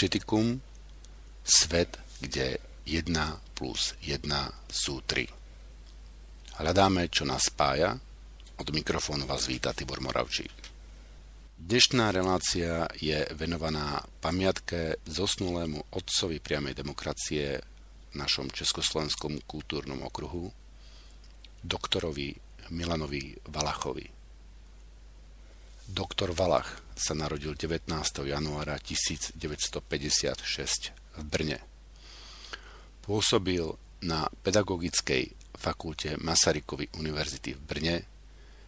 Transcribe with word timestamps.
Počúvate 0.00 0.16
Synergeticum, 0.16 0.64
svet, 1.44 2.00
kde 2.24 2.56
1 2.88 3.12
plus 3.52 3.92
1 4.00 4.24
sú 4.72 5.04
3. 5.04 5.28
Hľadáme, 6.56 7.12
čo 7.12 7.28
nás 7.28 7.52
spája. 7.52 8.00
Od 8.56 8.68
mikrofónu 8.72 9.28
vás 9.28 9.44
víta 9.44 9.76
Tibor 9.76 10.00
Moravčík. 10.00 10.56
Dnešná 11.60 12.16
relácia 12.16 12.88
je 12.96 13.28
venovaná 13.36 14.00
pamiatke 14.24 15.04
zosnulému 15.04 15.92
otcovi 15.92 16.40
priamej 16.40 16.80
demokracie 16.80 17.60
v 17.60 18.14
našom 18.16 18.48
československom 18.48 19.44
kultúrnom 19.44 20.00
okruhu, 20.00 20.48
doktorovi 21.60 22.40
Milanovi 22.72 23.36
Valachovi. 23.52 24.08
Doktor 25.92 26.32
Valach 26.32 26.79
sa 27.00 27.16
narodil 27.16 27.56
19. 27.56 27.88
januára 28.28 28.76
1956 28.76 29.40
v 31.16 31.22
Brne. 31.24 31.58
Pôsobil 33.00 33.64
na 34.04 34.28
Pedagogickej 34.44 35.32
fakulte 35.56 36.20
Masarykovy 36.20 36.92
univerzity 37.00 37.56
v 37.56 37.60
Brne, 37.64 37.96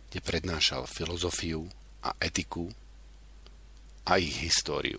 kde 0.08 0.25
prednášal 0.25 0.88
filozofiu 0.88 1.69
a 2.05 2.16
etiku 2.20 2.72
a 4.08 4.16
ich 4.16 4.41
históriu. 4.41 4.98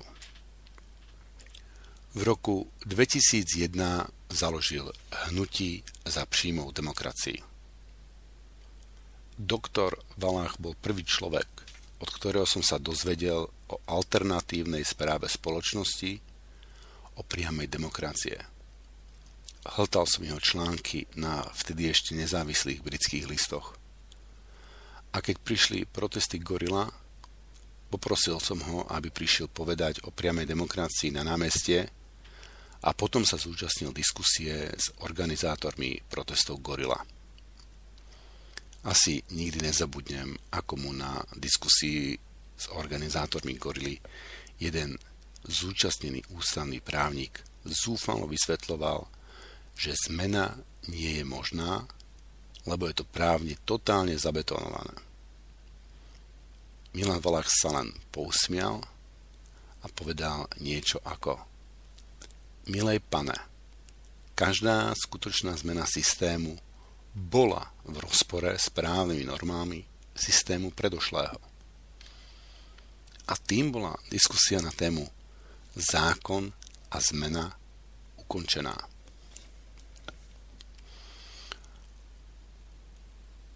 V 2.14 2.22
roku 2.22 2.70
2001 2.86 3.74
založil 4.30 4.86
Hnutí 5.30 5.82
za 6.06 6.30
príjmov 6.30 6.74
demokracii. 6.74 7.42
Doktor 9.34 9.98
Valach 10.22 10.62
bol 10.62 10.78
prvý 10.78 11.02
človek, 11.02 11.50
od 12.04 12.10
ktorého 12.12 12.44
som 12.44 12.60
sa 12.60 12.76
dozvedel 12.76 13.48
o 13.48 13.76
alternatívnej 13.88 14.84
správe 14.84 15.32
spoločnosti, 15.32 16.20
o 17.16 17.22
priamej 17.24 17.72
demokracie. 17.72 18.36
Hltal 19.64 20.04
som 20.04 20.28
jeho 20.28 20.42
články 20.44 21.08
na 21.16 21.48
vtedy 21.56 21.88
ešte 21.88 22.12
nezávislých 22.20 22.84
britských 22.84 23.26
listoch. 23.32 23.80
A 25.16 25.24
keď 25.24 25.40
prišli 25.40 25.88
protesty 25.88 26.42
Gorila, 26.44 26.92
poprosil 27.88 28.42
som 28.44 28.60
ho, 28.60 28.84
aby 28.92 29.08
prišiel 29.14 29.48
povedať 29.48 30.04
o 30.04 30.12
priamej 30.12 30.50
demokracii 30.50 31.14
na 31.16 31.24
námestie 31.24 31.88
a 32.84 32.92
potom 32.92 33.24
sa 33.24 33.40
zúčastnil 33.40 33.96
diskusie 33.96 34.74
s 34.74 34.92
organizátormi 35.06 36.04
protestov 36.12 36.60
Gorila. 36.60 37.00
Asi 38.84 39.24
nikdy 39.32 39.64
nezabudnem, 39.64 40.36
ako 40.52 40.76
mu 40.76 40.92
na 40.92 41.24
diskusii 41.40 42.20
s 42.60 42.66
organizátormi 42.76 43.56
Gorily 43.56 43.96
jeden 44.60 45.00
zúčastnený 45.48 46.24
ústavný 46.36 46.84
právnik 46.84 47.44
zúfalo 47.64 48.28
vysvetloval, 48.28 49.08
že 49.76 49.96
zmena 50.08 50.60
nie 50.92 51.20
je 51.20 51.26
možná, 51.28 51.88
lebo 52.68 52.88
je 52.88 52.96
to 53.00 53.06
právne 53.08 53.56
totálne 53.64 54.16
zabetonované. 54.16 54.96
Milan 56.94 57.24
Valach 57.24 57.50
sa 57.50 57.74
len 57.82 57.90
pousmial 58.14 58.84
a 59.84 59.86
povedal 59.90 60.46
niečo 60.62 61.02
ako 61.02 61.42
Milej 62.70 63.04
pane, 63.04 63.36
každá 64.40 64.96
skutočná 64.96 65.52
zmena 65.60 65.84
systému 65.84 66.56
bola 67.14 67.74
v 67.86 68.02
rozpore 68.02 68.58
s 68.58 68.70
právnymi 68.74 69.24
normami 69.24 69.86
systému 70.18 70.74
predošlého. 70.74 71.38
A 73.28 73.34
tým 73.40 73.72
bola 73.72 73.96
diskusia 74.12 74.60
na 74.60 74.74
tému 74.74 75.08
zákon 75.78 76.52
a 76.92 76.98
zmena 77.00 77.54
ukončená. 78.18 78.76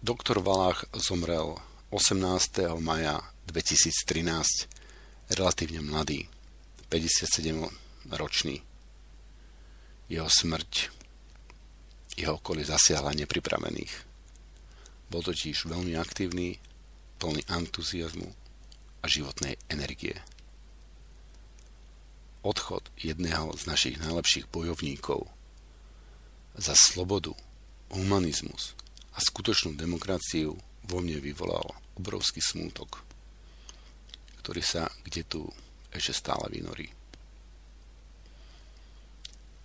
Doktor 0.02 0.40
Valách 0.40 0.86
zomrel 0.94 1.58
18. 1.90 2.78
maja 2.78 3.20
2013, 3.50 4.70
relatívne 5.34 5.82
mladý, 5.82 6.30
57 6.88 7.68
ročný. 8.14 8.62
Jeho 10.08 10.30
smrť 10.30 10.97
jeho 12.18 12.42
okolie 12.42 12.66
zasiahla 12.66 13.14
nepripravených. 13.14 13.94
Bol 15.08 15.22
totiž 15.22 15.70
veľmi 15.70 15.94
aktívny, 15.94 16.58
plný 17.22 17.46
entuziasmu 17.46 18.26
a 19.00 19.04
životnej 19.06 19.54
energie. 19.70 20.18
Odchod 22.42 22.90
jedného 22.98 23.54
z 23.54 23.62
našich 23.70 23.96
najlepších 24.02 24.50
bojovníkov 24.50 25.30
za 26.58 26.74
slobodu, 26.74 27.34
humanizmus 27.94 28.74
a 29.14 29.22
skutočnú 29.22 29.78
demokraciu 29.78 30.58
vo 30.86 30.98
mne 30.98 31.22
vyvolal 31.22 31.66
obrovský 31.94 32.42
smútok, 32.42 33.02
ktorý 34.42 34.62
sa 34.62 34.90
kde 35.06 35.22
tu 35.22 35.46
ešte 35.94 36.12
stále 36.14 36.50
vynorí. 36.50 36.90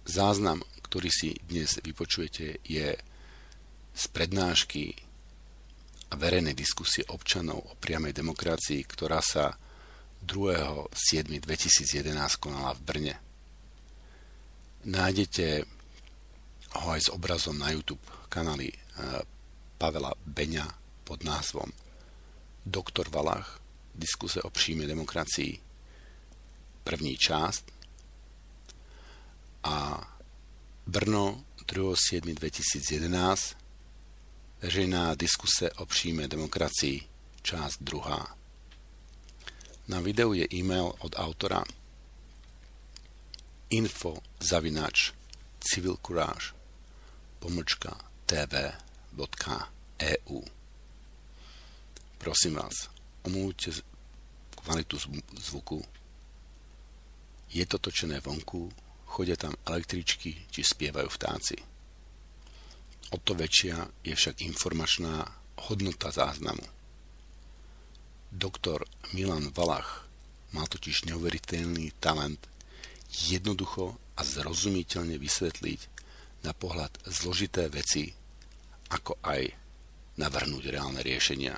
Záznam 0.04 0.60
ktorý 0.94 1.10
si 1.10 1.34
dnes 1.50 1.82
vypočujete, 1.82 2.62
je 2.70 2.94
z 3.98 4.04
prednášky 4.14 4.94
a 6.06 6.14
verejnej 6.14 6.54
diskusie 6.54 7.02
občanov 7.10 7.66
o 7.66 7.74
priamej 7.82 8.14
demokracii, 8.14 8.86
ktorá 8.86 9.18
sa 9.18 9.58
2.7.2011 10.22 12.14
konala 12.38 12.78
v 12.78 12.82
Brne. 12.86 13.16
Nájdete 14.86 15.66
ho 16.78 16.88
aj 16.94 17.02
s 17.02 17.10
obrazom 17.10 17.58
na 17.58 17.74
YouTube 17.74 18.06
kanály 18.30 18.70
eh, 18.70 18.78
Pavela 19.82 20.14
Beňa 20.14 20.70
pod 21.10 21.26
názvom 21.26 21.74
Doktor 22.62 23.10
Valach, 23.10 23.58
diskuse 23.98 24.46
o 24.46 24.54
přímé 24.54 24.86
demokracii, 24.86 25.58
první 26.86 27.18
část 27.18 27.66
a 29.66 30.13
Brno 30.88 31.44
2.7.2011 31.66 33.56
Veřejná 34.62 35.16
diskuse 35.16 35.72
o 35.72 35.86
přímé 35.86 36.28
demokracii 36.28 37.10
část 37.42 37.78
druhá. 37.82 38.38
Na 39.88 40.00
videu 40.00 40.34
je 40.34 40.48
e-mail 40.54 40.94
od 41.00 41.16
autora 41.16 41.64
info 43.70 44.18
zavinač 44.40 45.12
civilcourage 45.60 46.54
pomlčka 47.40 47.98
tv.eu 48.26 49.24
Prosím 52.18 52.54
vás, 52.54 52.90
omluvte 53.24 53.72
kvalitu 54.56 54.98
zvuku. 55.40 55.86
Je 57.50 57.66
to 57.66 57.78
točené 57.78 58.20
vonku 58.20 58.72
chodia 59.14 59.38
tam 59.38 59.54
električky 59.70 60.50
či 60.50 60.62
spievajú 60.66 61.06
vtáci. 61.06 61.62
O 63.14 63.22
to 63.22 63.38
väčšia 63.38 63.86
je 64.02 64.18
však 64.18 64.42
informačná 64.42 65.22
hodnota 65.70 66.10
záznamu. 66.10 66.66
Doktor 68.34 68.90
Milan 69.14 69.54
Valach 69.54 70.10
mal 70.58 70.66
totiž 70.66 71.06
neuveriteľný 71.14 71.94
talent 72.02 72.42
jednoducho 73.30 73.94
a 74.18 74.22
zrozumiteľne 74.26 75.22
vysvetliť 75.22 75.82
na 76.42 76.58
pohľad 76.58 77.06
zložité 77.06 77.70
veci, 77.70 78.10
ako 78.90 79.22
aj 79.22 79.42
navrhnúť 80.18 80.74
reálne 80.74 81.06
riešenia. 81.06 81.54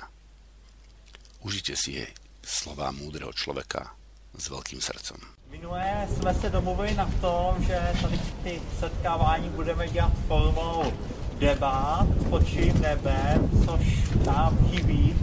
Užite 1.40 1.72
si 1.72 1.96
jej 1.96 2.10
slova 2.44 2.92
múdreho 2.92 3.32
človeka 3.32 3.96
s 4.38 4.50
velkým 4.50 4.80
srdcem. 4.80 5.16
Minulé 5.50 6.08
jsme 6.16 6.34
se 6.34 6.50
domluvili 6.50 6.94
na 6.94 7.10
tom, 7.20 7.54
že 7.58 7.92
tady 8.02 8.20
ty 8.42 8.60
setkávání 8.80 9.48
budeme 9.48 9.88
dělat 9.88 10.12
formou 10.28 10.92
debat 11.38 12.06
pod 12.30 12.46
čím 12.46 12.80
nebem, 12.80 13.50
což 13.66 14.12
nám 14.26 14.58
chybí 14.70 15.16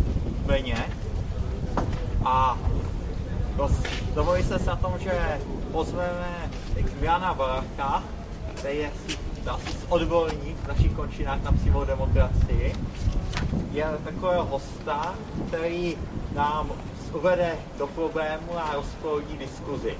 Brně. 0.45 0.85
A 2.25 2.57
dovolili 4.15 4.43
se 4.43 4.59
na 4.65 4.75
tom, 4.75 4.93
že 4.99 5.39
pozveme 5.71 6.51
Jana 7.01 7.33
Valacha, 7.33 8.03
který 8.55 8.77
je 8.77 8.91
asi 9.47 9.77
odborník 9.89 10.57
v 10.63 10.67
našich 10.67 10.91
končinách 10.91 11.43
na 11.43 11.51
přímou 11.51 11.85
demokracii. 11.85 12.75
Je 13.71 13.85
takového 14.03 14.45
hosta, 14.45 15.15
který 15.47 15.97
nám 16.35 16.71
uvede 17.13 17.55
do 17.77 17.87
problému 17.87 18.57
a 18.57 18.73
rozproudí 18.73 19.37
diskuzi. 19.37 19.97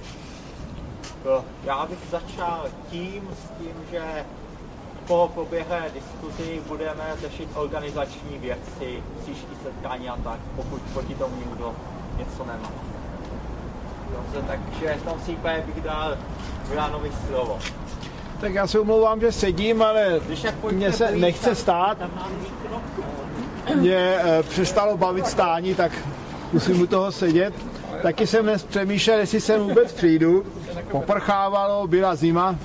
Já 1.63 1.85
bych 1.85 1.99
začal 2.11 2.65
tím, 2.91 3.29
s 3.43 3.59
tím, 3.59 3.73
že 3.91 4.25
po 5.07 5.31
proběhlé 5.33 5.83
diskuzi 5.93 6.61
budeme 6.67 7.03
řešit 7.21 7.49
organizační 7.55 8.37
věci, 8.37 9.03
příští 9.21 9.55
setkání 9.63 10.09
a 10.09 10.17
tak, 10.23 10.39
pokud 10.55 10.81
proti 10.93 11.15
tomu 11.15 11.35
někdo 11.35 11.75
něco 12.17 12.45
nemá. 12.45 12.71
Dobře, 14.11 14.47
takže 14.47 14.95
v 14.95 15.03
tom 15.03 15.19
případě 15.19 15.63
bych 15.65 15.83
dal 15.83 16.17
Milanovi 16.69 17.11
slovo. 17.27 17.59
Tak 18.41 18.53
já 18.53 18.67
se 18.67 18.79
omlouvám, 18.79 19.19
že 19.19 19.31
sedím, 19.31 19.81
ale 19.81 20.21
mně 20.71 20.91
se 20.91 21.11
nechce 21.11 21.55
stát. 21.55 21.97
Mě 23.75 23.95
e, 23.95 24.43
přestalo 24.43 24.97
bavit 24.97 25.27
stání, 25.27 25.75
tak 25.75 25.91
musím 26.53 26.81
u 26.81 26.87
toho 26.87 27.11
sedět. 27.11 27.53
Taky 28.01 28.27
jsem 28.27 28.45
dnes 28.45 28.63
přemýšlel, 28.63 29.19
jestli 29.19 29.41
jsem 29.41 29.61
vůbec 29.61 29.91
přijdu. 29.91 30.45
Poprchávalo, 30.91 31.87
byla 31.87 32.15
zima, 32.15 32.55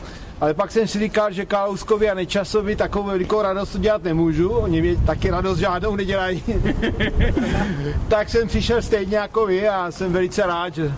ale 0.40 0.55
pak 0.55 0.73
jsem 0.73 0.88
si 0.88 0.99
říkal, 0.99 1.32
že 1.32 1.46
Kalouskovi 1.46 2.11
a 2.11 2.14
Nečasovi 2.14 2.76
takovou 2.76 3.06
velikou 3.06 3.43
radost 3.43 3.75
udělat 3.75 4.02
nemůžu, 4.02 4.50
oni 4.50 4.82
mi 4.82 4.96
taky 4.96 5.31
radost 5.31 5.58
žádnou 5.58 5.96
nedělají. 5.96 6.44
tak 8.08 8.29
jsem 8.29 8.49
přišel 8.49 8.82
stejně 8.82 9.17
jako 9.17 9.46
vy 9.46 9.69
a 9.69 9.91
jsem 9.91 10.12
velice 10.12 10.43
rád, 10.46 10.75
že 10.75 10.93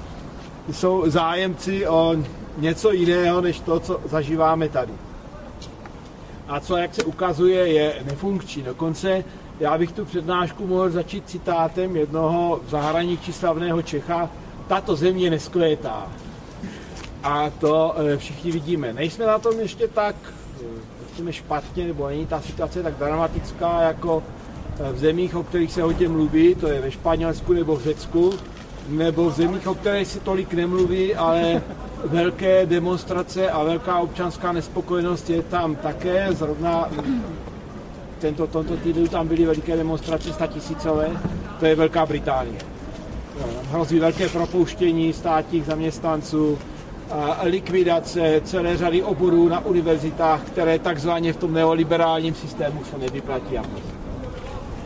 jsou 0.72 1.04
zájemci 1.06 1.86
o 1.86 2.16
něco 2.58 2.92
jiného, 2.92 3.40
než 3.40 3.60
to, 3.60 3.80
co 3.80 4.00
zažíváme 4.08 4.68
tady. 4.68 4.92
A 6.48 6.60
co, 6.60 6.76
jak 6.76 6.94
se 6.94 7.04
ukazuje, 7.04 7.68
je 7.68 7.94
nefunkční. 8.04 8.62
Dokonce 8.62 9.24
já 9.60 9.78
bych 9.78 9.92
tu 9.92 10.04
přednášku 10.04 10.66
mohl 10.66 10.90
začít 10.90 11.28
citátem 11.28 11.96
jednoho 11.96 12.60
zahraničí 12.68 13.32
slavného 13.32 13.82
Čecha. 13.82 14.30
Tato 14.68 14.96
země 14.96 15.30
nesklétá. 15.30 16.06
A 17.22 17.50
to 17.50 17.94
eh, 17.96 18.16
všichni 18.16 18.52
vidíme. 18.52 18.92
Nejsme 18.92 19.26
na 19.26 19.38
tom 19.38 19.60
ještě 19.60 19.88
tak 19.88 20.16
řekněme, 21.20 21.32
špatně, 21.32 21.86
nebo 21.86 22.08
není 22.08 22.26
ta 22.26 22.40
situace 22.40 22.82
tak 22.82 22.94
dramatická, 22.94 23.82
jako 23.82 24.22
eh, 24.80 24.92
v 24.92 24.98
zemích, 24.98 25.36
o 25.36 25.42
kterých 25.42 25.72
se 25.72 25.82
hodně 25.82 26.08
mluví, 26.08 26.54
to 26.54 26.68
je 26.68 26.80
ve 26.80 26.90
Španělsku 26.90 27.52
nebo 27.52 27.76
v 27.76 27.82
Řecku, 27.82 28.32
nebo 28.88 29.30
v 29.30 29.32
zemích, 29.32 29.66
o 29.66 29.74
kterých 29.74 30.08
si 30.08 30.20
tolik 30.20 30.54
nemluví, 30.54 31.14
ale 31.14 31.62
velké 32.04 32.66
demonstrace 32.66 33.50
a 33.50 33.64
velká 33.64 33.98
občanská 33.98 34.52
nespokojenost 34.52 35.30
je 35.30 35.42
tam 35.42 35.76
také. 35.76 36.32
Zrovna 36.32 36.88
tento, 38.20 38.46
tento 38.46 38.76
týden 38.76 39.08
tam 39.08 39.28
byly 39.28 39.44
veliké 39.44 39.76
demonstrace, 39.76 40.32
statisícové, 40.32 41.08
to 41.60 41.66
je 41.66 41.74
Velká 41.74 42.06
Británie. 42.06 42.58
Hrozí 43.70 43.98
velké 43.98 44.28
propouštění 44.28 45.12
státních 45.12 45.64
zaměstnanců, 45.64 46.58
likvidace 47.42 48.40
celé 48.44 48.76
řady 48.76 49.02
oborů 49.02 49.48
na 49.48 49.64
univerzitách, 49.64 50.42
které 50.42 50.78
takzvaně 50.78 51.32
v 51.32 51.36
tom 51.36 51.52
neoliberálním 51.52 52.34
systému 52.34 52.84
se 52.84 52.98
nevyplatí. 52.98 53.56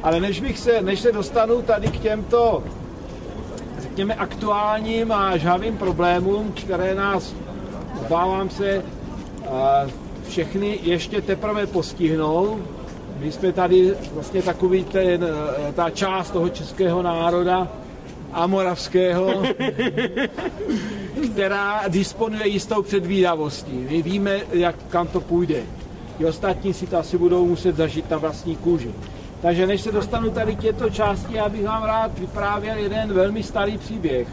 Ale 0.03 0.21
než, 0.21 0.41
bych 0.41 0.59
se, 0.59 0.83
než 0.83 1.01
se 1.01 1.13
dostanu 1.13 1.63
tady 1.63 1.89
k 1.89 1.99
těmto 1.99 2.63
řekněme, 3.95 4.15
aktuálním 4.15 5.13
a 5.13 5.37
žhavým 5.37 5.77
problémům, 5.77 6.53
které 6.53 6.95
nás, 6.95 7.35
obávám 8.07 8.51
se, 8.51 8.83
všechny 10.29 10.79
ještě 10.83 11.21
teprve 11.21 11.67
postihnou. 11.67 12.59
My 13.25 13.33
jsme 13.33 13.53
tady 13.53 13.95
vlastně 14.13 14.43
takový 14.43 14.85
ten, 14.85 15.27
ta 15.75 15.91
část 15.91 16.31
toho 16.31 16.49
českého 16.49 17.03
národa 17.03 17.69
a 18.33 18.47
moravského, 18.47 19.43
která 21.33 21.83
disponuje 21.89 22.49
jistou 22.49 22.83
předvídavostí. 22.83 23.87
My 23.91 24.03
víme, 24.03 24.41
jak 24.53 24.75
kam 24.89 25.07
to 25.07 25.21
půjde. 25.21 25.63
Ti 26.19 26.27
ostatní 26.27 26.75
si 26.75 26.87
to 26.87 26.99
asi 26.99 27.19
budou 27.19 27.47
muset 27.47 27.77
zažít 27.77 28.11
na 28.11 28.19
vlastní 28.19 28.57
kůži. 28.57 28.91
Takže 29.43 29.67
než 29.67 29.81
se 29.81 29.93
dostanu 29.93 30.31
tady 30.31 30.57
k 30.57 30.63
této 30.63 30.91
části, 30.91 31.35
já 31.35 31.49
bych 31.49 31.65
vám 31.65 31.83
rád 31.83 32.19
vyprávěl 32.19 32.79
jeden 32.79 33.13
velmi 33.13 33.43
starý 33.43 33.79
příběh. 33.79 34.29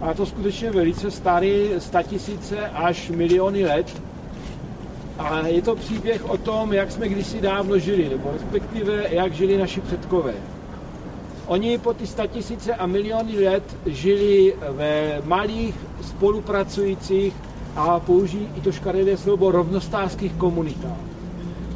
A 0.00 0.14
to 0.14 0.26
skutečně 0.26 0.70
velice 0.70 1.10
starý, 1.10 1.70
statisíce 1.78 2.56
až 2.74 3.08
miliony 3.08 3.64
let. 3.64 4.07
A 5.18 5.46
je 5.46 5.62
to 5.62 5.76
příběh 5.76 6.30
o 6.30 6.36
tom, 6.36 6.72
jak 6.72 6.92
jsme 6.92 7.08
kdysi 7.08 7.40
dávno 7.40 7.78
žili, 7.78 8.08
nebo 8.08 8.30
respektive 8.32 9.04
jak 9.10 9.32
žili 9.32 9.58
naši 9.58 9.80
předkové. 9.80 10.34
Oni 11.46 11.78
po 11.78 11.94
ty 11.94 12.06
statisíce 12.06 12.74
a 12.74 12.86
miliony 12.86 13.44
let 13.44 13.76
žili 13.86 14.54
ve 14.70 15.22
malých 15.24 15.74
spolupracujících 16.02 17.34
a 17.76 18.00
použijí 18.00 18.48
i 18.56 18.60
to 18.60 18.72
škaredé 18.72 19.16
slovo 19.16 19.50
rovnostářských 19.50 20.32
komunitách. 20.32 20.98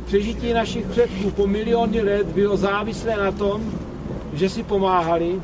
Přežití 0.06 0.52
našich 0.52 0.86
předků 0.86 1.30
po 1.30 1.46
miliony 1.46 2.00
let 2.00 2.26
bylo 2.26 2.56
závislé 2.56 3.16
na 3.16 3.32
tom, 3.32 3.72
že 4.32 4.48
si 4.48 4.62
pomáhali, 4.62 5.42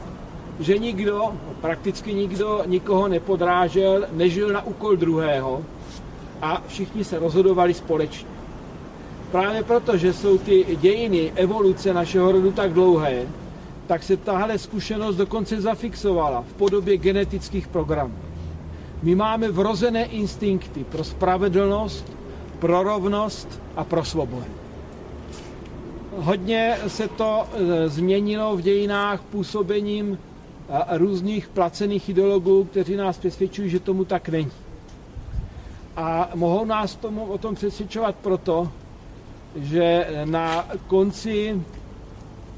že 0.61 0.79
nikdo, 0.79 1.33
prakticky 1.61 2.15
nikdo, 2.15 2.63
nikoho 2.67 3.09
nepodrážel, 3.09 4.07
nežil 4.13 4.53
na 4.53 4.67
úkol 4.67 4.97
druhého 4.97 5.63
a 6.43 6.63
všichni 6.67 7.05
se 7.05 7.19
rozhodovali 7.19 7.75
společně. 7.75 8.29
Právě 9.31 9.63
proto, 9.63 9.97
že 9.97 10.13
jsou 10.13 10.39
ty 10.39 10.77
dějiny 10.81 11.33
evoluce 11.35 11.95
našeho 11.95 12.33
rodu 12.33 12.53
tak 12.53 12.73
dlouhé, 12.73 13.23
tak 13.87 14.03
se 14.03 14.17
tahle 14.17 14.59
zkušenost 14.59 15.17
dokonce 15.17 15.61
zafixovala 15.61 16.43
v 16.43 16.53
podobě 16.53 16.97
genetických 16.97 17.69
programů. 17.69 18.15
My 19.03 19.15
máme 19.15 19.51
vrozené 19.51 20.05
instinkty 20.05 20.85
pro 20.85 21.05
spravedlnost, 21.05 22.13
pro 22.59 22.83
rovnost 22.83 23.61
a 23.77 23.85
pro 23.85 24.05
svobodu. 24.05 24.45
Hodně 26.17 26.77
se 26.87 27.09
to 27.09 27.45
e, 27.53 27.89
změnilo 27.89 28.57
v 28.57 28.61
dějinách 28.61 29.23
působením 29.23 30.19
e, 30.69 30.99
různých 30.99 31.49
placených 31.49 32.09
ideologů, 32.09 32.65
kteří 32.65 32.97
nás 32.97 33.19
přesvědčují, 33.19 33.71
že 33.71 33.81
tomu 33.81 34.05
tak 34.05 34.29
není. 34.29 34.51
A 35.99 36.31
mohou 36.35 36.65
nás 36.65 36.95
tomu 36.95 37.25
o 37.25 37.39
tom 37.39 37.55
přesvědčovat 37.55 38.15
proto, 38.17 38.73
že 39.57 40.07
na 40.25 40.67
konci 40.87 41.63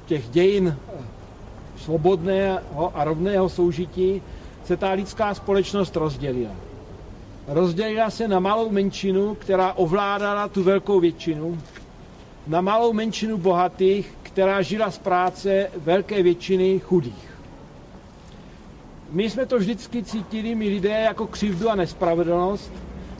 těch 0.06 0.28
dějin 0.28 0.76
svobodného 1.76 2.92
a 2.94 3.04
rovného 3.04 3.48
soužití 3.48 4.22
se 4.64 4.76
ta 4.76 4.90
lidská 4.90 5.34
společnost 5.34 5.96
rozdělila. 5.96 6.52
Rozdělila 7.48 8.10
se 8.10 8.28
na 8.28 8.40
malou 8.40 8.70
menšinu, 8.70 9.34
která 9.34 9.72
ovládala 9.72 10.48
tu 10.48 10.62
velkou 10.62 11.00
většinu, 11.00 11.58
na 12.46 12.60
malou 12.60 12.92
menšinu 12.92 13.38
bohatých, 13.38 14.14
která 14.22 14.62
žila 14.62 14.90
z 14.90 14.98
práce 14.98 15.70
velké 15.76 16.22
většiny 16.22 16.78
chudých. 16.78 17.30
My 19.10 19.30
jsme 19.30 19.46
to 19.46 19.58
vždycky 19.58 20.02
cítili, 20.02 20.54
my 20.54 20.68
lidé, 20.68 21.00
jako 21.00 21.26
křivdu 21.26 21.70
a 21.70 21.74
nespravedlnost 21.74 22.72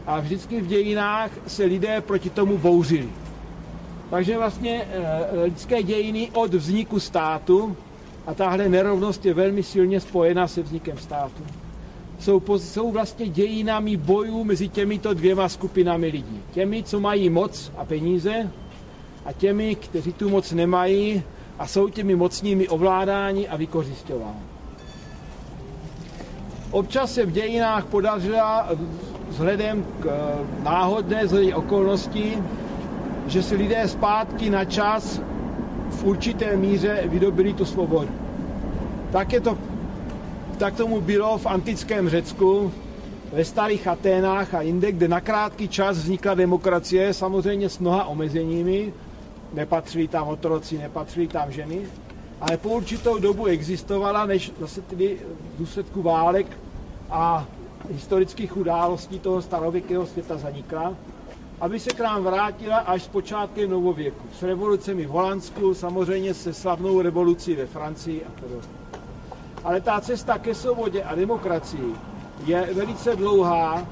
a 0.07 0.21
vždycky 0.21 0.61
v 0.61 0.67
dějinách 0.67 1.31
se 1.47 1.65
lidé 1.65 2.01
proti 2.01 2.31
tomu 2.31 2.59
bouřili. 2.59 3.09
Takže 4.11 4.39
vlastně 4.39 4.89
eh, 4.93 5.43
lidské 5.45 5.83
dějiny 5.83 6.31
od 6.35 6.55
vzniku 6.55 7.01
státu 7.01 7.77
a 8.27 8.35
tahle 8.35 8.69
nerovnost 8.69 9.27
je 9.27 9.35
velmi 9.35 9.63
silně 9.63 10.01
spojená 10.01 10.49
se 10.49 10.63
vznikem 10.63 10.99
státu. 10.99 11.43
Jsou, 12.19 12.43
jsou 12.59 12.93
vlastně 12.93 13.29
dějinami 13.29 13.97
bojů 13.97 14.45
mezi 14.45 14.69
těmito 14.69 15.15
dvěma 15.15 15.49
skupinami 15.49 16.07
lidí. 16.07 16.43
Těmi, 16.53 16.83
co 16.83 17.01
mají 17.01 17.31
moc 17.31 17.73
a 17.77 17.85
peníze 17.85 18.51
a 19.25 19.33
těmi, 19.33 19.75
kteří 19.75 20.13
tu 20.13 20.29
moc 20.29 20.53
nemají 20.53 21.23
a 21.59 21.67
jsou 21.67 21.89
těmi 21.89 22.17
mocnými 22.17 22.69
ovládáni 22.69 23.49
a 23.49 23.57
vykořišťováni. 23.57 24.41
Občas 26.71 27.15
se 27.15 27.27
v 27.27 27.33
dějinách 27.33 27.85
podařila 27.85 28.69
vzhledem 29.31 29.85
k 30.01 30.07
eh, 30.07 30.13
náhodné 30.63 31.27
zlé 31.27 31.55
okolnosti, 31.55 32.39
že 33.27 33.43
si 33.43 33.55
lidé 33.57 33.89
zpátky 33.89 34.51
na 34.51 34.65
čas 34.65 35.21
v 35.91 36.05
určité 36.05 36.57
míře 36.57 37.03
vydobili 37.07 37.55
tu 37.55 37.65
svobodu. 37.65 38.11
Tak, 39.13 39.33
je 39.33 39.41
to, 39.41 39.59
tak 40.59 40.77
tomu 40.77 41.01
bylo 41.01 41.39
v 41.39 41.47
antickém 41.47 42.09
Řecku, 42.09 42.73
ve 43.33 43.45
starých 43.45 43.87
Aténách 43.87 44.55
a 44.55 44.61
jinde, 44.61 44.93
kde 44.93 45.09
na 45.09 45.21
krátký 45.21 45.69
čas 45.69 45.99
vznikla 45.99 46.35
demokracie, 46.35 47.15
samozřejmě 47.15 47.69
s 47.69 47.79
mnoha 47.79 48.05
omezeními, 48.05 48.93
nepatřili 49.55 50.09
tam 50.09 50.29
otroci, 50.29 50.79
nepatřili 50.79 51.29
tam 51.29 51.53
ženy, 51.53 51.81
ale 52.41 52.57
po 52.57 52.69
určitou 52.69 53.19
dobu 53.19 53.47
existovala, 53.47 54.27
než 54.27 54.53
zase 54.61 54.81
tedy 54.81 55.19
v 55.55 55.59
důsledku 55.59 56.03
válek 56.03 56.47
a 57.11 57.47
historických 57.89 58.57
událostí 58.57 59.19
toho 59.19 59.43
starověkého 59.43 60.07
světa 60.07 60.39
zanikla 60.39 60.95
aby 61.61 61.81
se 61.81 61.91
k 61.91 62.01
nám 62.01 62.25
vrátila 62.25 62.77
až 62.77 63.03
s 63.03 63.09
počátkem 63.09 63.71
novověku. 63.71 64.27
S 64.39 64.43
revolucemi 64.43 65.07
v 65.07 65.09
Holandsku, 65.09 65.75
samozřejmě 65.75 66.35
se 66.35 66.55
slavnou 66.55 67.01
revolucí 67.01 67.55
ve 67.55 67.67
Francii 67.67 68.25
a 68.25 68.41
podobně. 68.41 68.69
Ale 69.65 69.81
ta 69.81 70.01
cesta 70.01 70.39
ke 70.39 70.55
svobodě 70.55 71.03
a 71.03 71.15
demokracii 71.15 71.95
je 72.45 72.69
velice 72.75 73.17
dlouhá 73.17 73.87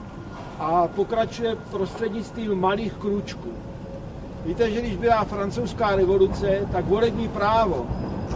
a 0.58 0.88
pokračuje 0.88 1.56
prostřednictvím 1.70 2.60
malých 2.60 2.92
kručků. 2.94 3.52
Víte, 4.46 4.70
že 4.70 4.80
když 4.80 4.96
byla 4.96 5.24
francouzská 5.24 5.96
revoluce, 5.96 6.68
tak 6.72 6.84
volební 6.86 7.28
právo 7.28 7.86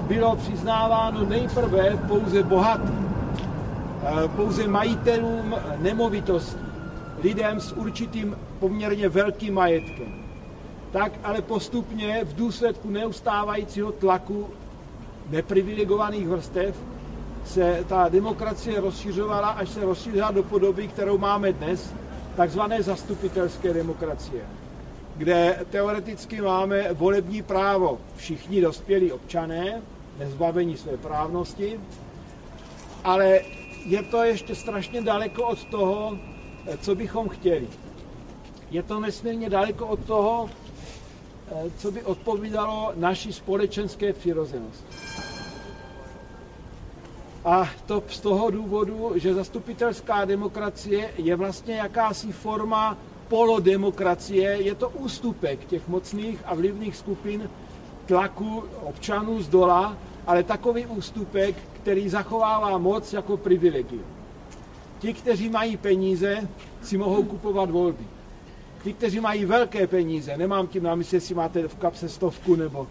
bylo 0.03 0.37
přiznáváno 0.37 1.27
nejprve 1.27 1.99
pouze 2.09 2.43
bohatým. 2.43 3.02
Pouze 4.37 4.69
majitelům 4.69 5.55
nemovitostí, 5.79 6.61
lidem 7.23 7.61
s 7.61 7.73
určitým 7.73 8.37
poměrně 8.59 9.09
velkým 9.09 9.55
majetkem. 9.55 10.23
Tak 10.93 11.13
ale 11.25 11.43
postupně 11.43 12.25
v 12.25 12.35
důsledku 12.35 12.91
neustávajícího 12.91 13.93
tlaku 13.93 14.49
neprivilegovaných 15.31 16.29
vrstev 16.29 16.77
se 17.45 17.85
ta 17.89 18.09
demokracie 18.09 18.81
rozšiřovala, 18.81 19.49
až 19.49 19.69
se 19.69 19.81
rozšířila 19.81 20.31
do 20.31 20.43
podoby, 20.43 20.89
kterou 20.89 21.19
máme 21.19 21.53
dnes, 21.53 21.95
takzvané 22.37 22.83
zastupitelské 22.83 23.73
demokracie, 23.73 24.43
kde 25.17 25.67
teoreticky 25.71 26.41
máme 26.41 26.93
volební 26.93 27.43
právo 27.43 27.99
všichni 28.17 28.61
dospělí 28.61 29.13
občané, 29.13 29.83
nezbavení 30.19 30.77
své 30.77 30.97
právnosti, 30.97 31.81
ale 33.05 33.41
je 33.85 34.03
to 34.03 34.23
ještě 34.23 34.55
strašně 34.55 35.01
daleko 35.01 35.47
od 35.47 35.65
toho, 35.65 36.19
co 36.81 36.95
bychom 36.95 37.29
chtěli. 37.29 37.69
Je 38.71 38.83
to 38.83 39.01
nesmírně 39.01 39.51
daleko 39.51 39.87
od 39.87 40.05
toho, 40.05 40.51
co 41.77 41.91
by 41.91 42.03
odpovídalo 42.03 42.93
naší 42.97 43.33
společenské 43.33 44.13
přirozenosti. 44.13 44.97
A 47.45 47.71
to 47.87 48.03
z 48.09 48.21
toho 48.21 48.51
důvodu, 48.51 49.13
že 49.15 49.35
zastupitelská 49.35 50.25
demokracie 50.25 51.11
je 51.17 51.37
vlastně 51.37 51.75
jakási 51.75 52.33
forma 52.33 52.97
polodemokracie, 53.29 54.51
je 54.51 54.75
to 54.75 54.89
ústupek 54.89 55.65
těch 55.65 55.89
mocných 55.89 56.39
a 56.45 56.55
vlivných 56.55 56.97
skupin 56.97 57.51
tlaku 58.07 58.65
občanů 58.83 59.43
z 59.43 59.49
dola, 59.49 59.97
ale 60.27 60.43
takový 60.43 60.87
ústupek, 60.87 61.57
který 61.83 62.09
zachovává 62.09 62.79
moc 62.79 63.13
jako 63.13 63.37
privilegium. 63.37 64.05
Ti, 64.99 65.15
kteří 65.15 65.49
mají 65.49 65.77
peníze, 65.77 66.49
si 66.83 66.99
mohou 66.99 67.23
kupovat 67.23 67.71
volby. 67.71 68.05
Ti, 68.85 68.93
kteří 68.93 69.21
mají 69.21 69.45
velké 69.45 69.87
peníze, 69.87 70.37
nemám 70.37 70.67
tím 70.67 70.83
na 70.83 70.95
mysli, 70.95 71.17
jestli 71.17 71.35
máte 71.35 71.69
v 71.69 71.77
kapse 71.77 72.09
stovku 72.09 72.57
nebo 72.57 72.87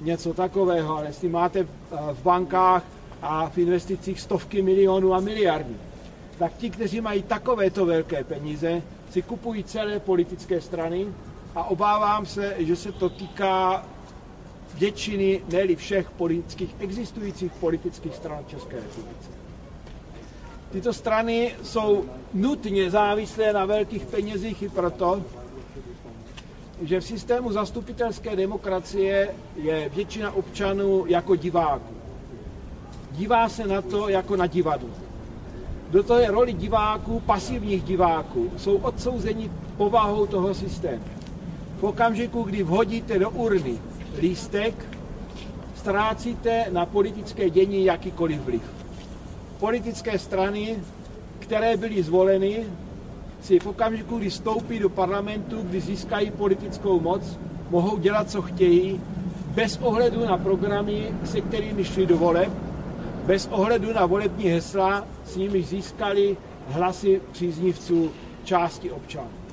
něco 0.00 0.34
takového, 0.34 0.96
ale 0.96 1.06
jestli 1.06 1.28
máte 1.28 1.66
v 2.12 2.22
bankách 2.22 2.84
a 3.22 3.48
v 3.48 3.58
investicích 3.58 4.20
stovky 4.20 4.62
milionů 4.62 5.14
a 5.14 5.20
miliardy, 5.20 5.74
tak 6.38 6.52
ti, 6.56 6.70
kteří 6.70 7.00
mají 7.00 7.22
takovéto 7.22 7.86
velké 7.86 8.24
peníze, 8.24 8.82
si 9.10 9.22
kupují 9.22 9.64
celé 9.64 10.00
politické 10.00 10.60
strany 10.60 11.06
a 11.54 11.64
obávám 11.64 12.26
se, 12.26 12.54
že 12.58 12.76
se 12.76 12.92
to 12.92 13.08
týká 13.08 13.84
většiny, 14.78 15.42
ne 15.52 15.76
všech 15.76 16.10
politických, 16.10 16.74
existujících 16.78 17.52
politických 17.52 18.14
stran 18.14 18.44
v 18.46 18.50
České 18.50 18.76
republice. 18.76 19.30
Tyto 20.72 20.92
strany 20.92 21.54
jsou 21.62 22.04
nutně 22.34 22.90
závislé 22.90 23.52
na 23.52 23.64
velkých 23.64 24.06
penězích 24.06 24.62
i 24.62 24.68
proto, 24.68 25.22
že 26.82 27.00
v 27.00 27.04
systému 27.04 27.52
zastupitelské 27.52 28.36
demokracie 28.36 29.34
je 29.56 29.88
většina 29.94 30.32
občanů 30.32 31.04
jako 31.06 31.36
diváků. 31.36 31.94
Dívá 33.10 33.48
se 33.48 33.66
na 33.66 33.82
to 33.82 34.08
jako 34.08 34.36
na 34.36 34.46
divadlo. 34.46 34.88
Do 35.90 36.02
toho 36.02 36.20
je 36.20 36.30
roli 36.30 36.52
diváků, 36.52 37.20
pasivních 37.20 37.82
diváků, 37.82 38.50
jsou 38.56 38.76
odsouzeni 38.76 39.50
povahou 39.76 40.26
toho 40.26 40.54
systému. 40.54 41.04
V 41.80 41.84
okamžiku, 41.84 42.42
kdy 42.42 42.62
vhodíte 42.62 43.18
do 43.18 43.30
urny 43.30 43.78
lístek, 44.20 44.74
ztrácíte 45.76 46.66
na 46.70 46.86
politické 46.86 47.50
dění 47.50 47.84
jakýkoliv 47.84 48.40
vliv. 48.40 48.62
Politické 49.60 50.18
strany, 50.18 50.76
které 51.38 51.76
byly 51.76 52.02
zvoleny, 52.02 52.64
si 53.40 53.58
v 53.58 53.66
okamžiku, 53.66 54.18
kdy 54.18 54.28
vstoupí 54.30 54.78
do 54.78 54.88
parlamentu, 54.88 55.62
kdy 55.62 55.80
získají 55.80 56.30
politickou 56.30 57.00
moc, 57.00 57.38
mohou 57.70 57.98
dělat, 57.98 58.30
co 58.30 58.42
chtějí, 58.42 59.00
bez 59.54 59.78
ohledu 59.82 60.24
na 60.24 60.38
programy, 60.38 61.08
se 61.24 61.40
kterými 61.40 61.84
šli 61.84 62.06
do 62.06 62.16
voleb, 62.16 62.52
bez 63.26 63.48
ohledu 63.52 63.92
na 63.92 64.06
volební 64.06 64.44
hesla, 64.44 65.06
s 65.24 65.36
nimi 65.36 65.62
získali 65.62 66.36
hlasy 66.68 67.20
příznivců 67.32 68.10
části 68.44 68.90
občanů. 68.90 69.43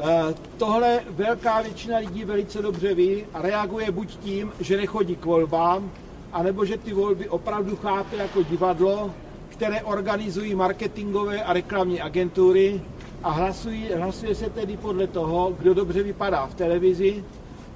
Eh, 0.00 0.34
tohle 0.56 1.00
velká 1.10 1.62
většina 1.62 1.98
lidí 1.98 2.24
velice 2.24 2.62
dobře 2.62 2.94
ví 2.94 3.24
a 3.34 3.42
reaguje 3.42 3.90
buď 3.90 4.16
tím, 4.16 4.52
že 4.60 4.76
nechodí 4.76 5.16
k 5.16 5.24
volbám, 5.24 5.90
anebo 6.32 6.64
že 6.64 6.78
ty 6.78 6.92
volby 6.92 7.28
opravdu 7.28 7.76
chápe 7.76 8.16
jako 8.16 8.42
divadlo, 8.42 9.10
které 9.48 9.82
organizují 9.82 10.54
marketingové 10.54 11.42
a 11.42 11.52
reklamní 11.52 12.00
agentury 12.00 12.80
a 13.22 13.30
hlasují, 13.30 13.88
hlasuje 13.96 14.34
se 14.34 14.50
tedy 14.50 14.76
podle 14.76 15.06
toho, 15.06 15.52
kdo 15.58 15.74
dobře 15.74 16.02
vypadá 16.02 16.46
v 16.46 16.54
televizi, 16.54 17.24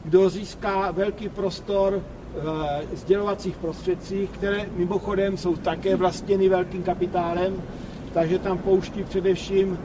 kdo 0.05 0.31
získá 0.31 0.91
velký 0.91 1.29
prostor 1.29 2.02
v 2.35 2.67
eh, 2.93 2.97
sdělovacích 2.97 3.57
prostředcích, 3.57 4.31
které 4.31 4.67
mimochodem 4.76 5.37
jsou 5.37 5.57
také 5.57 5.97
vlastněny 5.97 6.49
velkým 6.49 6.83
kapitálem, 6.83 7.62
takže 8.14 8.38
tam 8.38 8.59
pouští 8.59 9.05
především 9.05 9.79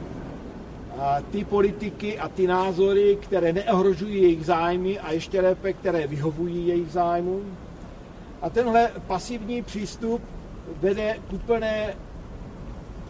ty 1.30 1.44
politiky 1.44 2.18
a 2.18 2.28
ty 2.28 2.46
názory, 2.46 3.18
které 3.20 3.52
neohrožují 3.52 4.22
jejich 4.22 4.46
zájmy 4.46 4.98
a 4.98 5.12
ještě 5.12 5.40
lépe, 5.40 5.72
které 5.72 6.06
vyhovují 6.06 6.68
jejich 6.68 6.90
zájmům. 6.90 7.56
A 8.42 8.50
tenhle 8.50 8.90
pasivní 9.06 9.62
přístup 9.62 10.22
vede 10.80 11.18
k 11.28 11.32
úplné 11.32 11.96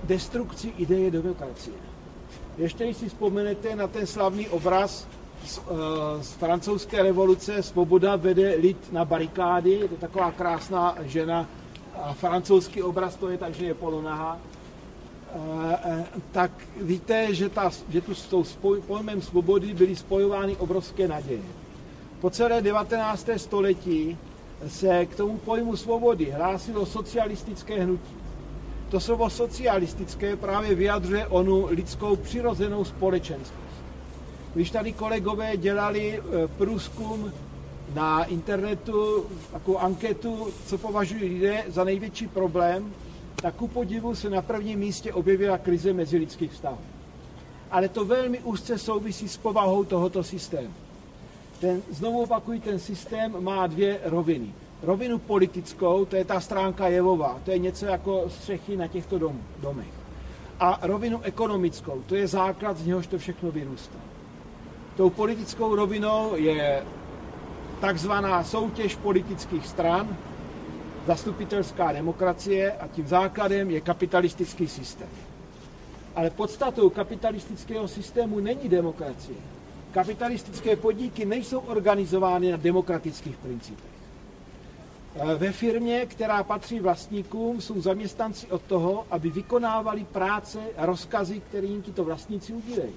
destrukci 0.05 0.73
ideje 0.79 1.11
demokracie. 1.11 1.77
Ještě 2.59 2.85
když 2.85 2.97
si 2.97 3.09
vzpomenete 3.09 3.77
na 3.77 3.87
ten 3.87 4.07
slavný 4.07 4.49
obraz 4.49 5.09
z, 5.45 5.59
uh, 5.59 5.65
z 6.21 6.33
francouzské 6.33 7.03
revoluce 7.03 7.63
Svoboda 7.63 8.17
vede 8.17 8.55
lid 8.55 8.93
na 8.93 9.05
barikády, 9.05 9.71
je 9.71 9.89
to 9.89 9.97
taková 9.97 10.31
krásná 10.31 10.97
žena 11.03 11.47
a 11.95 12.13
francouzský 12.13 12.83
obraz 12.83 13.17
to 13.17 13.29
je 13.29 13.39
tak, 13.39 13.55
že 13.55 13.65
je 13.65 13.75
polonaha 13.75 14.39
Eh, 14.39 14.55
eh, 14.55 14.58
tak 16.33 16.51
víte, 16.81 17.35
že, 17.35 17.49
ta, 17.49 17.71
že 17.89 18.01
tu 18.01 18.15
s 18.15 18.27
tou 18.27 18.45
spoj, 18.45 18.81
pojmem 18.81 19.23
svobody 19.23 19.75
byly 19.75 19.97
spojovány 19.97 20.57
obrovské 20.57 21.09
naděje. 21.09 21.43
Po 22.21 22.31
celé 22.31 22.63
19. 22.63 23.29
století 23.37 24.19
se 24.69 25.07
k 25.07 25.15
tomu 25.15 25.39
pojmu 25.39 25.77
svobody 25.77 26.31
hlásilo 26.31 26.87
socialistické 26.87 27.83
hnutí. 27.85 28.15
To 28.89 29.01
slovo 29.01 29.31
socialistické 29.31 30.37
právě 30.37 30.75
vyjadřuje 30.75 31.27
onu 31.27 31.67
lidskou 31.71 32.17
přirozenou 32.17 32.85
společenskost. 32.85 33.69
Když 34.55 34.71
tady 34.71 34.93
kolegové 34.93 35.57
dělali 35.57 36.19
eh, 36.19 36.49
průzkum 36.49 37.33
na 37.95 38.25
internetu, 38.25 39.27
takovou 39.53 39.79
anketu, 39.79 40.49
co 40.67 40.79
považují 40.79 41.25
lidé 41.25 41.65
za 41.69 41.85
největší 41.85 42.27
problém, 42.27 42.95
tak 43.43 43.55
ku 43.55 43.69
podivu 43.69 44.15
se 44.15 44.31
na 44.31 44.43
prvním 44.43 44.79
místě 44.79 45.13
objevila 45.13 45.59
krize 45.59 45.93
mezilidských 45.93 46.53
vztahů. 46.53 46.79
Ale 47.71 47.89
to 47.89 48.05
velmi 48.05 48.39
úzce 48.39 48.79
souvisí 48.79 49.29
s 49.29 49.37
povahou 49.37 49.85
tohoto 49.85 50.23
systému. 50.23 50.75
Ten, 51.61 51.83
znovu 51.91 52.23
opakuju, 52.23 52.61
ten 52.61 52.79
systém 52.79 53.45
má 53.45 53.67
dvě 53.67 54.01
roviny. 54.05 54.53
Rovinu 54.83 55.19
politickou, 55.19 56.05
to 56.05 56.17
je 56.17 56.25
ta 56.25 56.41
stránka 56.41 56.89
jevová, 56.89 57.39
to 57.45 57.51
je 57.51 57.59
něco 57.59 57.87
jako 57.87 58.25
střechy 58.29 58.77
na 58.77 58.87
těchto 58.87 59.19
dom, 59.19 59.41
domech. 59.61 59.93
A 60.61 60.79
rovinu 60.83 61.21
ekonomickou, 61.23 62.03
to 62.07 62.15
je 62.15 62.27
základ, 62.27 62.77
z 62.79 62.87
něhož 62.87 63.07
to 63.07 63.19
všechno 63.19 63.51
vyrůstá. 63.51 63.99
Tou 64.97 65.11
politickou 65.11 65.75
rovinou 65.75 66.33
je 66.37 66.83
takzvaná 67.81 68.45
soutěž 68.45 68.97
politických 68.97 69.67
stran, 69.67 70.17
zastupitelská 71.09 71.93
demokracie 71.93 72.73
a 72.73 72.89
tím 72.89 73.09
základem 73.09 73.71
je 73.71 73.81
kapitalistický 73.81 74.69
systém. 74.69 75.09
Ale 76.15 76.31
podstatou 76.31 76.91
kapitalistického 76.91 77.89
systému 77.89 78.41
není 78.41 78.69
demokracie. 78.69 79.39
Kapitalistické 79.93 80.77
podniky 80.77 81.25
nejsou 81.25 81.59
organizovány 81.59 82.51
na 82.51 82.57
demokratických 82.57 83.37
principech. 83.37 83.95
E, 85.17 85.35
ve 85.35 85.53
firmě, 85.53 86.07
která 86.07 86.43
patří 86.45 86.81
vlastníkům, 86.81 87.61
jsou 87.61 87.81
zaměstnanci 87.81 88.47
od 88.47 88.63
toho, 88.63 89.07
aby 89.11 89.31
vykonávali 89.31 90.05
práce 90.05 90.59
a 90.77 90.87
rozkazy, 90.87 91.41
které 91.41 91.67
jim 91.67 91.83
tito 91.83 92.05
vlastníci 92.05 92.53
udílejí. 92.53 92.93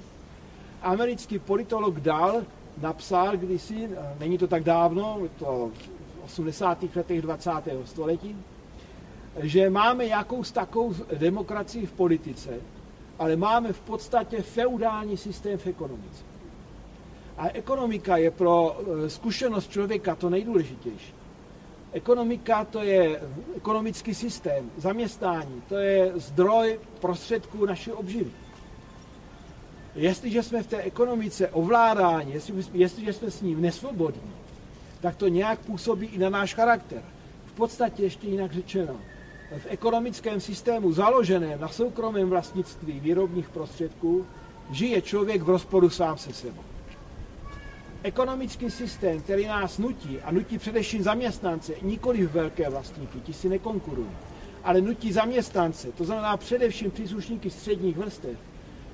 Americký 0.82 1.40
politolog 1.40 2.00
Dahl 2.00 2.44
napsal 2.82 3.38
kdysi, 3.38 3.86
e, 3.86 4.16
není 4.20 4.38
to 4.38 4.48
tak 4.48 4.64
dávno, 4.64 5.20
to 5.40 5.72
80. 6.32 6.96
letech 6.96 7.22
20. 7.22 7.52
století, 7.86 8.36
že 9.40 9.70
máme 9.70 10.06
jakous 10.06 10.52
takovou 10.52 10.96
demokracii 11.18 11.86
v 11.86 11.92
politice, 11.92 12.50
ale 13.20 13.36
máme 13.36 13.74
v 13.74 13.82
podstatě 13.82 14.42
feudální 14.42 15.18
systém 15.18 15.58
v 15.58 15.68
ekonomice. 15.68 16.24
A 17.38 17.50
ekonomika 17.50 18.18
je 18.18 18.32
pro 18.32 18.80
eh, 18.80 19.10
zkušenost 19.10 19.72
člověka 19.72 20.16
to 20.16 20.30
nejdůležitější. 20.30 21.14
Ekonomika 21.94 22.66
to 22.66 22.84
je 22.84 23.22
ekonomický 23.56 24.14
systém, 24.16 24.72
zaměstnání, 24.78 25.62
to 25.70 25.76
je 25.76 26.12
zdroj 26.16 26.80
prostředků 27.02 27.66
naší 27.66 27.92
obživy. 27.92 28.32
Jestliže 29.96 30.44
jsme 30.44 30.64
v 30.64 30.68
té 30.68 30.78
ekonomice 30.78 31.50
ovládáni, 31.50 32.34
jestli, 32.34 32.64
jestliže 32.74 33.14
jsme 33.14 33.32
s 33.32 33.42
ním 33.42 33.62
nesvobodní, 33.62 34.32
tak 35.02 35.16
to 35.16 35.28
nějak 35.28 35.60
působí 35.60 36.08
i 36.08 36.18
na 36.18 36.30
náš 36.30 36.54
charakter. 36.54 37.02
V 37.46 37.52
podstatě 37.52 38.04
ještě 38.04 38.28
jinak 38.28 38.54
řečeno, 38.54 38.96
v 39.58 39.66
ekonomickém 39.70 40.42
systému 40.42 40.94
založeném 40.94 41.60
na 41.60 41.68
soukromém 41.68 42.30
vlastnictví 42.30 43.00
výrobních 43.00 43.50
prostředků 43.50 44.26
žije 44.72 45.02
člověk 45.02 45.42
v 45.42 45.50
rozporu 45.50 45.90
sám 45.90 46.18
se 46.18 46.34
sebou. 46.34 46.64
Ekonomický 48.04 48.72
systém, 48.72 49.22
který 49.22 49.48
nás 49.48 49.78
nutí, 49.78 50.20
a 50.22 50.32
nutí 50.32 50.58
především 50.58 51.04
zaměstnance, 51.04 51.74
nikoli 51.82 52.26
velké 52.26 52.70
vlastníky, 52.70 53.20
ti 53.20 53.34
si 53.34 53.50
nekonkurují, 53.50 54.10
ale 54.64 54.82
nutí 54.82 55.12
zaměstnance, 55.12 55.92
to 55.92 56.06
znamená 56.06 56.38
především 56.38 56.92
příslušníky 56.92 57.50
středních 57.50 57.98
vrstev, 57.98 58.38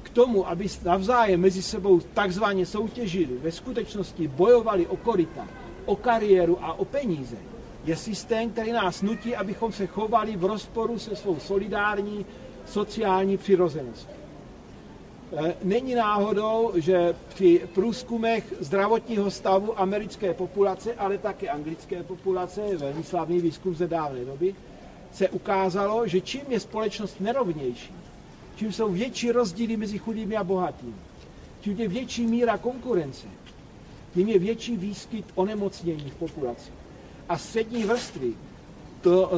k 0.04 0.10
tomu, 0.10 0.48
aby 0.48 0.68
navzájem 0.84 1.42
mezi 1.42 1.64
sebou 1.64 2.00
takzvaně 2.00 2.66
soutěžili, 2.66 3.38
ve 3.38 3.52
skutečnosti 3.52 4.28
bojovali 4.28 4.88
o 4.88 4.98
korita, 4.98 5.48
o 5.88 5.96
kariéru 5.96 6.58
a 6.62 6.74
o 6.74 6.86
peníze, 6.86 7.38
je 7.86 7.96
systém, 7.96 8.50
který 8.50 8.72
nás 8.72 9.02
nutí, 9.02 9.36
abychom 9.36 9.72
se 9.72 9.88
chovali 9.88 10.36
v 10.36 10.46
rozporu 10.46 11.00
se 11.00 11.16
svou 11.16 11.40
solidární 11.40 12.26
sociální 12.66 13.38
přirozeností. 13.38 14.18
E, 15.38 15.56
není 15.64 15.96
náhodou, 15.96 16.72
že 16.76 17.16
při 17.30 17.62
průzkumech 17.74 18.54
zdravotního 18.60 19.32
stavu 19.32 19.80
americké 19.80 20.34
populace, 20.34 20.94
ale 20.94 21.18
také 21.18 21.50
anglické 21.50 22.04
populace, 22.04 22.78
velmi 22.78 23.04
slavný 23.04 23.42
výzkum 23.42 23.76
ze 23.76 23.88
dávné 23.88 24.26
doby, 24.26 24.56
se 25.12 25.30
ukázalo, 25.30 26.08
že 26.08 26.22
čím 26.22 26.42
je 26.50 26.60
společnost 26.60 27.20
nerovnější, 27.20 27.94
čím 28.56 28.74
jsou 28.74 28.92
větší 28.92 29.32
rozdíly 29.32 29.78
mezi 29.78 29.98
chudými 29.98 30.36
a 30.36 30.44
bohatými, 30.44 30.96
čím 31.62 31.80
je 31.80 31.88
větší 31.88 32.28
míra 32.28 32.58
konkurence, 32.58 33.28
tím 34.14 34.30
je 34.30 34.40
větší 34.40 34.78
výskyt 34.78 35.26
onemocnění 35.36 36.10
v 36.10 36.16
populaci. 36.16 36.72
A 37.30 37.38
střední 37.38 37.84
vrstvy, 37.84 38.34
to 39.02 39.32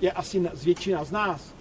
je 0.00 0.12
asi 0.12 0.50
z 0.52 0.64
většina 0.64 1.04
z 1.04 1.10
nás, 1.10 1.54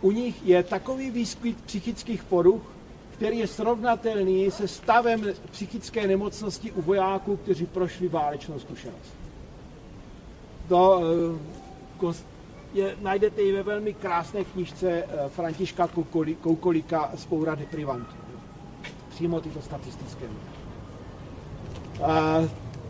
u 0.00 0.10
nich 0.10 0.46
je 0.46 0.62
takový 0.62 1.10
výskyt 1.10 1.60
psychických 1.64 2.24
poruch, 2.24 2.62
který 3.10 3.38
je 3.38 3.46
srovnatelný 3.46 4.50
se 4.50 4.68
stavem 4.68 5.26
psychické 5.50 6.06
nemocnosti 6.06 6.72
u 6.72 6.82
vojáků, 6.82 7.36
kteří 7.36 7.66
prošli 7.66 8.08
válečnou 8.08 8.58
zkušenost. 8.58 9.14
To 10.68 11.02
eh, 12.02 12.14
je, 12.74 12.96
najdete 13.00 13.42
i 13.42 13.52
ve 13.52 13.62
velmi 13.62 13.94
krásné 13.94 14.44
knižce 14.44 14.90
eh, 14.90 15.28
Františka 15.28 15.88
Koukolika 16.40 17.10
z 17.14 17.26
Poura 17.26 17.54
deprivantů. 17.54 18.14
Přímo 19.08 19.40
tyto 19.40 19.62
statistické. 19.62 20.26
A 20.26 20.59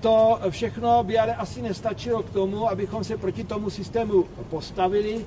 to 0.00 0.38
všechno 0.50 1.04
by 1.04 1.18
ale 1.18 1.34
asi 1.34 1.62
nestačilo 1.62 2.22
k 2.22 2.30
tomu, 2.30 2.70
abychom 2.70 3.04
se 3.04 3.16
proti 3.16 3.44
tomu 3.44 3.70
systému 3.70 4.24
postavili, 4.50 5.26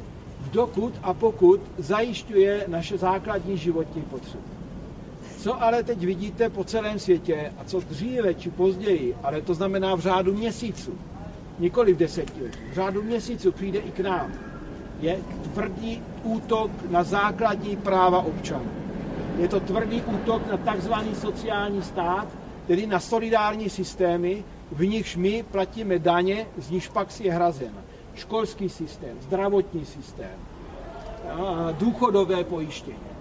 dokud 0.51 0.93
a 1.03 1.13
pokud 1.13 1.59
zajišťuje 1.77 2.65
naše 2.67 2.97
základní 2.97 3.57
životní 3.57 4.01
potřeby. 4.01 4.43
Co 5.37 5.63
ale 5.63 5.83
teď 5.83 5.99
vidíte 5.99 6.49
po 6.49 6.63
celém 6.63 6.99
světě 6.99 7.53
a 7.57 7.63
co 7.63 7.79
dříve 7.79 8.33
či 8.33 8.49
později, 8.49 9.15
ale 9.23 9.41
to 9.41 9.53
znamená 9.53 9.95
v 9.95 9.99
řádu 9.99 10.33
měsíců, 10.33 10.93
nikoli 11.59 11.93
v 11.93 11.97
desetiletí, 11.97 12.59
v 12.71 12.75
řádu 12.75 13.03
měsíců 13.03 13.51
přijde 13.51 13.79
i 13.79 13.91
k 13.91 13.99
nám, 13.99 14.31
je 14.99 15.19
tvrdý 15.53 16.01
útok 16.23 16.71
na 16.89 17.03
základní 17.03 17.75
práva 17.75 18.19
občanů. 18.19 18.71
Je 19.37 19.47
to 19.47 19.59
tvrdý 19.59 20.01
útok 20.01 20.47
na 20.51 20.57
takzvaný 20.57 21.15
sociální 21.15 21.81
stát, 21.81 22.27
tedy 22.67 22.87
na 22.87 22.99
solidární 22.99 23.69
systémy, 23.69 24.43
v 24.71 24.85
nichž 24.85 25.15
my 25.15 25.43
platíme 25.51 25.99
daně, 25.99 26.47
z 26.57 26.69
nichž 26.69 26.87
pak 26.87 27.11
si 27.11 27.23
je 27.23 27.33
hrazen. 27.33 27.73
Školský 28.15 28.69
systém, 28.69 29.17
zdravotní 29.21 29.85
systém, 29.85 30.39
důchodové 31.77 32.43
pojištění. 32.43 33.13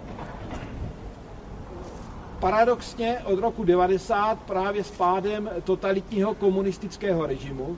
Paradoxně 2.39 3.19
od 3.25 3.39
roku 3.39 3.63
90 3.63 4.39
právě 4.39 4.83
s 4.83 4.91
pádem 4.91 5.49
totalitního 5.63 6.35
komunistického 6.35 7.25
režimu 7.25 7.77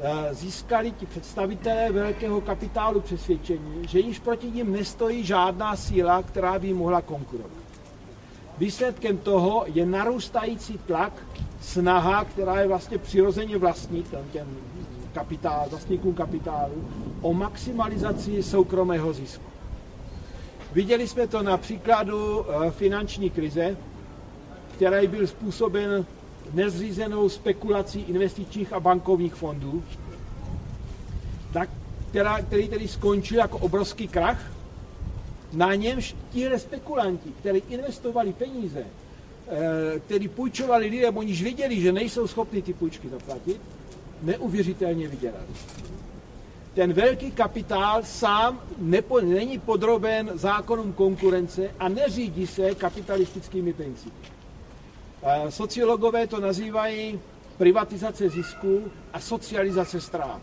eh, 0.00 0.34
získali 0.34 0.90
ti 0.90 1.06
představitelé 1.06 1.92
velkého 1.92 2.40
kapitálu 2.40 3.00
přesvědčení, 3.00 3.88
že 3.88 3.98
již 3.98 4.18
proti 4.18 4.50
ním 4.50 4.72
nestojí 4.72 5.24
žádná 5.24 5.76
síla, 5.76 6.22
která 6.22 6.58
by 6.58 6.74
mohla 6.74 7.00
konkurovat. 7.00 7.67
Výsledkem 8.58 9.18
toho 9.18 9.64
je 9.66 9.86
narůstající 9.86 10.78
tlak, 10.78 11.12
snaha, 11.60 12.24
která 12.24 12.60
je 12.60 12.68
vlastně 12.68 12.98
přirozeně 12.98 13.58
vlastní 13.58 14.04
těm 14.32 14.46
kapitál, 15.12 15.66
vlastníkům 15.70 16.14
kapitálu, 16.14 16.88
o 17.20 17.34
maximalizaci 17.34 18.42
soukromého 18.42 19.12
zisku. 19.12 19.44
Viděli 20.72 21.08
jsme 21.08 21.26
to 21.26 21.42
na 21.42 21.56
příkladu 21.56 22.44
eh, 22.48 22.70
finanční 22.70 23.30
krize, 23.30 23.76
který 24.76 25.06
byl 25.06 25.26
způsoben 25.26 26.06
nezřízenou 26.52 27.28
spekulací 27.28 28.00
investičních 28.00 28.72
a 28.72 28.80
bankovních 28.80 29.34
fondů, 29.34 29.82
tak, 31.52 31.68
která, 32.10 32.42
který 32.42 32.68
tedy 32.68 32.88
skončil 32.88 33.38
jako 33.38 33.58
obrovský 33.58 34.08
krach, 34.08 34.57
na 35.52 35.74
němž 35.74 36.16
ti 36.30 36.50
spekulanti, 36.56 37.30
kteří 37.40 37.62
investovali 37.68 38.32
peníze, 38.32 38.84
eh, 39.48 40.00
kteří 40.00 40.28
půjčovali 40.28 40.86
lidem, 40.86 41.16
oni 41.16 41.32
věděli, 41.32 41.80
že 41.80 41.92
nejsou 41.92 42.26
schopni 42.26 42.62
ty 42.62 42.74
půjčky 42.74 43.08
zaplatit, 43.08 43.60
neuvěřitelně 44.22 45.08
vydělali 45.08 45.46
ten 46.78 46.92
velký 46.92 47.30
kapitál 47.30 48.02
sám 48.02 48.60
nepo, 48.78 49.20
není 49.20 49.58
podroben 49.58 50.30
zákonům 50.34 50.92
konkurence 50.92 51.70
a 51.78 51.88
neřídí 51.88 52.46
se 52.46 52.74
kapitalistickými 52.74 53.72
principy. 53.72 54.28
Sociologové 55.48 56.26
to 56.26 56.40
nazývají 56.40 57.20
privatizace 57.56 58.28
zisků 58.28 58.82
a 59.12 59.20
socializace 59.20 60.00
ztrát. 60.00 60.40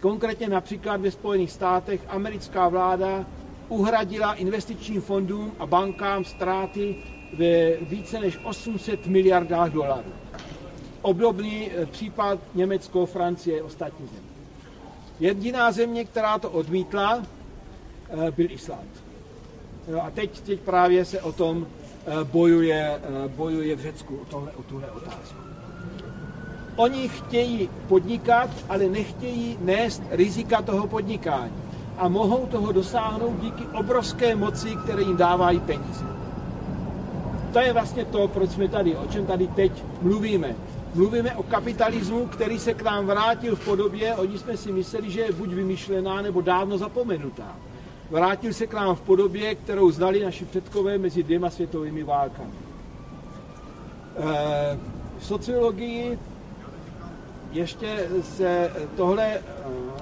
Konkrétně 0.00 0.48
například 0.48 1.00
ve 1.00 1.10
Spojených 1.10 1.50
státech 1.50 2.00
americká 2.08 2.68
vláda 2.68 3.26
uhradila 3.70 4.34
investičním 4.34 5.00
fondům 5.00 5.52
a 5.58 5.66
bankám 5.66 6.24
ztráty 6.24 6.96
ve 7.38 7.76
více 7.76 8.20
než 8.20 8.38
800 8.44 9.06
miliardách 9.06 9.72
dolarů. 9.72 10.12
Obdobný 11.02 11.70
eh, 11.70 11.86
případ 11.86 12.38
Německo, 12.54 13.06
Francie, 13.06 13.62
ostatní 13.62 14.06
země. 14.06 14.30
Jediná 15.20 15.72
země, 15.72 16.04
která 16.04 16.38
to 16.38 16.50
odmítla, 16.50 17.22
eh, 18.10 18.30
byl 18.30 18.50
Island. 18.50 18.90
a 20.02 20.10
teď, 20.10 20.40
teď 20.40 20.60
právě 20.60 21.04
se 21.04 21.20
o 21.20 21.32
tom 21.32 21.66
eh, 21.66 22.24
bojuje, 22.24 23.00
bojuje 23.28 23.76
v 23.76 23.80
Řecku, 23.80 24.16
o, 24.16 24.24
tohle, 24.24 24.52
o 24.52 24.62
tuhle 24.62 24.90
otázku. 24.90 25.38
Oni 26.76 27.08
chtějí 27.08 27.70
podnikat, 27.88 28.50
ale 28.68 28.84
nechtějí 28.88 29.58
nést 29.60 30.02
rizika 30.10 30.62
toho 30.62 30.86
podnikání. 30.86 31.69
A 32.00 32.08
mohou 32.08 32.46
toho 32.46 32.72
dosáhnout 32.72 33.40
díky 33.40 33.64
obrovské 33.74 34.36
moci, 34.36 34.76
které 34.76 35.02
jim 35.02 35.16
dávají 35.16 35.60
peníze. 35.60 36.04
To 37.52 37.58
je 37.58 37.72
vlastně 37.72 38.04
to, 38.04 38.28
proč 38.28 38.50
jsme 38.50 38.68
tady, 38.68 38.96
o 38.96 39.06
čem 39.06 39.26
tady 39.26 39.46
teď 39.46 39.72
mluvíme 40.02 40.54
mluvíme 40.94 41.36
o 41.36 41.42
kapitalismu, 41.42 42.26
který 42.26 42.58
se 42.58 42.74
k 42.74 42.82
nám 42.82 43.06
vrátil 43.06 43.56
v 43.56 43.64
podobě, 43.64 44.14
oni 44.14 44.38
jsme 44.38 44.56
si 44.56 44.72
mysleli, 44.72 45.10
že 45.10 45.20
je 45.20 45.32
buď 45.32 45.48
vymyšlená, 45.48 46.22
nebo 46.22 46.40
dávno 46.40 46.78
zapomenutá. 46.78 47.56
Vrátil 48.10 48.52
se 48.52 48.66
k 48.66 48.74
nám 48.74 48.94
v 48.94 49.00
podobě, 49.00 49.54
kterou 49.54 49.90
znali 49.90 50.24
naši 50.24 50.44
předkové 50.44 50.98
mezi 50.98 51.22
dvěma 51.22 51.50
světovými 51.50 52.02
válkami. 52.02 52.54
Eh, 54.16 54.78
v 55.18 55.26
sociologii 55.26 56.18
ještě 57.52 58.08
se 58.22 58.72
tohle 58.96 59.26
eh, 59.26 59.42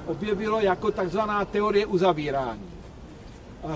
objevilo 0.09 0.61
jako 0.61 0.91
takzvaná 0.91 1.45
teorie 1.45 1.87
uzavírání. 1.87 2.69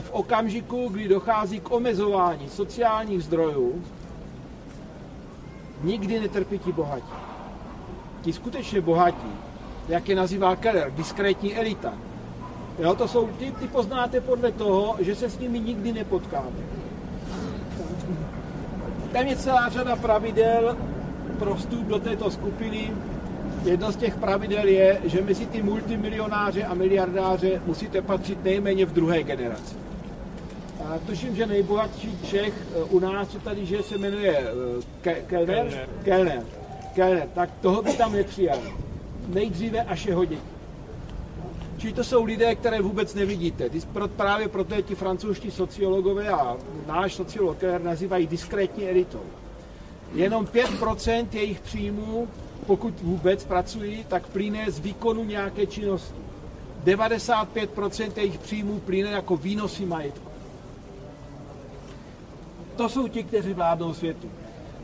V 0.01 0.11
okamžiku, 0.11 0.89
kdy 0.89 1.09
dochází 1.09 1.61
k 1.61 1.71
omezování 1.71 2.49
sociálních 2.49 3.25
zdrojů, 3.25 3.83
nikdy 5.83 6.21
netrpí 6.21 6.59
ti 6.59 6.73
bohatí. 6.73 7.15
Ti 8.23 8.33
skutečně 8.33 8.81
bohatí, 8.81 9.33
jak 9.89 10.09
je 10.09 10.17
nazývá 10.17 10.57
Keller, 10.57 10.91
diskrétní 10.91 11.55
elita. 11.55 11.93
Jo, 12.79 12.95
to 12.95 13.09
jsou, 13.09 13.27
ty, 13.27 13.53
ty 13.53 13.69
poznáte 13.69 14.21
podle 14.21 14.53
toho, 14.53 14.97
že 15.01 15.15
se 15.15 15.31
s 15.31 15.39
nimi 15.39 15.61
nikdy 15.61 15.93
nepotkáte. 15.93 16.63
Tam 19.13 19.27
je 19.27 19.37
celá 19.37 19.69
řada 19.69 19.97
pravidel 19.97 20.77
pro 21.39 21.55
vstup 21.55 21.87
do 21.87 21.99
této 21.99 22.31
skupiny. 22.31 22.93
Jedno 23.65 23.93
z 23.93 23.97
těch 23.97 24.17
pravidel 24.17 24.69
je, 24.69 25.01
že 25.05 25.23
mezi 25.23 25.47
ty 25.47 25.63
multimilionáře 25.63 26.65
a 26.65 26.75
miliardáře 26.75 27.63
musíte 27.67 28.03
patřit 28.03 28.45
nejméně 28.45 28.87
v 28.87 28.93
druhé 28.93 29.23
generaci. 29.23 29.75
A 30.85 30.99
tuším, 31.07 31.37
že 31.37 31.47
nejbohatší 31.47 32.19
Čech 32.27 32.55
eh, 32.55 32.85
u 32.85 32.99
nás, 32.99 33.29
co 33.29 33.39
tady 33.39 33.67
že 33.67 33.83
se 33.83 33.99
jmenuje 33.99 34.39
eh, 35.05 35.21
Kellner? 35.27 35.89
Kellner. 36.05 36.43
Kellner. 36.95 37.29
Tak 37.35 37.51
toho 37.61 37.83
by 37.83 37.93
tam 37.93 38.13
nepřijal. 38.13 38.59
Nejdříve 39.29 39.83
až 39.83 40.07
jeho 40.07 40.25
děti. 40.25 40.43
Čili 41.79 41.93
to 41.93 42.05
jsou 42.05 42.25
lidé, 42.25 42.55
které 42.55 42.83
vůbec 42.83 43.15
nevidíte. 43.15 43.71
Právě 44.17 44.49
proto 44.49 44.75
je 44.75 44.83
ti 44.83 44.95
francouzští 44.95 45.51
sociologové 45.51 46.29
a 46.29 46.57
náš 46.87 47.15
sociolog 47.15 47.59
Keller 47.59 47.83
nazývají 47.83 48.27
diskrétní 48.27 48.89
elitou. 48.89 49.23
Jenom 50.15 50.45
5% 50.45 51.27
jejich 51.33 51.61
příjmů, 51.61 52.29
pokud 52.67 53.01
vůbec 53.01 53.45
pracují, 53.45 54.05
tak 54.09 54.27
plyne 54.27 54.71
z 54.71 54.79
výkonu 54.79 55.25
nějaké 55.25 55.67
činnosti. 55.67 56.23
95% 56.85 58.13
jejich 58.17 58.39
příjmů 58.39 58.81
plyne 58.81 59.11
jako 59.11 59.37
výnosy 59.37 59.87
majetku. 59.87 60.31
To 62.77 62.89
jsou 62.89 63.09
ti, 63.09 63.23
kteří 63.23 63.53
vládnou 63.53 63.95
světu. 63.95 64.31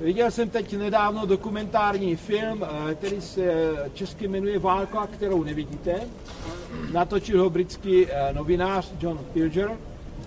Viděl 0.00 0.30
jsem 0.30 0.50
teď 0.50 0.76
nedávno 0.76 1.26
dokumentární 1.26 2.16
film, 2.16 2.64
eh, 2.64 2.94
který 2.94 3.20
se 3.20 3.42
česky 3.94 4.28
jmenuje 4.28 4.58
Válka, 4.58 5.06
kterou 5.06 5.44
nevidíte. 5.44 6.00
Natočil 6.92 7.42
ho 7.42 7.50
britský 7.50 8.06
eh, 8.06 8.32
novinář 8.32 8.92
John 9.00 9.18
Pilger 9.32 9.70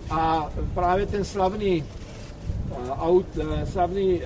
a 0.09 0.51
právě 0.73 1.05
ten 1.05 1.25
slavný, 1.25 1.83
aut, 2.89 3.25
eh, 3.37 3.65
slavný 3.65 4.21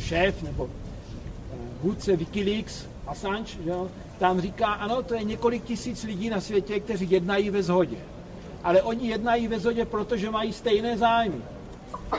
šéf 0.00 0.42
nebo 0.42 0.68
vůdce 1.82 2.16
Wikileaks, 2.16 2.86
Assange, 3.06 3.52
že 3.64 3.72
tam 4.18 4.40
říká, 4.40 4.66
ano, 4.66 5.02
to 5.02 5.14
je 5.14 5.24
několik 5.24 5.64
tisíc 5.64 6.02
lidí 6.04 6.30
na 6.30 6.40
světě, 6.40 6.80
kteří 6.80 7.10
jednají 7.10 7.50
ve 7.50 7.62
shodě. 7.62 7.96
Ale 8.64 8.82
oni 8.82 9.08
jednají 9.08 9.48
ve 9.48 9.58
shodě, 9.58 9.84
protože 9.84 10.30
mají 10.30 10.52
stejné 10.52 10.98
zájmy. 10.98 11.42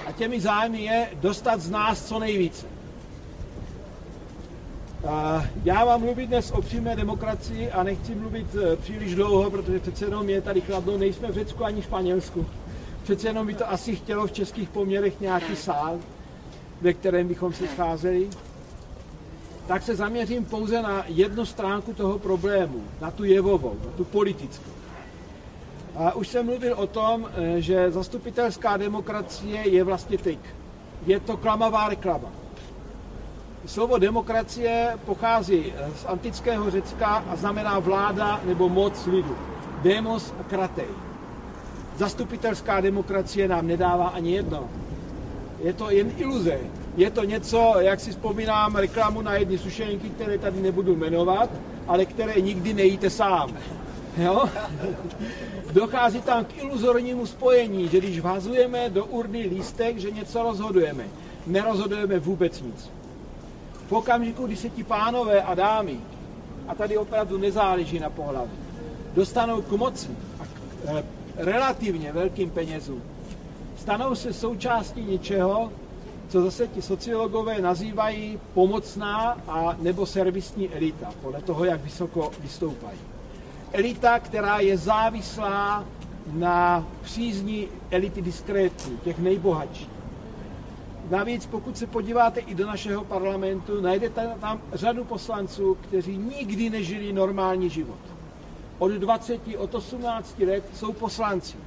A 0.07 0.11
těmi 0.11 0.41
zájmy 0.41 0.81
je 0.81 1.09
dostat 1.21 1.61
z 1.61 1.69
nás 1.69 2.05
co 2.05 2.19
nejvíce. 2.19 2.67
A 5.07 5.45
já 5.63 5.85
vám 5.85 6.01
mluvit 6.01 6.27
dnes 6.27 6.51
o 6.51 6.61
přímé 6.61 6.95
demokracii 6.95 7.71
a 7.71 7.83
nechci 7.83 8.15
mluvit 8.15 8.47
eh, 8.55 8.75
příliš 8.75 9.15
dlouho, 9.15 9.51
protože 9.51 9.79
přece 9.79 10.05
jenom 10.05 10.29
je 10.29 10.41
tady 10.41 10.61
kladno, 10.61 10.97
nejsme 10.97 11.31
v 11.31 11.33
Řecku 11.33 11.65
ani 11.65 11.81
Španělsku. 11.81 12.45
Přece 13.03 13.27
jenom 13.27 13.47
by 13.47 13.53
to 13.53 13.69
asi 13.69 13.95
chtělo 13.95 14.27
v 14.27 14.31
českých 14.31 14.69
poměrech 14.69 15.19
nějaký 15.19 15.55
sál, 15.55 15.99
ve 16.81 16.93
kterém 16.93 17.27
bychom 17.27 17.53
se 17.53 17.67
scházeli. 17.67 18.29
Tak 19.67 19.83
se 19.83 19.95
zaměřím 19.95 20.45
pouze 20.45 20.81
na 20.81 21.03
jednu 21.07 21.45
stránku 21.45 21.93
toho 21.93 22.19
problému, 22.19 22.83
na 23.01 23.11
tu 23.11 23.23
jevovou, 23.23 23.77
na 23.85 23.91
tu 23.97 24.03
politickou. 24.03 24.71
A 25.95 26.13
už 26.13 26.27
jsem 26.27 26.45
mluvil 26.45 26.73
o 26.73 26.87
tom, 26.87 27.29
eh, 27.35 27.61
že 27.61 27.91
zastupitelská 27.91 28.77
demokracie 28.77 29.69
je 29.69 29.83
vlastně 29.83 30.17
tyk. 30.17 30.39
Je 31.05 31.19
to 31.19 31.37
klamavá 31.37 31.89
reklama. 31.89 32.29
Slovo 33.65 33.97
demokracie 33.97 34.97
pochází 35.05 35.73
eh, 35.75 35.91
z 35.95 36.05
antického 36.05 36.71
Řecka 36.71 37.07
a 37.07 37.35
znamená 37.35 37.79
vláda 37.79 38.41
nebo 38.45 38.69
moc 38.69 39.05
lidu. 39.05 39.37
Demos 39.83 40.33
a 40.39 40.43
kratej. 40.43 40.89
Zastupitelská 41.97 42.81
demokracie 42.81 43.47
nám 43.47 43.67
nedává 43.67 44.07
ani 44.07 44.31
jedno. 44.31 44.69
Je 45.63 45.73
to 45.73 45.91
jen 45.91 46.11
iluze. 46.17 46.59
Je 46.95 47.11
to 47.11 47.23
něco, 47.23 47.75
jak 47.79 47.99
si 47.99 48.11
vzpomínám, 48.11 48.75
reklamu 48.75 49.21
na 49.21 49.33
jedny 49.33 49.57
sušenky, 49.57 50.09
které 50.09 50.37
tady 50.37 50.61
nebudu 50.61 50.95
jmenovat, 50.95 51.49
ale 51.87 52.05
které 52.05 52.41
nikdy 52.41 52.73
nejíte 52.73 53.09
sám. 53.09 53.57
Jo? 54.17 54.49
Dochází 55.71 56.21
tam 56.21 56.45
k 56.45 56.57
iluzornímu 56.57 57.25
spojení, 57.25 57.87
že 57.87 57.97
když 57.97 58.19
vhazujeme 58.19 58.89
do 58.89 59.05
urny 59.05 59.41
lístek, 59.41 59.97
že 59.97 60.11
něco 60.11 60.43
rozhodujeme. 60.43 61.03
Nerozhodujeme 61.47 62.19
vůbec 62.19 62.61
nic. 62.61 62.89
V 63.87 63.91
okamžiku, 63.91 64.47
kdy 64.47 64.55
se 64.55 64.69
ti 64.69 64.83
pánové 64.83 65.41
a 65.41 65.55
dámy, 65.55 65.99
a 66.67 66.75
tady 66.75 66.97
opravdu 66.97 67.37
nezáleží 67.37 67.99
na 67.99 68.09
pohlaví, 68.09 68.51
dostanou 69.13 69.61
k 69.61 69.71
moci 69.71 70.09
a 70.39 70.45
k 70.45 70.49
e, 70.87 71.03
relativně 71.37 72.11
velkým 72.11 72.49
penězům, 72.49 73.01
stanou 73.77 74.15
se 74.15 74.33
součástí 74.33 75.01
něčeho, 75.01 75.71
co 76.33 76.41
zase 76.41 76.67
ti 76.67 76.81
sociologové 76.81 77.61
nazývají 77.61 78.39
pomocná 78.53 79.37
a 79.47 79.75
nebo 79.79 80.05
servisní 80.05 80.69
elita, 80.69 81.13
podle 81.21 81.41
toho, 81.41 81.65
jak 81.65 81.81
vysoko 81.81 82.31
vystoupají 82.39 82.97
elita, 83.73 84.19
která 84.19 84.59
je 84.59 84.77
závislá 84.77 85.85
na 86.31 86.87
přízní 87.01 87.67
elity 87.91 88.21
diskrétní, 88.21 88.97
těch 88.97 89.19
nejbohatších. 89.19 89.89
Navíc, 91.09 91.45
pokud 91.45 91.77
se 91.77 91.87
podíváte 91.87 92.39
i 92.39 92.55
do 92.55 92.67
našeho 92.67 93.05
parlamentu, 93.05 93.81
najdete 93.81 94.29
tam 94.41 94.61
řadu 94.73 95.03
poslanců, 95.03 95.77
kteří 95.81 96.17
nikdy 96.17 96.69
nežili 96.69 97.13
normální 97.13 97.69
život. 97.69 97.99
Od 98.79 98.91
20, 98.91 99.41
od 99.57 99.75
18 99.75 100.39
let 100.39 100.63
jsou 100.73 100.93
poslanci. 100.93 101.57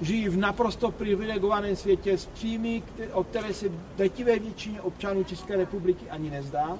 Žijí 0.00 0.28
v 0.28 0.36
naprosto 0.36 0.90
privilegovaném 0.90 1.76
světě 1.76 2.18
s 2.18 2.26
příjmy, 2.26 2.82
o 3.12 3.24
které 3.24 3.54
se 3.54 3.66
drtivé 3.96 4.38
většině 4.38 4.80
občanů 4.80 5.24
České 5.24 5.56
republiky 5.56 6.10
ani 6.10 6.30
nezdá 6.30 6.78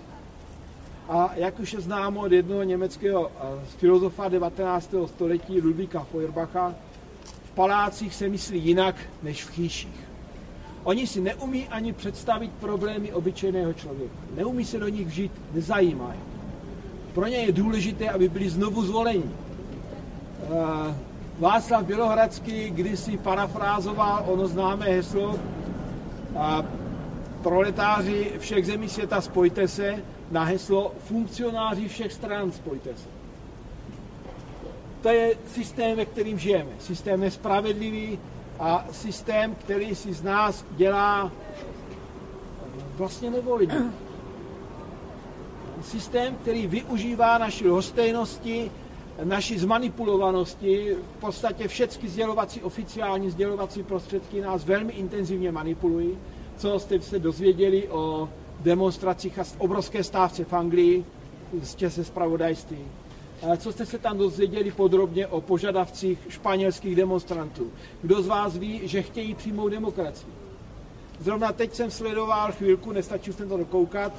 a 1.09 1.31
jak 1.35 1.61
už 1.61 1.72
je 1.72 1.81
známo 1.81 2.20
od 2.20 2.33
jednoho 2.33 2.62
německého 2.62 3.31
eh, 3.31 3.66
filozofa 3.66 4.28
19. 4.28 4.94
století 5.07 5.61
Ludvíka 5.61 6.04
Feuerbacha, 6.04 6.74
v 7.44 7.50
palácích 7.50 8.14
se 8.14 8.28
myslí 8.28 8.61
jinak 8.61 8.94
než 9.22 9.44
v 9.44 9.50
chýších. 9.50 10.09
Oni 10.85 11.07
si 11.07 11.20
neumí 11.20 11.68
ani 11.68 11.92
představit 11.92 12.52
problémy 12.61 13.12
obyčejného 13.12 13.72
člověka. 13.72 14.14
Neumí 14.35 14.64
se 14.64 14.78
do 14.78 14.88
nich 14.88 15.07
vžít, 15.07 15.33
nezajímají. 15.54 16.20
Pro 17.14 17.26
ně 17.26 17.37
je 17.37 17.52
důležité, 17.52 18.09
aby 18.09 18.28
byli 18.28 18.50
znovu 18.50 18.85
zvoleni. 18.85 19.31
Václav 21.38 21.85
Bělohradský 21.85 22.70
kdysi 22.70 23.16
parafrázoval 23.16 24.24
ono 24.27 24.48
známé 24.48 24.87
heslo 24.87 25.38
proletáři 27.42 28.33
všech 28.38 28.66
zemí 28.66 28.88
světa 28.88 29.20
spojte 29.20 29.68
se, 29.68 30.03
na 30.31 30.44
heslo 30.44 30.92
funkcionáři 31.05 31.88
všech 31.88 32.12
stran 32.12 32.53
spojte 32.53 32.90
se. 32.96 33.09
To 35.03 35.09
je 35.09 35.37
systém, 35.55 35.96
ve 35.96 36.05
kterým 36.05 36.38
žijeme. 36.38 36.70
Systém 36.79 37.20
nespravedlivý 37.20 38.18
a 38.59 38.87
systém, 38.92 39.55
který 39.55 39.94
si 39.94 40.12
z 40.12 40.22
nás 40.22 40.64
dělá 40.70 41.33
vlastně 42.96 43.31
nevolí. 43.31 43.68
Systém, 45.83 46.37
který 46.37 46.66
využívá 46.66 47.38
naši 47.38 47.68
hostejnosti, 47.68 48.70
naši 49.24 49.59
zmanipulovanosti, 49.59 50.96
v 51.16 51.20
podstatě 51.20 51.68
všechny 51.68 52.09
sdělovací, 52.09 52.62
oficiální 52.62 53.31
sdělovací 53.31 53.83
prostředky 53.83 54.40
nás 54.40 54.64
velmi 54.64 54.92
intenzivně 54.92 55.52
manipulují, 55.52 56.18
co 56.57 56.78
jste 56.78 57.00
se 57.00 57.18
dozvěděli 57.18 57.88
o 57.88 58.28
demonstracích 58.61 59.38
a 59.38 59.44
obrovské 59.59 60.04
stávce 60.04 60.44
v 60.44 60.52
Anglii, 60.52 61.04
jistě 61.52 61.90
se 61.90 62.04
zpravodajství. 62.04 62.78
Co 63.59 63.72
jste 63.72 63.87
se 63.87 63.98
tam 63.98 64.18
dozvěděli 64.18 64.70
podrobně 64.70 65.26
o 65.26 65.40
požadavcích 65.40 66.18
španělských 66.28 66.96
demonstrantů? 66.96 67.70
Kdo 68.02 68.22
z 68.22 68.26
vás 68.26 68.57
ví, 68.57 68.81
že 68.85 69.02
chtějí 69.02 69.35
přijmout 69.35 69.68
demokracii? 69.68 70.33
Zrovna 71.20 71.52
teď 71.52 71.74
jsem 71.74 71.90
sledoval 71.90 72.52
chvilku, 72.52 72.92
nestačil 72.92 73.33
jsem 73.33 73.48
to 73.48 73.57
dokoukat, 73.57 74.12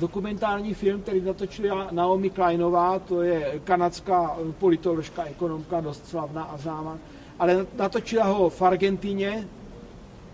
dokumentární 0.00 0.74
film, 0.74 1.02
který 1.02 1.20
natočila 1.20 1.88
Naomi 1.90 2.30
Kleinová, 2.30 2.98
to 2.98 3.22
je 3.22 3.60
kanadská 3.64 4.36
politoložka, 4.58 5.24
ekonomka, 5.24 5.80
dost 5.80 6.08
slavná 6.08 6.42
a 6.44 6.56
známá, 6.56 6.98
ale 7.38 7.66
natočila 7.76 8.24
ho 8.24 8.50
v 8.50 8.62
Argentině, 8.62 9.48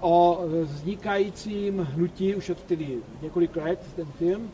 o 0.00 0.44
vznikajícím 0.62 1.88
hnutí, 1.94 2.34
už 2.34 2.50
od 2.50 2.62
tedy 2.62 2.98
několik 3.22 3.56
let, 3.56 3.80
ten 3.96 4.06
film, 4.18 4.50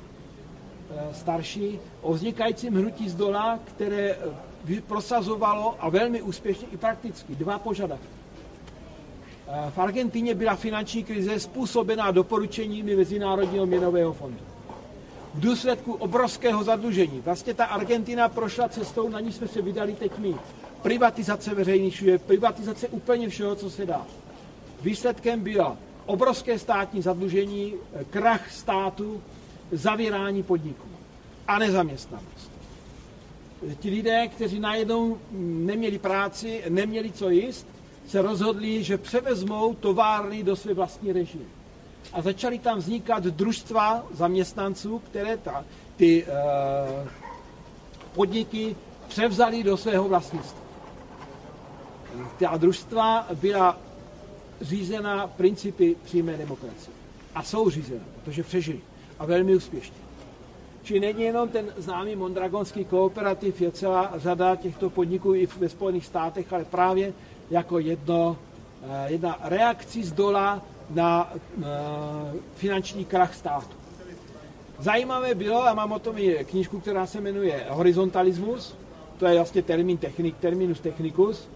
eh, 0.90 1.14
starší, 1.14 1.78
o 2.02 2.12
vznikajícím 2.12 2.74
hnutí 2.74 3.08
z 3.08 3.14
dola, 3.14 3.58
které 3.64 4.16
eh, 4.68 4.80
prosazovalo 4.80 5.76
a 5.78 5.88
velmi 5.88 6.22
úspěšně 6.22 6.68
i 6.72 6.76
prakticky 6.76 7.34
dva 7.34 7.58
požadavky. 7.58 8.17
Eh, 9.50 9.70
v 9.70 9.78
Argentině 9.78 10.34
byla 10.34 10.56
finanční 10.56 11.04
krize 11.04 11.40
způsobená 11.40 12.11
doporučeními 12.11 12.96
Mezinárodního 12.96 13.66
měnového 13.66 14.12
fondu. 14.12 14.38
V 15.34 15.40
důsledku 15.40 15.92
obrovského 15.92 16.64
zadlužení. 16.64 17.20
Vlastně 17.20 17.54
ta 17.54 17.64
Argentina 17.64 18.28
prošla 18.28 18.68
cestou, 18.68 19.08
na 19.08 19.20
ní 19.20 19.32
jsme 19.32 19.48
se 19.48 19.62
vydali 19.62 19.92
teď 19.92 20.18
my. 20.18 20.34
Privatizace 20.82 21.54
veřejných 21.54 21.96
služeb, 21.96 22.22
privatizace 22.22 22.88
úplně 22.88 23.28
všeho, 23.28 23.54
co 23.54 23.70
se 23.70 23.87
dá. 23.87 24.06
Výsledkem 24.82 25.40
bylo 25.40 25.76
obrovské 26.06 26.58
státní 26.58 27.02
zadlužení, 27.02 27.74
krach 28.11 28.52
státu, 28.52 29.22
zavírání 29.72 30.42
podniků. 30.42 30.88
a 31.48 31.58
nezaměstnanost. 31.58 32.50
Ti 33.80 33.90
lidé, 33.90 34.28
kteří 34.28 34.61
najednou 34.61 35.18
neměli 35.40 35.98
práci, 35.98 36.62
neměli 36.68 37.12
co 37.12 37.30
jíst, 37.30 37.66
se 38.08 38.22
rozhodli, 38.22 38.82
že 38.82 38.98
převezmou 38.98 39.74
továrny 39.74 40.42
do 40.42 40.56
své 40.56 40.74
vlastní 40.74 41.12
režie. 41.12 41.44
A 42.12 42.22
začaly 42.22 42.58
tam 42.58 42.78
vznikat 42.78 43.24
družstva 43.24 44.06
zaměstnanců, 44.14 44.98
které 44.98 45.36
ta, 45.36 45.64
ty 45.96 46.24
uh, 46.24 47.08
podniky 48.14 48.76
převzali 49.08 49.62
do 49.62 49.76
svého 49.76 50.08
vlastnictva. 50.08 50.58
Ta 52.38 52.56
družstva 52.56 53.26
byla 53.34 53.78
řízena 54.60 55.26
principy 55.26 55.96
přímé 56.04 56.36
demokracie. 56.36 56.94
A 57.34 57.42
jsou 57.42 57.70
řízena, 57.70 58.04
protože 58.24 58.42
přežili. 58.42 58.80
A 59.18 59.26
velmi 59.26 59.56
úspěšně. 59.56 59.96
Či 60.82 61.00
není 61.00 61.22
jenom 61.22 61.48
ten 61.48 61.66
známý 61.76 62.16
mondragonský 62.16 62.84
kooperativ, 62.84 63.60
je 63.60 63.72
celá 63.72 64.12
řada 64.16 64.56
těchto 64.56 64.90
podniků 64.90 65.34
i 65.34 65.46
ve 65.46 65.68
Spojených 65.68 66.06
státech, 66.06 66.52
ale 66.52 66.64
právě 66.64 67.12
jako 67.50 67.78
jedno, 67.78 68.37
eh, 68.82 69.12
jedna 69.12 69.38
reakcí 69.42 70.04
z 70.04 70.12
dola 70.12 70.62
na 70.90 71.32
eh, 71.32 71.64
finanční 72.54 73.04
krach 73.04 73.34
státu. 73.34 73.76
Zajímavé 74.78 75.34
bylo, 75.34 75.68
a 75.68 75.74
mám 75.74 75.92
o 75.92 75.98
tom 75.98 76.18
i 76.18 76.44
knížku, 76.44 76.80
která 76.80 77.06
se 77.06 77.20
jmenuje 77.20 77.66
Horizontalismus, 77.68 78.76
to 79.18 79.26
je 79.26 79.34
vlastně 79.34 79.62
termín 79.62 79.96
technik, 79.98 80.37
terminus 80.37 80.80
technicus, 80.80 81.48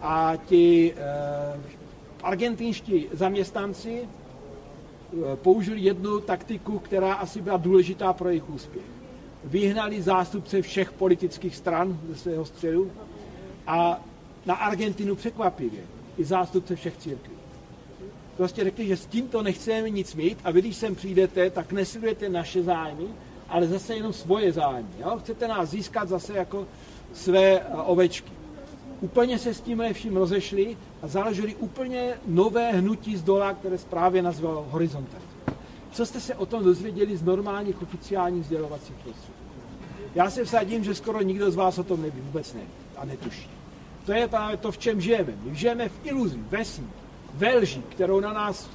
a 0.00 0.32
ti 0.46 0.94
eh, 0.96 1.60
argentinští 2.22 3.06
zaměstnanci 3.12 4.08
použili 5.34 5.80
jednu 5.80 6.20
taktiku, 6.20 6.78
která 6.78 7.14
asi 7.14 7.40
byla 7.40 7.56
důležitá 7.56 8.12
pro 8.12 8.28
jejich 8.28 8.50
úspěch. 8.50 8.84
Vyhnali 9.44 10.02
zástupce 10.02 10.62
všech 10.62 10.92
politických 10.92 11.56
stran 11.56 11.98
ze 12.08 12.16
svého 12.16 12.44
středu 12.44 12.90
a 13.66 14.00
na 14.46 14.54
Argentinu 14.54 15.16
překvapivě 15.16 15.80
i 16.18 16.24
zástupce 16.24 16.76
všech 16.76 16.96
církví. 16.96 17.34
Prostě 18.36 18.64
řekli, 18.64 18.86
že 18.86 18.96
s 18.96 19.06
tímto 19.06 19.42
nechceme 19.42 19.90
nic 19.90 20.14
mít 20.14 20.38
a 20.44 20.50
vy, 20.50 20.60
když 20.60 20.76
sem 20.76 20.94
přijdete, 20.94 21.50
tak 21.50 21.72
nesilujete 21.72 22.28
naše 22.28 22.62
zájmy, 22.62 23.04
ale 23.48 23.66
zase 23.66 23.94
jenom 23.94 24.12
svoje 24.12 24.52
zájmy. 24.52 24.88
Jo? 24.98 25.18
Chcete 25.18 25.48
nás 25.48 25.70
získat 25.70 26.08
zase 26.08 26.36
jako 26.36 26.66
své 27.12 27.60
eh, 27.60 27.64
ovečky. 27.84 28.32
Úplně 29.00 29.38
se 29.38 29.54
s 29.54 29.60
tím 29.60 29.82
vším 29.92 30.16
rozešli 30.16 30.76
a 31.02 31.08
založili 31.08 31.54
úplně 31.54 32.14
nové 32.26 32.72
hnutí 32.72 33.16
z 33.16 33.22
dola, 33.22 33.54
které 33.54 33.76
právě 33.90 34.22
nazvalo 34.22 34.66
horizontalismus. 34.70 35.30
Co 35.92 36.06
jste 36.06 36.20
se 36.20 36.34
o 36.34 36.46
tom 36.46 36.64
dozvěděli 36.64 37.16
z 37.16 37.22
normálních 37.22 37.82
oficiálních 37.82 38.44
sdělovacích 38.44 38.94
prostředků? 38.94 39.32
Já 40.14 40.30
se 40.30 40.44
vsadím, 40.44 40.84
že 40.84 40.94
skoro 40.94 41.22
nikdo 41.22 41.50
z 41.50 41.54
vás 41.54 41.78
o 41.78 41.84
tom 41.84 42.02
neví, 42.02 42.20
vůbec 42.20 42.54
neví 42.54 42.68
a 42.96 43.04
netuší. 43.04 43.59
To 44.06 44.12
je 44.12 44.28
právě 44.28 44.56
to, 44.56 44.72
v 44.72 44.78
čem 44.78 45.00
žijeme. 45.00 45.32
My 45.42 45.54
žijeme 45.54 45.88
v 45.88 46.00
iluzi, 46.04 46.38
ve 46.50 46.64
sní, 46.64 46.90
ve 47.34 47.56
lži, 47.56 47.82
kterou 47.88 48.20
na 48.20 48.32
nás 48.32 48.70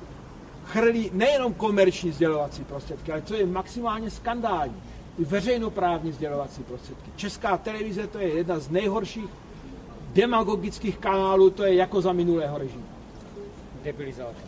chrlí 0.66 1.10
nejenom 1.14 1.54
komerční 1.54 2.12
sdělovací 2.12 2.64
prostředky, 2.64 3.12
ale 3.12 3.22
co 3.22 3.36
je 3.36 3.46
maximálně 3.46 4.10
skandální, 4.12 4.76
i 5.20 5.26
veřejnoprávní 5.26 6.12
sdělovací 6.12 6.64
prostředky. 6.64 7.12
Česká 7.16 7.58
televize 7.58 8.08
to 8.08 8.20
je 8.20 8.28
jedna 8.28 8.60
z 8.60 8.70
nejhorších 8.70 9.30
demagogických 10.14 10.98
kanálů, 10.98 11.50
to 11.50 11.64
je 11.64 11.76
jako 11.76 12.02
za 12.02 12.14
minulého 12.14 12.58
režimu. 12.58 12.86
Debilizace. 13.84 14.40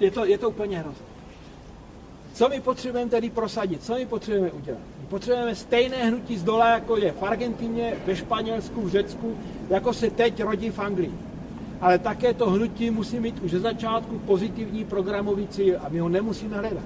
Je 0.00 0.10
to, 0.10 0.24
je 0.24 0.38
to 0.38 0.50
úplně 0.50 0.78
hrozné. 0.78 1.06
Co 2.34 2.48
my 2.48 2.60
potřebujeme 2.60 3.10
tedy 3.10 3.30
prosadit? 3.30 3.84
Co 3.84 3.94
my 3.94 4.06
potřebujeme 4.06 4.50
udělat? 4.50 4.93
Potřebujeme 5.08 5.54
stejné 5.54 5.96
hnutí 5.96 6.36
z 6.36 6.42
dola, 6.42 6.68
jako 6.68 6.96
je 6.96 7.12
v 7.12 7.22
Argentině, 7.22 7.94
ve 8.06 8.16
Španělsku, 8.16 8.82
v 8.82 8.88
Řecku, 8.88 9.36
jako 9.70 9.92
se 9.92 10.10
teď 10.10 10.42
rodí 10.42 10.70
v 10.70 10.78
Anglii. 10.78 11.12
Ale 11.80 11.98
také 11.98 12.34
to 12.34 12.50
hnutí 12.50 12.90
musí 12.90 13.20
mít 13.20 13.42
už 13.42 13.50
ze 13.50 13.60
začátku 13.60 14.18
pozitivní 14.18 14.84
programový 14.84 15.48
cíl 15.48 15.76
a 15.80 15.88
my 15.88 15.98
ho 15.98 16.08
nemusíme 16.08 16.56
hledat. 16.56 16.84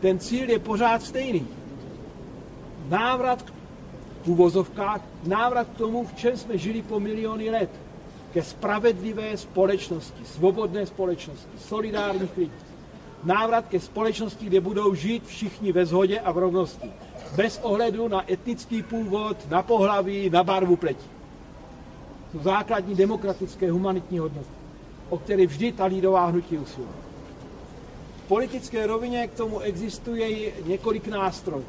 Ten 0.00 0.18
cíl 0.18 0.50
je 0.50 0.58
pořád 0.58 1.02
stejný. 1.02 1.46
Návrat 2.88 3.42
k 3.42 3.52
v 4.24 4.28
úvozovkách 4.28 5.00
návrat 5.26 5.68
k 5.68 5.78
tomu, 5.78 6.04
v 6.04 6.14
čem 6.14 6.36
jsme 6.36 6.58
žili 6.58 6.82
po 6.82 7.00
miliony 7.00 7.50
let. 7.50 7.70
Ke 8.32 8.42
spravedlivé 8.42 9.36
společnosti, 9.36 10.24
svobodné 10.24 10.86
společnosti, 10.86 11.58
solidárních 11.58 12.36
lidí. 12.36 12.52
Návrat 13.24 13.68
ke 13.68 13.80
společnosti, 13.80 14.46
kde 14.46 14.60
budou 14.60 14.94
žít 14.94 15.26
všichni 15.26 15.72
ve 15.72 15.86
shodě 15.86 16.20
a 16.20 16.32
v 16.32 16.38
rovnosti. 16.38 16.90
Bez 17.36 17.60
ohledu 17.62 18.08
na 18.08 18.32
etnický 18.32 18.82
původ, 18.82 19.50
na 19.50 19.62
pohlaví, 19.62 20.30
na 20.30 20.44
barvu 20.44 20.76
pleti. 20.76 21.06
To 22.32 22.38
základní 22.38 22.94
demokratické 22.94 23.70
humanitní 23.70 24.18
hodnoty, 24.18 24.48
o 25.10 25.18
které 25.18 25.46
vždy 25.46 25.72
ta 25.72 25.84
lídová 25.84 26.26
hnutí 26.26 26.58
usiluje. 26.58 26.92
V 28.24 28.28
politické 28.28 28.86
rovině 28.86 29.26
k 29.26 29.34
tomu 29.34 29.60
existuje 29.60 30.52
několik 30.66 31.08
nástrojů 31.08 31.64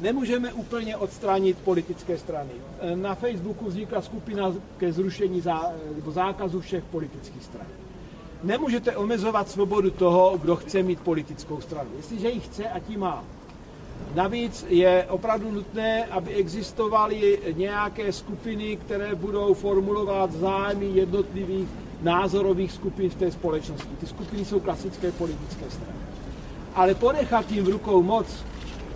nemůžeme 0.00 0.52
úplně 0.52 0.96
odstranit 0.96 1.58
politické 1.58 2.18
strany. 2.18 2.50
Na 2.94 3.14
Facebooku 3.14 3.64
vznikla 3.66 4.02
skupina 4.02 4.52
ke 4.76 4.92
zrušení 4.92 5.40
zá, 5.40 5.72
nebo 5.94 6.10
zákazu 6.12 6.60
všech 6.60 6.84
politických 6.84 7.44
stran. 7.44 7.66
Nemůžete 8.42 8.96
omezovat 8.96 9.48
svobodu 9.48 9.90
toho, 9.90 10.38
kdo 10.38 10.56
chce 10.56 10.82
mít 10.82 11.00
politickou 11.00 11.60
stranu. 11.60 11.90
Jestliže 11.96 12.30
ji 12.30 12.40
chce, 12.40 12.68
a 12.68 12.78
tím 12.78 13.00
má. 13.00 13.24
Navíc 14.14 14.66
je 14.68 15.06
opravdu 15.08 15.50
nutné, 15.50 16.04
aby 16.04 16.34
existovaly 16.34 17.38
nějaké 17.52 18.12
skupiny, 18.12 18.76
které 18.76 19.14
budou 19.14 19.54
formulovat 19.54 20.32
zájmy 20.32 20.86
jednotlivých 20.86 21.68
názorových 22.02 22.72
skupin 22.72 23.10
v 23.10 23.14
té 23.14 23.30
společnosti. 23.30 23.96
Ty 24.00 24.06
skupiny 24.06 24.44
jsou 24.44 24.60
klasické 24.60 25.12
politické 25.12 25.70
strany. 25.70 25.98
Ale 26.74 26.94
ponechat 26.94 27.52
jim 27.52 27.64
v 27.64 27.68
rukou 27.68 28.02
moc 28.02 28.26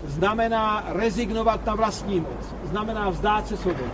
znamená 0.06 0.84
rezignovat 0.88 1.66
na 1.66 1.74
vlastní 1.74 2.20
moc, 2.20 2.70
znamená 2.70 3.10
vzdát 3.10 3.48
se 3.48 3.56
svobody. 3.56 3.90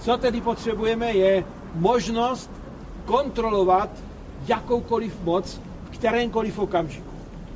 Co 0.00 0.16
tedy 0.16 0.40
potřebujeme, 0.40 1.12
je 1.12 1.44
možnost 1.74 2.50
kontrolovat 3.04 3.90
jakoukoliv 4.48 5.22
moc 5.24 5.60
v 5.90 5.98
kterémkoliv 5.98 6.58
okamžiku. 6.58 7.07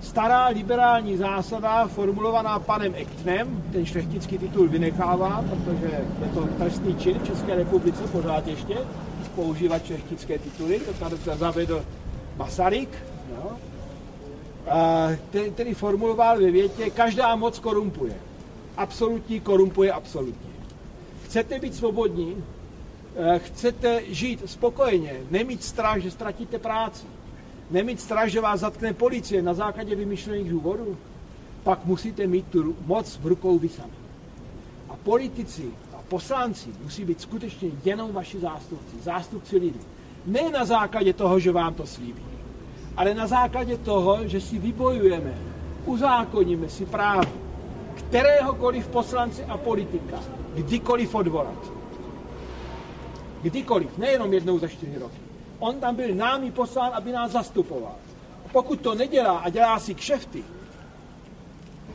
Stará 0.02 0.46
liberální 0.46 1.16
zásada, 1.16 1.86
formulovaná 1.86 2.58
panem 2.58 2.94
Ektnem, 2.94 3.62
ten 3.72 3.86
šlechtický 3.86 4.38
titul 4.38 4.68
vynechává, 4.68 5.44
protože 5.50 6.04
je 6.22 6.28
to 6.34 6.48
trestný 6.58 6.96
čin 6.96 7.18
v 7.18 7.26
České 7.26 7.54
republice 7.54 8.02
pořád 8.12 8.46
ještě, 8.46 8.78
používat 9.34 9.86
šlechtické 9.86 10.38
tituly, 10.38 10.80
to 10.80 10.92
tady 10.92 11.16
zavedl 11.16 11.84
Masaryk, 12.36 12.88
jo, 13.30 13.56
který 15.54 15.74
formuloval 15.74 16.38
ve 16.40 16.50
větě, 16.50 16.90
každá 16.90 17.36
moc 17.36 17.58
korumpuje. 17.58 18.14
Absolutní 18.76 19.40
korumpuje 19.40 19.92
absolutně. 19.92 20.50
Chcete 21.24 21.58
být 21.58 21.74
svobodní, 21.74 22.44
eh, 23.16 23.38
chcete 23.38 24.02
žít 24.08 24.50
spokojeně, 24.50 25.20
nemít 25.30 25.64
strach, 25.64 25.98
že 25.98 26.10
ztratíte 26.10 26.58
práci, 26.58 27.06
nemít 27.72 28.00
strach, 28.00 28.28
že 28.28 28.40
vás 28.40 28.60
zatkne 28.60 28.92
policie 28.92 29.42
na 29.42 29.54
základě 29.54 29.94
vymyšlených 29.94 30.50
důvodů, 30.50 30.96
pak 31.62 31.84
musíte 31.84 32.26
mít 32.26 32.46
tu 32.46 32.76
moc 32.86 33.18
v 33.22 33.26
rukou 33.26 33.58
vy 33.58 33.68
sami. 33.68 33.92
A 34.88 34.96
politici 34.96 35.70
a 35.98 36.02
poslanci 36.08 36.68
musí 36.82 37.04
být 37.04 37.20
skutečně 37.20 37.70
jenom 37.84 38.12
vaši 38.12 38.38
zástupci, 38.38 38.96
zástupci 39.02 39.56
lidí. 39.56 39.80
Ne 40.26 40.50
na 40.50 40.64
základě 40.64 41.12
toho, 41.12 41.40
že 41.40 41.52
vám 41.52 41.74
to 41.74 41.86
slíbí 41.86 42.32
ale 42.96 43.14
na 43.14 43.26
základě 43.26 43.76
toho, 43.76 44.28
že 44.28 44.40
si 44.40 44.58
vybojujeme, 44.58 45.34
uzákoníme 45.86 46.68
si 46.68 46.86
právo 46.86 47.32
kteréhokoliv 47.94 48.88
poslance 48.88 49.44
a 49.44 49.56
politika 49.56 50.20
kdykoliv 50.54 51.14
odvolat. 51.14 51.72
Kdykoliv, 53.42 53.98
nejenom 53.98 54.32
jednou 54.32 54.58
za 54.58 54.68
čtyři 54.68 54.98
roky. 54.98 55.21
On 55.62 55.80
tam 55.80 55.94
byl 55.94 56.14
námi 56.14 56.50
poslán, 56.50 56.90
aby 56.94 57.12
nás 57.12 57.30
zastupoval. 57.30 57.94
Pokud 58.52 58.80
to 58.80 58.94
nedělá 58.94 59.38
a 59.38 59.48
dělá 59.48 59.78
si 59.78 59.94
kšefty, 59.94 60.44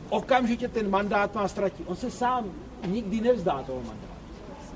okamžitě 0.08 0.68
ten 0.68 0.90
mandát 0.90 1.34
má 1.34 1.48
ztratit. 1.48 1.86
On 1.88 1.96
se 1.96 2.10
sám 2.10 2.44
nikdy 2.86 3.20
nevzdá 3.20 3.62
toho 3.62 3.78
mandátu. 3.78 4.18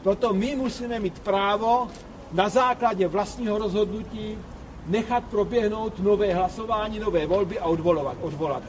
Proto 0.02 0.33
my 0.33 0.57
musíme 0.57 1.00
mít 1.00 1.18
právo 1.18 1.88
na 2.33 2.48
základě 2.48 3.09
vlastního 3.09 3.59
rozhodnutí 3.59 4.38
nechat 4.87 5.24
proběhnout 5.24 5.98
nové 5.98 6.35
hlasování, 6.35 6.98
nové 6.98 7.26
volby 7.26 7.59
a 7.59 7.64
odvolovat, 7.64 8.16
odvolat. 8.20 8.62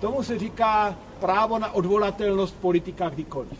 Tomu 0.00 0.22
se 0.22 0.38
říká 0.38 0.96
právo 1.20 1.58
na 1.58 1.72
odvolatelnost 1.72 2.56
politika 2.56 3.08
kdykoliv. 3.08 3.58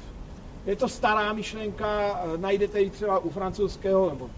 Je 0.66 0.76
to 0.76 0.88
stará 0.88 1.32
myšlenka, 1.32 2.20
najdete 2.36 2.80
ji 2.80 2.90
třeba 2.90 3.18
u 3.18 3.30
francouzského 3.30 4.10
nebo 4.10 4.30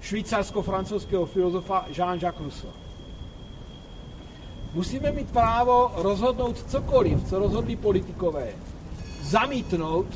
švýcarsko-francouzského 0.00 1.26
filozofa 1.26 1.86
Jean-Jacques 1.90 2.40
Rousseau. 2.40 2.70
Musíme 4.74 5.12
mít 5.12 5.30
právo 5.30 5.90
rozhodnout 5.94 6.70
cokoliv, 6.70 7.24
co 7.28 7.38
rozhodli 7.38 7.76
politikové, 7.76 8.48
zamítnout 9.22 10.06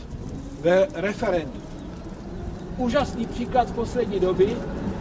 ve 0.60 0.88
referendu. 0.94 1.60
Úžasný 2.76 3.26
příklad 3.26 3.68
z 3.68 3.72
poslední 3.72 4.20
doby. 4.20 4.56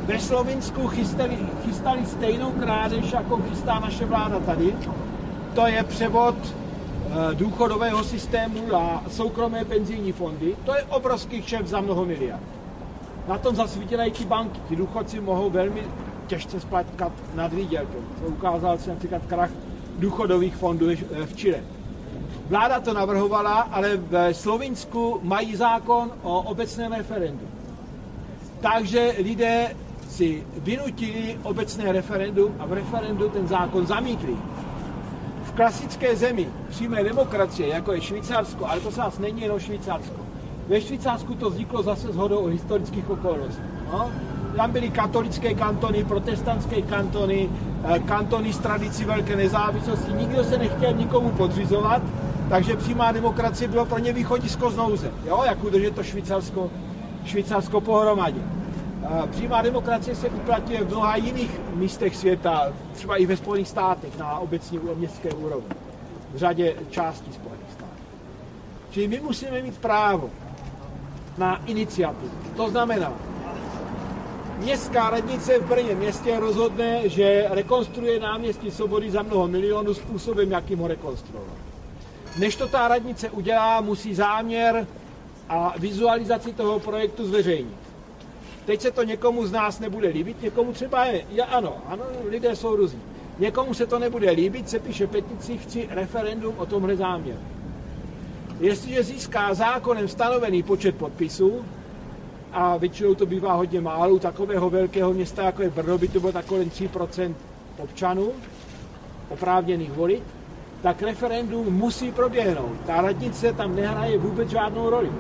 Ve 0.06 0.20
Slovinsku 0.20 0.88
chystali, 0.88 1.38
chystali 1.66 2.06
stejnou 2.06 2.52
krádež, 2.52 3.12
jako 3.12 3.38
chystá 3.38 3.80
naše 3.80 4.06
vláda 4.06 4.40
tady. 4.40 4.76
To 5.56 5.68
je 5.68 5.84
převod 5.84 6.36
eh, 6.46 7.36
důchodového 7.36 8.04
systému 8.04 8.68
na 8.72 9.04
soukromé 9.12 9.66
penzijní 9.66 10.12
fondy. 10.12 10.56
To 10.66 10.76
je 10.76 10.84
obrovský 10.84 11.42
kšef 11.42 11.68
za 11.68 11.82
mnoho 11.82 12.06
miliard. 12.06 12.61
Na 13.28 13.38
tom 13.38 13.56
zasvítělají 13.56 14.12
ty 14.12 14.26
banky. 14.26 14.60
Ty 14.70 14.76
důchodci 14.76 15.22
mohou 15.22 15.50
velmi 15.50 15.84
těžce 16.28 16.60
splatkat 16.60 17.12
nad 17.36 17.54
výdělkem. 17.54 18.02
To 18.22 18.28
ukázal 18.28 18.78
se 18.78 18.90
například 18.90 19.22
krach 19.26 19.50
důchodových 20.00 20.56
fondů 20.56 20.86
v 21.26 21.34
Chile. 21.36 21.64
Vláda 22.50 22.80
to 22.80 22.94
navrhovala, 22.94 23.62
ale 23.62 23.98
v 23.98 24.34
Slovinsku 24.34 25.20
mají 25.24 25.56
zákon 25.56 26.12
o 26.24 26.42
obecném 26.42 26.94
referendu. 26.94 27.48
Takže 28.62 29.16
lidé 29.24 29.76
si 30.10 30.44
vynutili 30.58 31.40
obecné 31.44 31.92
referendum 31.92 32.56
a 32.60 32.66
v 32.66 32.74
referendu 32.74 33.30
ten 33.30 33.48
zákon 33.48 33.88
zamítli. 33.88 34.36
V 35.44 35.52
klasické 35.52 36.16
zemi 36.16 36.50
přímé 36.70 37.04
demokracie, 37.04 37.70
jako 37.70 37.94
je 37.94 38.02
Švýcarsko, 38.02 38.66
ale 38.66 38.80
to 38.80 38.92
se 38.92 39.00
nás 39.00 39.20
není 39.20 39.42
jenom 39.42 39.60
Švýcarsko. 39.60 40.31
Ve 40.72 40.82
Švýcarsku 40.82 41.36
to 41.36 41.50
vzniklo 41.50 41.84
zase 41.84 42.14
s 42.14 42.16
hodou 42.16 42.46
historických 42.46 43.10
okolností. 43.10 43.62
No? 43.92 44.12
Tam 44.56 44.72
byly 44.72 44.90
katolické 44.90 45.54
kantony, 45.54 46.04
protestantské 46.04 46.82
kantony, 46.82 47.50
eh, 47.84 48.00
kantony 48.00 48.54
s 48.54 48.58
tradicí 48.58 49.06
velké 49.06 49.36
nezávislosti. 49.36 50.12
Nikdo 50.14 50.44
se 50.44 50.58
nechtěl 50.58 50.94
nikomu 50.94 51.30
podřizovat, 51.30 52.02
takže 52.50 52.76
přímá 52.76 53.12
demokracie 53.12 53.68
bylo 53.68 53.86
pro 53.86 54.00
ně 54.00 54.14
východisko 54.14 54.72
z 54.72 54.78
nouze. 54.78 55.12
Jo, 55.26 55.44
jak 55.46 55.64
udržet 55.64 55.96
to 55.96 56.04
Švýcarsko, 56.04 56.72
Švýcarsko 57.26 57.82
pohromadě. 57.82 58.40
Eh, 59.04 59.28
přímá 59.32 59.62
demokracie 59.62 60.16
se 60.16 60.30
uplatňuje 60.30 60.84
v 60.84 60.88
mnoha 60.88 61.16
jiných 61.16 61.60
místech 61.76 62.16
světa, 62.16 62.72
třeba 62.94 63.16
i 63.16 63.26
ve 63.26 63.38
Spojených 63.38 63.68
státech 63.68 64.18
na 64.18 64.40
obecní 64.40 64.80
městské 64.96 65.34
úrovni, 65.34 65.76
v 66.34 66.38
řadě 66.38 66.76
částí 66.90 67.34
Spojených 67.34 67.72
států. 67.72 68.02
Čili 68.92 69.08
my 69.08 69.20
musíme 69.20 69.62
mít 69.62 69.78
právo 69.78 70.30
na 71.38 71.62
iniciativu. 71.66 72.32
To 72.56 72.70
znamená, 72.70 73.14
Městská 74.62 75.10
radnice 75.10 75.60
v 75.60 75.66
Brně 75.66 75.96
městě 75.96 76.40
rozhodne, 76.40 77.10
že 77.10 77.46
rekonstruuje 77.50 78.20
náměstí 78.20 78.72
Svobody 78.72 79.12
za 79.12 79.22
mnoho 79.22 79.48
milionů 79.48 79.94
způsobem, 79.94 80.52
jakým 80.52 80.80
ho 80.80 80.88
rekonstruovat. 80.88 81.54
Než 82.38 82.56
to 82.56 82.68
ta 82.68 82.88
radnice 82.88 83.30
udělá, 83.30 83.82
musí 83.82 84.16
záměr 84.16 84.88
a 85.50 85.74
vizualizaci 85.78 86.54
toho 86.54 86.80
projektu 86.80 87.26
zveřejnit. 87.26 87.76
Teď 88.66 88.82
se 88.82 88.92
to 88.92 89.04
někomu 89.04 89.46
z 89.46 89.52
nás 89.52 89.80
nebude 89.80 90.08
líbit, 90.08 90.42
někomu 90.42 90.74
třeba 90.74 91.06
je, 91.06 91.26
ja, 91.32 91.46
ano, 91.46 91.78
ano, 91.86 92.04
lidé 92.30 92.56
jsou 92.56 92.76
různí. 92.76 93.02
Někomu 93.40 93.74
se 93.74 93.86
to 93.86 94.00
nebude 94.00 94.32
líbit, 94.32 94.70
se 94.70 94.80
píše 94.80 95.08
petici, 95.08 95.58
chci 95.58 95.88
referendum 95.92 96.54
o 96.58 96.66
tomhle 96.66 96.96
záměru. 96.96 97.40
Jestliže 98.62 99.04
získá 99.04 99.54
zákonem 99.54 100.08
stanovený 100.08 100.64
počet 100.64 100.96
podpisů, 100.96 101.66
a 102.54 102.78
většinou 102.78 103.16
to 103.16 103.26
bývá 103.26 103.54
hodně 103.54 103.82
málo, 103.82 104.16
u 104.16 104.20
takového 104.20 104.70
velkého 104.70 105.14
města, 105.14 105.44
jako 105.44 105.62
je 105.62 105.70
Brno, 105.70 105.98
by 105.98 106.08
to 106.08 106.20
bylo 106.20 106.32
takové 106.32 106.64
3% 106.64 107.34
občanů 107.78 108.32
oprávněných 109.30 109.92
volit, 109.92 110.24
tak 110.82 111.02
referendum 111.02 111.74
musí 111.74 112.12
proběhnout. 112.12 112.76
Ta 112.86 113.02
radnice 113.02 113.54
tam 113.54 113.76
nehraje 113.76 114.18
vůbec 114.18 114.50
žádnou 114.50 114.90
roli. 114.90 115.12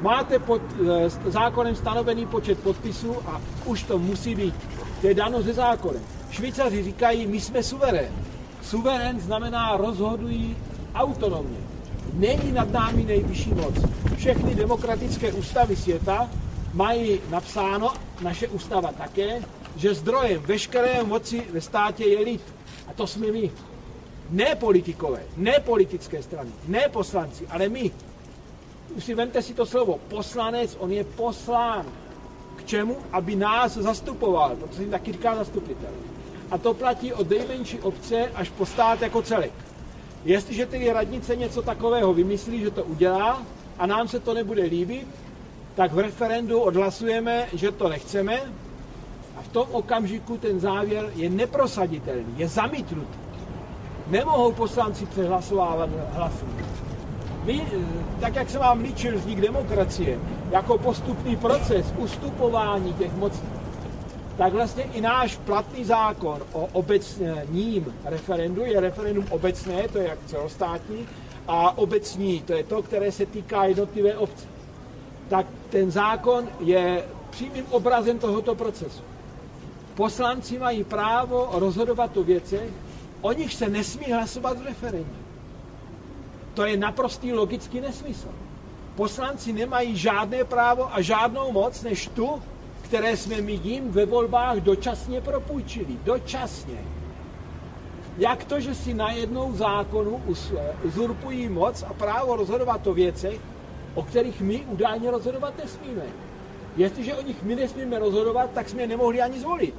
Máte 0.00 0.38
pod 0.38 0.62
e, 0.88 1.10
zákonem 1.30 1.76
stanovený 1.76 2.26
počet 2.26 2.58
podpisů 2.58 3.16
a 3.26 3.40
už 3.64 3.82
to 3.82 3.98
musí 3.98 4.34
být. 4.34 4.54
To 5.00 5.06
je 5.06 5.14
dano 5.14 5.42
ze 5.42 5.52
zákonem. 5.52 6.02
Švýcaři 6.30 6.82
říkají, 6.82 7.26
my 7.26 7.40
jsme 7.40 7.62
suverén. 7.62 8.12
Suverén 8.62 9.20
znamená 9.20 9.76
rozhodují 9.76 10.56
autonomně. 10.94 11.63
Není 12.14 12.52
nad 12.52 12.72
námi 12.72 13.04
nejvyšší 13.04 13.50
moc. 13.50 13.74
Všechny 14.16 14.54
demokratické 14.54 15.32
ústavy 15.32 15.76
světa 15.76 16.30
mají 16.72 17.20
napsáno, 17.30 17.92
naše 18.22 18.48
ústava 18.48 18.92
také, 18.92 19.42
že 19.76 19.94
zdrojem 19.94 20.42
veškeré 20.42 21.02
moci 21.02 21.42
ve 21.52 21.60
státě 21.60 22.04
je 22.04 22.20
lid. 22.20 22.42
A 22.88 22.92
to 22.92 23.06
jsme 23.06 23.32
my. 23.32 23.50
Ne 24.30 24.54
politikové, 24.54 25.22
ne 25.36 25.52
politické 25.64 26.22
strany, 26.22 26.50
ne 26.68 26.88
poslanci, 26.88 27.46
ale 27.50 27.68
my. 27.68 27.90
Už 28.96 29.04
si 29.04 29.14
vemte 29.14 29.42
si 29.42 29.54
to 29.54 29.66
slovo. 29.66 29.98
Poslanec, 30.08 30.76
on 30.78 30.92
je 30.92 31.04
poslán. 31.04 31.86
K 32.56 32.64
čemu? 32.64 32.96
Aby 33.12 33.36
nás 33.36 33.76
zastupoval, 33.76 34.56
protože 34.56 34.82
jim 34.82 34.90
taky 34.90 35.12
říká 35.12 35.36
zastupitel. 35.36 35.90
A 36.50 36.58
to 36.58 36.74
platí 36.74 37.12
od 37.12 37.30
nejmenší 37.30 37.80
obce 37.80 38.30
až 38.34 38.50
po 38.50 38.66
stát 38.66 39.02
jako 39.02 39.22
celek. 39.22 39.52
Jestliže 40.24 40.66
tedy 40.66 40.92
radnice 40.92 41.36
něco 41.36 41.62
takového 41.62 42.14
vymyslí, 42.14 42.60
že 42.60 42.70
to 42.70 42.84
udělá 42.84 43.42
a 43.78 43.86
nám 43.86 44.08
se 44.08 44.20
to 44.20 44.34
nebude 44.34 44.62
líbit, 44.62 45.06
tak 45.74 45.92
v 45.92 45.98
referendu 45.98 46.60
odhlasujeme, 46.60 47.46
že 47.52 47.72
to 47.72 47.88
nechceme 47.88 48.40
a 49.36 49.42
v 49.42 49.48
tom 49.48 49.66
okamžiku 49.72 50.36
ten 50.36 50.60
závěr 50.60 51.12
je 51.14 51.30
neprosaditelný, 51.30 52.34
je 52.36 52.48
zamítnutý. 52.48 53.18
Nemohou 54.06 54.52
poslanci 54.52 55.06
přehlasovávat 55.06 55.90
hlasy. 56.12 56.44
My, 57.44 57.66
eh, 57.72 58.20
tak 58.20 58.34
jak 58.34 58.50
se 58.50 58.58
vám 58.58 58.80
líčil 58.80 59.18
vznik 59.18 59.40
demokracie, 59.40 60.18
jako 60.50 60.78
postupný 60.78 61.36
proces 61.36 61.86
ustupování 61.96 62.92
těch 62.92 63.14
mocí, 63.14 63.40
tak 64.36 64.52
vlastně 64.52 64.82
i 64.82 65.00
náš 65.00 65.36
platný 65.36 65.84
zákon 65.84 66.42
o 66.52 66.68
obecním 66.72 67.94
referendu 68.04 68.64
je 68.64 68.80
referendum 68.80 69.26
obecné, 69.30 69.88
to 69.88 69.98
je 69.98 70.08
jak 70.08 70.18
celostátní, 70.26 71.08
a 71.48 71.78
obecní, 71.78 72.40
to 72.40 72.52
je 72.52 72.64
to, 72.64 72.82
které 72.82 73.12
se 73.12 73.26
týká 73.26 73.64
jednotlivé 73.64 74.16
obce 74.16 74.54
tak 75.28 75.46
ten 75.70 75.90
zákon 75.90 76.48
je 76.60 77.04
přímým 77.30 77.66
obrazem 77.70 78.18
tohoto 78.18 78.54
procesu. 78.54 79.02
Poslanci 79.94 80.58
mají 80.58 80.84
právo 80.84 81.48
rozhodovat 81.52 82.16
o 82.16 82.22
věcech, 82.22 82.70
o 83.20 83.32
nich 83.32 83.54
se 83.54 83.68
nesmí 83.68 84.12
hlasovat 84.12 84.58
v 84.58 84.66
referendu. 84.66 85.16
To 86.54 86.64
je 86.64 86.76
naprostý 86.76 87.32
logický 87.32 87.80
nesmysl. 87.80 88.28
Poslanci 88.94 89.52
nemají 89.52 89.96
žádné 89.96 90.44
právo 90.44 90.94
a 90.94 91.00
žádnou 91.00 91.52
moc 91.52 91.82
než 91.82 92.08
tu, 92.08 92.42
které 92.84 93.16
jsme 93.16 93.40
my 93.40 93.52
jim 93.52 93.90
ve 93.90 94.06
volbách 94.06 94.56
dočasně 94.56 95.20
propůjčili. 95.20 95.96
Dočasně. 96.04 96.78
Jak 98.18 98.44
to, 98.44 98.60
že 98.60 98.74
si 98.74 98.94
najednou 98.94 99.52
zákonu 99.52 100.22
uzurpují 100.84 101.48
moc 101.48 101.82
a 101.82 101.92
právo 101.92 102.36
rozhodovat 102.36 102.86
o 102.86 102.94
věcech, 102.94 103.40
o 103.94 104.02
kterých 104.02 104.40
my 104.40 104.60
údajně 104.60 105.10
rozhodovat 105.10 105.58
nesmíme. 105.58 106.02
Jestliže 106.76 107.14
o 107.14 107.22
nich 107.22 107.42
my 107.42 107.56
nesmíme 107.56 107.98
rozhodovat, 107.98 108.50
tak 108.54 108.68
jsme 108.68 108.82
je 108.82 108.86
nemohli 108.86 109.22
ani 109.22 109.40
zvolit. 109.40 109.74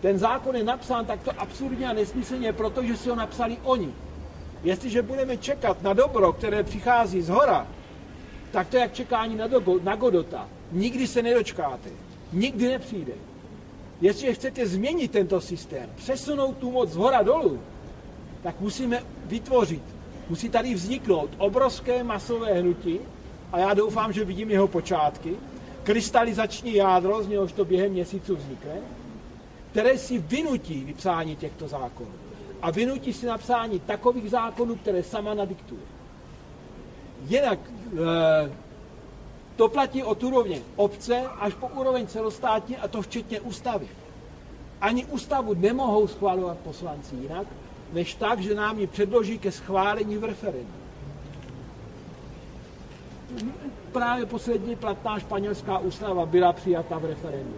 Ten 0.00 0.18
zákon 0.18 0.56
je 0.56 0.64
napsán 0.64 1.06
takto 1.06 1.30
absurdně 1.38 1.88
a 1.88 1.92
nesmyslně, 1.92 2.52
protože 2.52 2.96
si 2.96 3.08
ho 3.08 3.16
napsali 3.16 3.58
oni. 3.64 3.94
Jestliže 4.62 5.02
budeme 5.02 5.36
čekat 5.36 5.82
na 5.82 5.92
dobro, 5.92 6.32
které 6.32 6.62
přichází 6.62 7.22
z 7.22 7.28
hora, 7.28 7.66
tak 8.50 8.68
to 8.68 8.76
je 8.76 8.82
jak 8.82 8.92
čekání 8.92 9.36
na, 9.36 9.46
dogo, 9.46 9.80
na 9.82 9.96
Godota. 9.96 10.48
Nikdy 10.72 11.06
se 11.06 11.22
nedočkáte. 11.22 11.90
Nikdy 12.32 12.68
nepřijde. 12.68 13.12
Jestliže 14.00 14.34
chcete 14.34 14.66
změnit 14.66 15.10
tento 15.10 15.40
systém, 15.40 15.90
přesunout 15.96 16.56
tu 16.56 16.70
moc 16.70 16.90
z 16.90 16.96
hora 16.96 17.22
dolů, 17.22 17.60
tak 18.42 18.60
musíme 18.60 19.02
vytvořit 19.24 19.82
musí 20.30 20.48
tady 20.48 20.74
vzniknout 20.74 21.30
obrovské 21.38 22.04
masové 22.04 22.60
hnutí, 22.60 22.98
a 23.52 23.58
já 23.58 23.74
doufám, 23.74 24.12
že 24.12 24.24
vidím 24.24 24.50
jeho 24.50 24.68
počátky, 24.68 25.36
krystalizační 25.82 26.74
jádro, 26.74 27.22
z 27.22 27.28
něhož 27.28 27.52
to 27.52 27.64
během 27.64 27.92
měsíců 27.92 28.36
vznikne, 28.36 28.74
které 29.70 29.98
si 29.98 30.18
vynutí 30.18 30.84
vypsání 30.84 31.36
těchto 31.36 31.68
zákonů. 31.68 32.10
A 32.62 32.70
vynutí 32.70 33.12
si 33.12 33.26
napsání 33.26 33.80
takových 33.80 34.30
zákonů, 34.30 34.76
které 34.76 35.02
sama 35.02 35.34
nadiktuje. 35.34 35.80
Jinak 37.28 37.58
e, 37.58 38.50
to 39.60 39.68
platí 39.68 40.02
od 40.02 40.22
úrovně 40.22 40.62
obce 40.76 41.20
až 41.40 41.54
po 41.54 41.66
úroveň 41.68 42.06
celostátní, 42.06 42.76
a 42.76 42.88
to 42.88 43.02
včetně 43.02 43.40
ústavy. 43.40 43.88
Ani 44.80 45.04
ústavu 45.04 45.54
nemohou 45.54 46.08
schvalovat 46.08 46.58
poslanci 46.58 47.16
jinak, 47.16 47.46
než 47.92 48.14
tak, 48.14 48.40
že 48.40 48.54
nám 48.54 48.78
ji 48.78 48.86
předloží 48.86 49.38
ke 49.38 49.52
schválení 49.52 50.16
v 50.16 50.24
referendu. 50.24 50.72
Právě 53.92 54.26
poslední 54.26 54.76
platná 54.76 55.18
španělská 55.18 55.78
ústava 55.78 56.26
byla 56.26 56.52
přijata 56.52 56.98
v 56.98 57.04
referendu. 57.04 57.56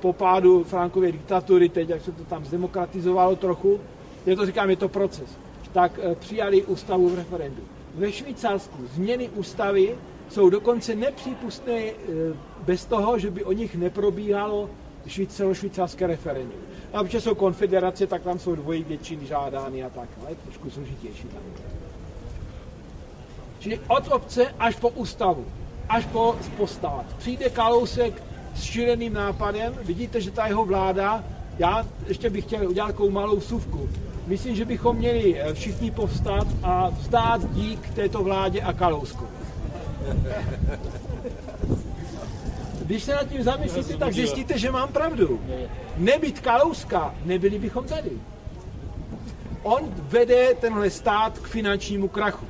Po 0.00 0.12
pádu 0.12 0.64
Frankově 0.64 1.12
diktatury, 1.12 1.68
teď 1.68 1.88
jak 1.88 2.02
se 2.02 2.12
to 2.12 2.24
tam 2.24 2.44
zdemokratizovalo 2.44 3.36
trochu, 3.36 3.80
je 4.26 4.36
to 4.36 4.46
říkám, 4.46 4.70
je 4.70 4.76
to 4.76 4.88
proces, 4.88 5.30
tak 5.72 5.92
eh, 6.02 6.14
přijali 6.14 6.64
ústavu 6.64 7.08
v 7.08 7.14
referendu. 7.14 7.62
Ve 7.94 8.12
Švýcarsku 8.12 8.86
změny 8.94 9.28
ústavy 9.28 9.96
jsou 10.28 10.50
dokonce 10.50 10.94
nepřípustné 10.94 11.74
eh, 11.74 11.92
bez 12.66 12.84
toho, 12.84 13.18
že 13.18 13.30
by 13.30 13.44
o 13.44 13.52
nich 13.52 13.74
neprobíhalo 13.74 14.70
celošvýcarské 15.28 16.06
referendum. 16.06 16.60
A 16.92 17.04
protože 17.04 17.20
jsou 17.20 17.34
konfederace, 17.34 18.06
tak 18.06 18.22
tam 18.22 18.38
jsou 18.38 18.54
dvojí 18.54 18.84
většiny 18.84 19.26
žádány 19.26 19.84
a 19.84 19.90
tak, 19.90 20.08
ale 20.20 20.30
je 20.30 20.36
trošku 20.36 20.70
složitější 20.70 21.22
tam. 21.22 21.42
Čili 23.60 23.80
od 23.88 24.08
obce 24.08 24.54
až 24.58 24.76
po 24.76 24.88
ústavu, 24.88 25.46
až 25.88 26.06
po, 26.06 26.36
po 26.56 26.66
stát. 26.66 27.04
Přijde 27.18 27.50
Kalousek 27.50 28.22
s 28.54 28.62
šíleným 28.62 29.12
nápadem, 29.12 29.74
vidíte, 29.82 30.20
že 30.20 30.30
ta 30.30 30.46
jeho 30.46 30.64
vláda, 30.64 31.24
já 31.58 31.86
ještě 32.06 32.30
bych 32.30 32.44
chtěl 32.44 32.68
udělat 32.68 32.86
takovou 32.86 33.10
malou 33.10 33.40
suvku. 33.40 33.88
Myslím, 34.26 34.56
že 34.56 34.64
bychom 34.64 34.96
měli 34.96 35.40
eh, 35.40 35.54
všichni 35.54 35.90
povstat 35.90 36.46
a 36.62 36.88
vzdát 36.88 37.52
dík 37.52 37.90
této 37.94 38.22
vládě 38.22 38.60
a 38.60 38.72
Kalousku. 38.72 39.37
Když 42.82 43.02
se 43.02 43.14
nad 43.14 43.28
tím 43.28 43.42
zamyslíte, 43.42 43.96
tak 43.96 44.12
zjistíte, 44.12 44.58
že 44.58 44.70
mám 44.70 44.88
pravdu. 44.88 45.40
Nebyt 45.96 46.40
Kalouska, 46.40 47.14
nebyli 47.24 47.58
bychom 47.58 47.84
tady. 47.84 48.10
On 49.62 49.94
vede 49.98 50.54
tenhle 50.60 50.90
stát 50.90 51.38
k 51.38 51.46
finančnímu 51.46 52.08
krachu. 52.08 52.46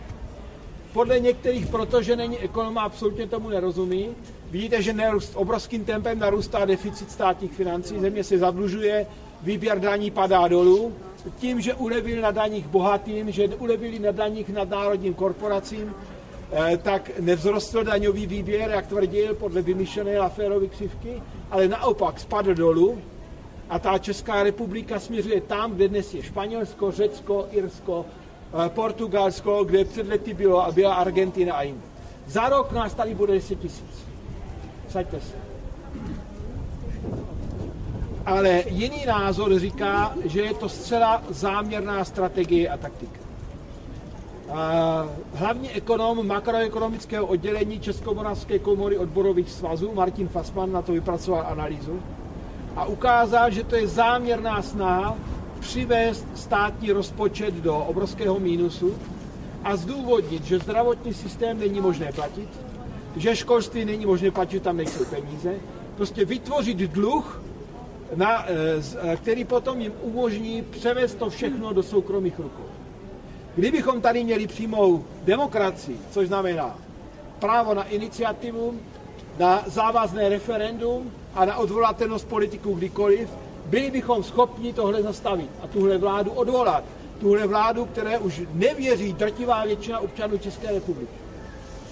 Podle 0.93 1.21
některých, 1.21 1.67
protože 1.67 2.17
není 2.17 2.39
ekonom, 2.39 2.79
absolutně 2.79 3.27
tomu 3.27 3.49
nerozumí. 3.49 4.09
Vidíte, 4.51 4.83
že 4.83 4.93
nerůst, 4.93 5.33
obrovským 5.35 5.85
tempem 5.85 6.19
narůstá 6.19 6.65
deficit 6.65 7.11
státních 7.11 7.53
financí, 7.53 8.01
země 8.01 8.25
se 8.25 8.39
zadlužuje, 8.39 9.07
výběr 9.43 9.81
daní 9.81 10.11
padá 10.11 10.49
dolů, 10.49 10.95
tím, 11.39 11.61
že 11.61 11.75
ulevili 11.75 12.21
na 12.21 12.31
daních 12.31 12.67
bohatým, 12.67 13.31
že 13.31 13.49
ulevili 13.49 13.99
na 13.99 14.13
daních 14.13 14.49
nadnárodním 14.49 15.15
korporacím, 15.15 15.95
tak 16.83 17.11
nevzrostl 17.21 17.85
daňový 17.85 18.27
výběr, 18.27 18.71
jak 18.71 18.87
tvrdil, 18.87 19.35
podle 19.35 19.63
vymyšlené 19.63 20.19
Laférovy 20.19 20.69
křivky, 20.69 21.23
ale 21.51 21.69
naopak 21.69 22.21
spadl 22.21 22.55
dolů 22.55 22.99
a 23.71 23.79
ta 23.79 23.99
Česká 23.99 24.43
republika 24.43 25.01
směřuje 25.01 25.41
tam, 25.41 25.73
kde 25.73 25.89
dnes 25.89 26.15
je 26.15 26.23
Španělsko, 26.23 26.93
Řecko, 26.93 27.47
Irsko, 27.51 28.05
eh, 28.67 28.69
Portugalsko, 28.69 29.65
kde 29.65 29.85
před 29.85 30.09
lety 30.09 30.35
bylo 30.35 30.65
a 30.65 30.73
byla 30.73 30.95
Argentina 30.95 31.55
a 31.55 31.63
jinde. 31.63 31.83
Za 32.27 32.49
rok 32.49 32.73
nás 32.73 32.95
tady 32.95 33.15
bude 33.15 33.33
10 33.33 33.57
tisíc. 33.57 34.05
Saďte 34.89 35.21
se. 35.21 35.35
Ale 38.27 38.65
jiný 38.67 39.07
názor 39.07 39.59
říká, 39.59 40.15
že 40.25 40.41
je 40.41 40.55
to 40.55 40.69
zcela 40.69 41.23
záměrná 41.29 42.05
strategie 42.05 42.69
a 42.69 42.77
taktika. 42.77 43.28
Hlavní 45.35 45.71
ekonom 45.71 46.27
makroekonomického 46.27 47.27
oddělení 47.27 47.81
Českomoravské 47.81 48.59
komory 48.59 48.99
odborových 48.99 49.51
svazů 49.51 49.93
Martin 49.95 50.29
Fassmann 50.29 50.73
na 50.73 50.83
to 50.83 50.93
vypracoval 50.93 51.47
analýzu 51.47 52.01
a 52.77 52.85
ukázal, 52.85 53.51
že 53.51 53.65
to 53.65 53.77
je 53.77 53.89
záměrná 53.89 54.63
snaha 54.63 55.17
přivést 55.61 56.27
státní 56.35 56.93
rozpočet 56.93 57.55
do 57.55 57.79
obrovského 57.79 58.39
mínusu 58.39 58.95
a 59.65 59.77
zdůvodnit, 59.77 60.45
že 60.45 60.59
zdravotní 60.59 61.15
systém 61.15 61.59
není 61.59 61.81
možné 61.81 62.13
platit, 62.13 62.49
že 63.17 63.37
školství 63.37 63.85
není 63.85 64.07
možné 64.07 64.31
platit, 64.31 64.63
tam 64.63 64.77
nejsou 64.77 65.05
peníze, 65.05 65.55
prostě 65.97 66.25
vytvořit 66.25 66.79
dluh, 66.79 67.43
na, 68.17 68.45
eh, 68.49 68.53
eh, 69.03 69.17
který 69.17 69.45
potom 69.45 69.81
jim 69.81 69.93
umožní 70.03 70.63
převést 70.63 71.15
to 71.15 71.31
všechno 71.31 71.73
do 71.73 71.83
soukromých 71.83 72.39
rukou. 72.39 72.68
Kdybychom 73.59 74.01
tady 74.01 74.25
měli 74.25 74.47
přímou 74.47 75.05
demokracii, 75.23 75.99
což 76.11 76.29
znamená 76.29 76.79
právo 77.39 77.75
na 77.75 77.85
iniciativu, 77.85 78.75
na 79.39 79.63
závazné 79.67 80.29
referendum 80.29 81.13
a 81.35 81.45
na 81.45 81.57
odvolatelnost 81.57 82.29
politiků 82.29 82.75
kdykoliv, 82.75 83.29
byli 83.67 83.91
bychom 83.91 84.23
schopni 84.23 84.73
tohle 84.73 85.03
zastavit 85.03 85.51
a 85.63 85.67
tuhle 85.67 85.99
vládu 85.99 86.31
odvolat. 86.31 86.85
Tuhle 87.21 87.47
vládu, 87.47 87.85
které 87.85 88.19
už 88.19 88.43
nevěří 88.53 89.13
drtivá 89.13 89.65
většina 89.65 89.99
občanů 89.99 90.39
České 90.39 90.73
republiky. 90.73 91.13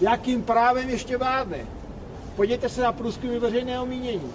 Jakým 0.01 0.43
právem 0.43 0.91
ještě 0.91 1.17
vládne? 1.17 1.67
Podívejte 2.37 2.69
se 2.69 2.83
na 2.83 2.93
průzkumy 2.93 3.39
veřejného 3.39 3.87
mínění. 3.87 4.33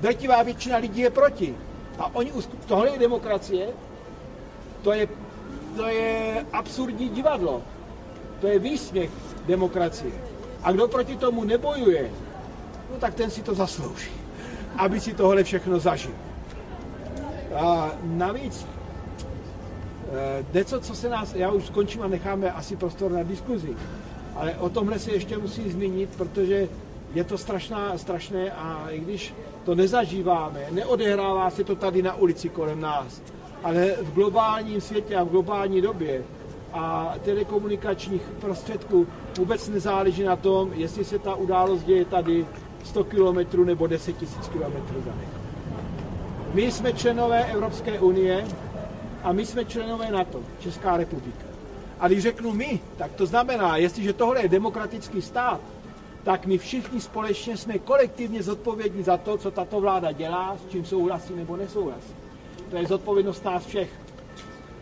Drtivá 0.00 0.42
většina 0.42 0.76
lidí 0.76 1.00
je 1.00 1.10
proti. 1.10 1.54
A 1.98 2.14
oni, 2.14 2.32
tohle 2.66 2.90
je 2.90 2.98
demokracie, 2.98 3.68
to 4.82 4.92
je, 4.92 5.08
to 5.76 5.86
je 5.86 6.46
absurdní 6.52 7.08
divadlo. 7.08 7.62
To 8.40 8.46
je 8.46 8.58
výsměch 8.58 9.10
demokracie. 9.46 10.12
A 10.62 10.72
kdo 10.72 10.88
proti 10.88 11.16
tomu 11.16 11.44
nebojuje, 11.44 12.10
no 12.92 12.98
tak 12.98 13.14
ten 13.14 13.30
si 13.30 13.42
to 13.42 13.54
zaslouží, 13.54 14.10
aby 14.76 15.00
si 15.00 15.14
tohle 15.14 15.44
všechno 15.44 15.78
zažil. 15.78 16.14
A 17.54 17.90
navíc, 18.02 18.66
eh, 20.12 20.44
něco, 20.54 20.80
co 20.80 20.94
se 20.94 21.08
nás, 21.08 21.34
já 21.34 21.50
už 21.50 21.66
skončím 21.66 22.02
a 22.02 22.08
necháme 22.08 22.52
asi 22.52 22.76
prostor 22.76 23.12
na 23.12 23.22
diskuzi, 23.22 23.76
ale 24.36 24.54
o 24.54 24.68
tomhle 24.68 24.98
se 24.98 25.12
ještě 25.12 25.38
musí 25.38 25.70
zmínit, 25.70 26.10
protože 26.16 26.68
je 27.14 27.24
to 27.24 27.38
strašná, 27.38 27.98
strašné 27.98 28.52
a 28.52 28.90
i 28.90 29.00
když 29.00 29.34
to 29.64 29.74
nezažíváme, 29.74 30.66
neodehrává 30.70 31.50
se 31.50 31.64
to 31.64 31.76
tady 31.76 32.02
na 32.02 32.14
ulici 32.14 32.48
kolem 32.48 32.80
nás, 32.80 33.22
ale 33.62 33.90
v 34.02 34.14
globálním 34.14 34.80
světě 34.80 35.16
a 35.16 35.24
v 35.24 35.28
globální 35.28 35.80
době 35.80 36.22
a 36.72 37.14
telekomunikačních 37.24 38.22
prostředků 38.40 39.06
vůbec 39.38 39.68
nezáleží 39.68 40.22
na 40.22 40.36
tom, 40.36 40.72
jestli 40.74 41.04
se 41.04 41.18
ta 41.18 41.34
událost 41.34 41.82
děje 41.82 42.04
tady 42.04 42.46
100 42.84 43.04
km 43.04 43.64
nebo 43.64 43.86
10 43.86 44.22
000 44.22 44.34
km 44.52 44.94
daleko. 44.94 45.42
My 46.54 46.72
jsme 46.72 46.92
členové 46.92 47.44
Evropské 47.44 48.00
unie 48.00 48.44
a 49.22 49.32
my 49.32 49.46
jsme 49.46 49.64
členové 49.64 50.10
NATO, 50.10 50.40
Česká 50.60 50.96
republika. 50.96 51.44
A 52.00 52.08
když 52.08 52.22
řeknu 52.22 52.52
my, 52.52 52.80
tak 52.96 53.12
to 53.12 53.26
znamená, 53.26 53.76
jestliže 53.76 54.12
tohle 54.12 54.42
je 54.42 54.48
demokratický 54.48 55.22
stát, 55.22 55.60
tak 56.24 56.46
my 56.46 56.58
všichni 56.58 57.00
společně 57.00 57.56
jsme 57.56 57.78
kolektivně 57.78 58.42
zodpovědní 58.42 59.02
za 59.02 59.16
to, 59.16 59.38
co 59.38 59.50
tato 59.50 59.80
vláda 59.80 60.12
dělá, 60.12 60.56
s 60.56 60.70
čím 60.70 60.84
souhlasí 60.84 61.34
nebo 61.34 61.56
nesouhlasí. 61.56 62.14
To 62.72 62.78
je 62.78 62.86
zodpovědnost 62.86 63.44
nás 63.44 63.66
všech. 63.66 63.90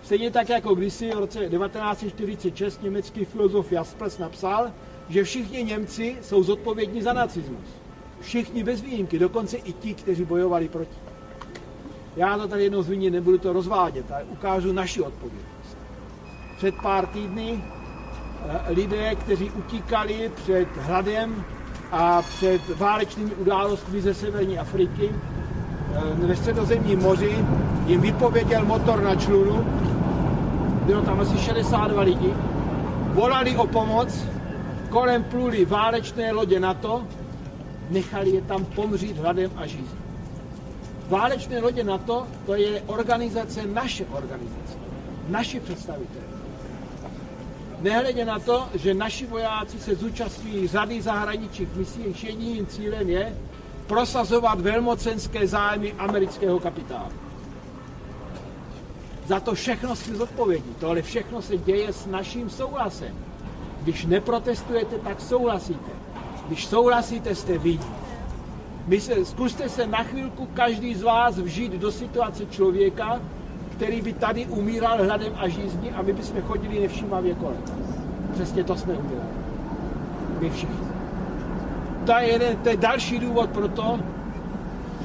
Stejně 0.02 0.30
tak 0.30 0.48
jako 0.48 0.74
kdysi 0.74 1.10
v 1.10 1.18
roce 1.18 1.38
1946 1.38 2.82
německý 2.82 3.24
filozof 3.24 3.72
Jaspers 3.72 4.18
napsal, 4.18 4.70
že 5.08 5.24
všichni 5.24 5.64
Němci 5.64 6.16
jsou 6.22 6.42
zodpovědní 6.42 7.02
za 7.02 7.12
nacismus. 7.12 7.66
Všichni 8.20 8.64
bez 8.64 8.80
výjimky, 8.80 9.18
dokonce 9.18 9.56
i 9.56 9.72
ti, 9.72 9.94
kteří 9.94 10.24
bojovali 10.24 10.68
proti. 10.68 10.96
Já 12.16 12.38
to 12.38 12.48
tady 12.48 12.62
jednou 12.62 12.82
zmínit, 12.82 13.10
nebudu 13.10 13.38
to 13.38 13.52
rozvádět, 13.52 14.10
ale 14.10 14.24
ukážu 14.24 14.72
naši 14.72 15.02
odpovědnost. 15.02 15.76
Před 16.56 16.74
pár 16.82 17.06
týdny 17.06 17.64
eh, 17.64 18.72
lidé, 18.72 19.14
kteří 19.14 19.50
utíkali 19.50 20.30
před 20.34 20.68
hladem 20.76 21.44
a 21.92 22.22
před 22.22 22.68
válečnými 22.68 23.34
událostmi 23.34 24.00
ze 24.00 24.14
severní 24.14 24.58
Afriky, 24.58 25.10
eh, 25.10 26.26
ve 26.26 26.36
středozemním 26.36 26.98
moři 26.98 27.44
jim 27.90 28.00
vypověděl 28.00 28.64
motor 28.64 29.02
na 29.02 29.14
člunu, 29.14 29.64
bylo 30.86 31.02
tam 31.02 31.20
asi 31.20 31.38
62 31.38 32.02
lidí, 32.02 32.32
volali 33.14 33.56
o 33.56 33.66
pomoc, 33.66 34.24
kolem 34.88 35.24
pluli 35.24 35.64
válečné 35.64 36.32
lodě 36.32 36.60
NATO, 36.60 37.02
nechali 37.90 38.30
je 38.30 38.42
tam 38.42 38.64
pomřít 38.64 39.18
hladem 39.18 39.50
a 39.56 39.66
žízní. 39.66 40.00
Válečné 41.08 41.60
lodě 41.60 41.84
NATO, 41.84 42.26
to 42.46 42.54
je 42.54 42.82
organizace, 42.86 43.66
naše 43.66 44.04
organizace, 44.04 44.78
naši 45.28 45.60
představitelé. 45.60 46.24
Nehledě 47.80 48.24
na 48.24 48.38
to, 48.38 48.68
že 48.74 48.94
naši 48.94 49.26
vojáci 49.26 49.78
se 49.78 49.94
zúčastňují 49.94 50.68
řady 50.68 51.02
zahraničních 51.02 51.76
misí, 51.76 52.00
jejich 52.00 52.24
jediným 52.24 52.66
cílem 52.66 53.08
je 53.08 53.36
prosazovat 53.86 54.60
velmocenské 54.60 55.46
zájmy 55.46 55.94
amerického 55.98 56.60
kapitálu. 56.60 57.19
Za 59.30 59.40
to 59.40 59.54
všechno 59.54 59.96
jsme 59.96 60.16
zodpovědní. 60.16 60.74
Tohle 60.78 61.02
všechno 61.02 61.42
se 61.42 61.56
děje 61.56 61.92
s 61.92 62.06
naším 62.06 62.50
souhlasem. 62.50 63.14
Když 63.82 64.06
neprotestujete, 64.06 64.98
tak 64.98 65.20
souhlasíte. 65.20 65.90
Když 66.46 66.66
souhlasíte, 66.66 67.34
jste 67.34 67.58
vidí. 67.58 67.90
My 68.86 69.00
se, 69.00 69.24
zkuste 69.24 69.68
se 69.68 69.86
na 69.86 70.02
chvilku 70.02 70.48
každý 70.54 70.94
z 70.94 71.02
vás 71.02 71.38
vžít 71.38 71.72
do 71.72 71.92
situace 71.92 72.46
člověka, 72.46 73.20
který 73.72 74.02
by 74.02 74.12
tady 74.12 74.46
umíral 74.46 75.04
hladem 75.04 75.32
a 75.36 75.48
žízní 75.48 75.90
a 75.90 76.02
my 76.02 76.12
bychom 76.12 76.42
chodili 76.42 76.80
nevšímavě 76.80 77.34
kolem. 77.34 77.62
Přesně 78.32 78.64
to 78.64 78.76
jsme 78.76 78.94
udělali. 78.94 79.30
My 80.40 80.50
všichni. 80.50 80.86
To 82.06 82.12
je, 82.12 82.32
jeden, 82.32 82.56
to 82.56 82.68
je 82.68 82.76
další 82.76 83.18
důvod 83.18 83.50
pro 83.50 83.68
to, 83.68 84.00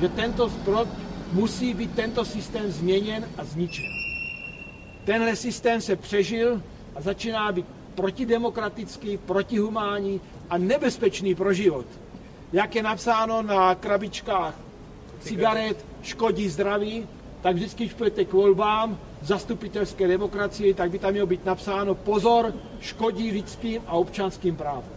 že 0.02 0.10
tento 0.10 0.50
pro, 0.50 0.86
musí 1.34 1.74
být 1.74 1.96
tento 1.96 2.26
systém 2.26 2.72
změněn 2.72 3.26
a 3.38 3.44
zničen. 3.44 4.05
Tenhle 5.06 5.36
systém 5.36 5.82
se 5.82 5.96
přežil 5.96 6.62
a 6.96 7.02
začíná 7.02 7.52
být 7.52 7.66
protidemokratický, 7.96 9.18
protihumánní 9.18 10.22
a 10.50 10.58
nebezpečný 10.58 11.36
pro 11.36 11.54
život. 11.54 11.86
Jak 12.54 12.76
je 12.76 12.84
napsáno 12.84 13.42
na 13.42 13.76
krabičkách 13.76 14.56
cigaret, 15.20 15.86
škodí 16.02 16.50
zdraví, 16.50 17.08
tak 17.42 17.56
vždycky, 17.56 17.84
když 17.84 17.94
půjdete 17.94 18.26
k 18.26 18.34
volbám 18.34 19.00
zastupitelské 19.22 20.08
demokracie, 20.08 20.74
tak 20.74 20.92
by 20.92 21.00
tam 21.00 21.12
mělo 21.12 21.28
být 21.28 21.46
napsáno 21.46 21.96
pozor, 21.96 22.54
škodí 22.82 23.32
lidským 23.32 23.82
a 23.88 23.92
občanským 23.92 24.56
právům. 24.56 24.95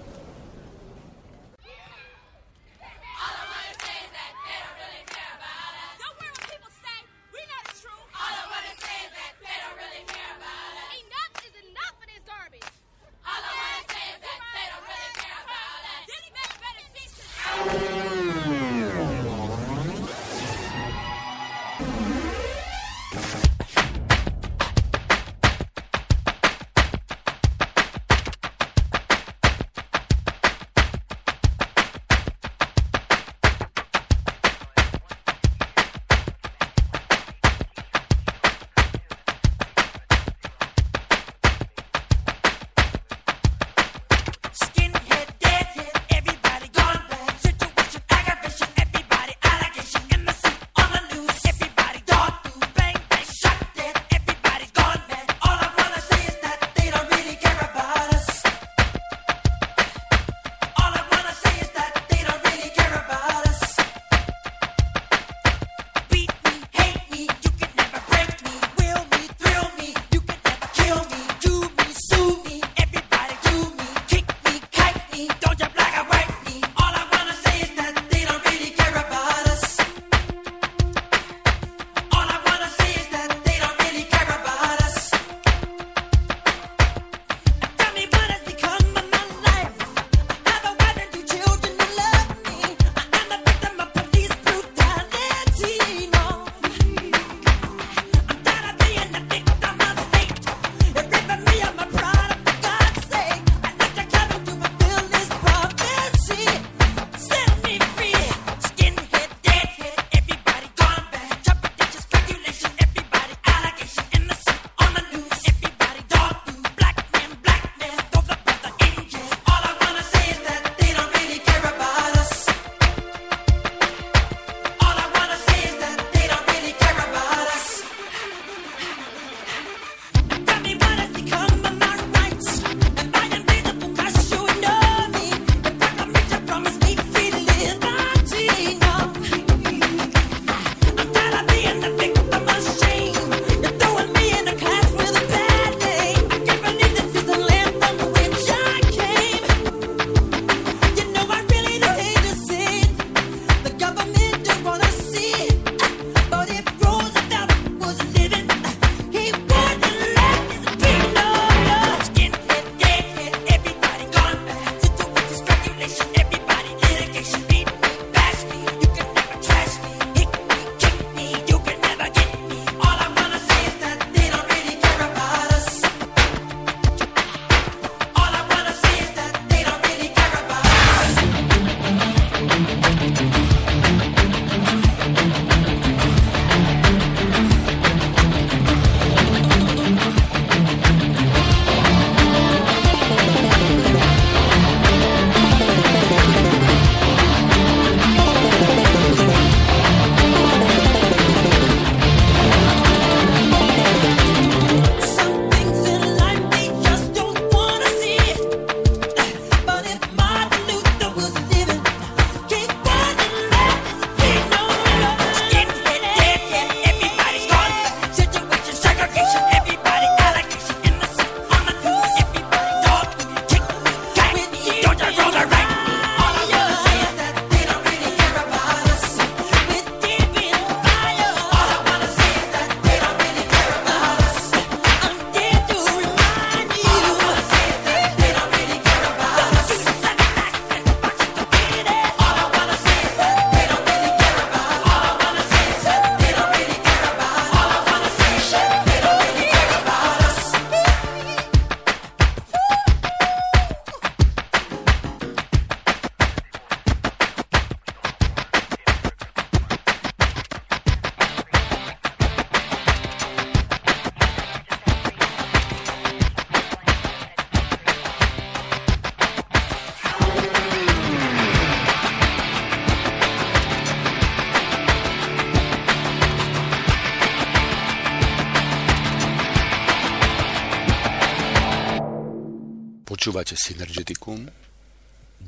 Počúvate 283.28 283.60
Synergeticum, 283.60 284.48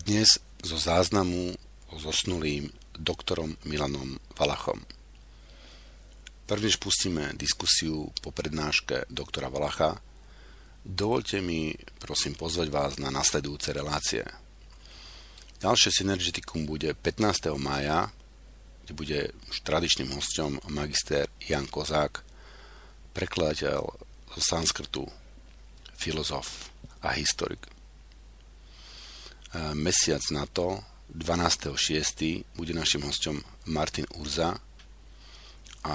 dnes 0.04 0.36
zo 0.60 0.76
záznamu 0.76 1.56
o 1.88 1.96
zosnulým 1.96 2.68
doktorom 2.92 3.56
Milanom 3.64 4.20
Valachom. 4.36 4.84
Prvnež 6.44 6.76
pustíme 6.76 7.32
diskusiu 7.40 8.12
po 8.20 8.36
prednáške 8.36 9.08
doktora 9.08 9.48
Valacha, 9.48 9.96
dovolte 10.84 11.40
mi 11.40 11.72
prosím 11.96 12.36
pozvať 12.36 12.68
vás 12.68 12.92
na 13.00 13.08
nasledujúce 13.08 13.72
relácie. 13.72 14.28
Ďalšie 15.64 16.04
Synergeticum 16.04 16.68
bude 16.68 16.92
15. 16.92 17.48
mája, 17.56 18.12
kde 18.84 18.92
bude 18.92 19.20
tradičným 19.64 20.12
hostom 20.12 20.60
magister 20.68 21.32
Jan 21.48 21.64
Kozák, 21.64 22.28
prekladateľ 23.16 23.80
zo 24.36 24.40
sanskrtu, 24.44 25.08
filozof 25.96 26.68
a 27.02 27.08
historik. 27.16 27.66
E, 27.66 27.70
mesiac 29.74 30.22
na 30.30 30.46
to, 30.46 30.84
12.6. 31.10 32.44
bude 32.54 32.72
našim 32.74 33.02
hostom 33.02 33.42
Martin 33.66 34.06
Urza 34.14 34.54
a 35.84 35.94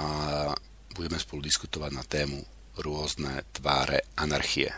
budeme 0.92 1.18
spolu 1.18 1.42
diskutovať 1.42 1.90
na 1.92 2.04
tému 2.04 2.44
rôzne 2.76 3.44
tváre 3.56 4.04
anarchie. 4.16 4.72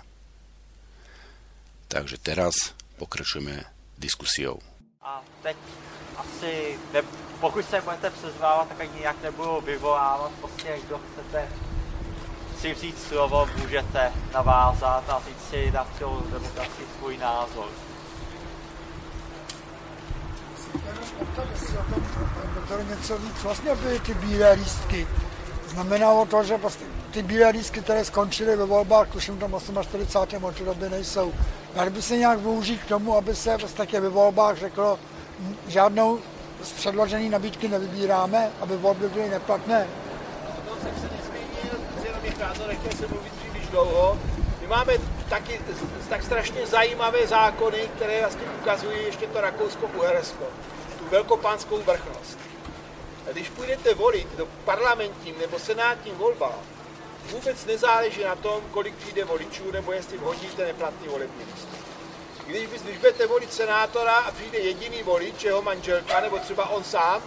Takže 1.88 2.20
teraz 2.20 2.54
pokračujeme 3.00 3.64
diskusiou. 3.98 4.60
A 5.02 5.24
teď 5.42 5.56
asi, 6.16 6.78
ne, 6.92 7.02
pokud 7.40 7.64
se 7.64 7.80
budete 7.80 8.10
přezvávat, 8.10 8.68
tak 8.68 8.80
ani 8.80 9.00
nějak 9.00 9.22
nebudu 9.22 9.60
vyvolávat, 9.60 10.32
prostě 10.32 10.78
kdo 10.86 10.98
chcete 10.98 11.48
si 12.60 12.74
vzít 12.74 12.98
slovo, 12.98 13.48
můžete 13.56 14.12
navázat 14.34 15.10
a 15.10 15.22
říct 15.28 15.50
si 15.50 15.70
na 15.70 15.86
celou 15.98 16.20
demokracii 16.32 16.86
svůj 16.98 17.18
názor. 17.18 17.66
Doktor 22.54 22.84
něco 22.90 23.18
víc, 23.18 23.42
vlastně 23.42 23.74
byly 23.74 24.00
ty 24.00 24.14
bílé 24.14 24.52
lístky. 24.52 25.08
Znamenalo 25.68 26.26
to, 26.26 26.44
že 26.44 26.58
prostě 26.58 26.84
ty 27.10 27.22
bílé 27.22 27.48
lístky, 27.48 27.80
které 27.80 28.04
skončily 28.04 28.56
ve 28.56 28.64
volbách, 28.64 29.08
tuším 29.08 29.38
tam 29.38 29.60
48. 29.82 30.44
od 30.44 30.60
doby 30.60 30.88
nejsou. 30.88 31.32
Dali 31.74 31.90
by 31.90 32.02
se 32.02 32.16
nějak 32.16 32.38
využít 32.38 32.82
k 32.82 32.88
tomu, 32.88 33.16
aby 33.16 33.36
se 33.36 33.56
vlastně 33.56 34.00
ve 34.00 34.08
volbách 34.08 34.56
řeklo, 34.56 34.98
žádnou 35.66 36.18
z 36.62 36.72
předložené 36.72 37.30
nabídky 37.30 37.68
nevybíráme, 37.68 38.50
aby 38.60 38.76
volby 38.76 39.08
byly 39.08 39.28
neplatné 39.28 39.86
to 42.38 42.66
nechtěl 42.66 42.92
jsem 42.92 43.10
mluvit 43.10 43.32
příliš 43.32 43.68
dlouho. 43.68 44.18
My 44.60 44.66
máme 44.66 44.92
taky 45.28 45.60
tak 46.08 46.22
strašně 46.22 46.66
zajímavé 46.66 47.26
zákony, 47.26 47.90
které 47.96 48.20
vlastně 48.20 48.46
ukazují 48.60 49.04
ještě 49.06 49.26
to 49.26 49.40
Rakousko-Uhersko, 49.40 50.44
tu 50.98 51.04
velkopánskou 51.10 51.76
vrchnost. 51.76 52.38
A 53.28 53.32
když 53.32 53.48
půjdete 53.48 53.94
volit 53.94 54.36
do 54.36 54.48
parlamentním 54.64 55.38
nebo 55.38 55.58
senátním 55.58 56.14
volbám, 56.14 56.60
vůbec 57.30 57.66
nezáleží 57.66 58.24
na 58.24 58.34
tom, 58.34 58.60
kolik 58.70 58.94
přijde 58.94 59.24
voličů, 59.24 59.72
nebo 59.72 59.92
jestli 59.92 60.18
vhodíte 60.18 60.64
neplatný 60.64 61.08
volební 61.08 61.44
list. 61.44 61.68
Když, 62.46 62.66
by, 62.66 62.78
když 62.78 62.98
budete 62.98 63.26
volit 63.26 63.52
senátora 63.52 64.16
a 64.16 64.30
přijde 64.30 64.58
jediný 64.58 65.02
volič, 65.02 65.44
jeho 65.44 65.62
manželka, 65.62 66.20
nebo 66.20 66.38
třeba 66.38 66.68
on 66.68 66.84
sám, 66.84 67.22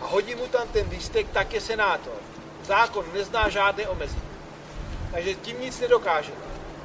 a 0.00 0.06
hodí 0.06 0.34
mu 0.34 0.46
tam 0.46 0.68
ten 0.68 0.88
lístek, 0.90 1.26
tak 1.32 1.52
je 1.52 1.60
senátor. 1.60 2.14
Zákon 2.62 3.04
nezná 3.12 3.48
žádné 3.48 3.88
omezení 3.88 4.27
takže 5.12 5.34
tím 5.34 5.56
nic 5.60 5.80
nedokáže. 5.80 6.32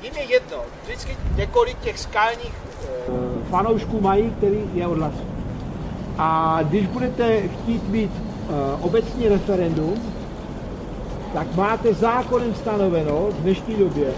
Jim 0.03 0.13
je 0.15 0.23
jedno, 0.23 0.57
vždycky 0.83 1.17
několik 1.35 1.79
těch 1.79 1.99
skalních 1.99 2.53
uh, 3.07 3.15
fanoušků 3.49 4.01
mají, 4.01 4.31
který 4.37 4.69
je 4.73 4.87
odhlasují. 4.87 5.27
A 6.17 6.59
když 6.63 6.87
budete 6.87 7.47
chtít 7.47 7.89
mít 7.89 8.11
uh, 8.11 8.85
obecní 8.85 9.27
referendum, 9.29 10.15
tak 11.33 11.55
máte 11.55 11.93
zákonem 11.93 12.55
stanoveno 12.55 13.27
v 13.29 13.41
dnešní 13.41 13.75
době, 13.75 14.13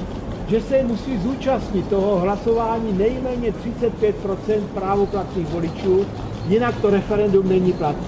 že 0.47 0.61
se 0.61 0.83
musí 0.83 1.17
zúčastnit 1.17 1.87
toho 1.87 2.19
hlasování 2.19 2.93
nejméně 2.93 3.51
35% 3.51 4.61
právoplatných 4.73 5.47
voličů, 5.47 6.05
jinak 6.47 6.75
to 6.81 6.89
referendum 6.89 7.49
není 7.49 7.73
platné. 7.73 8.07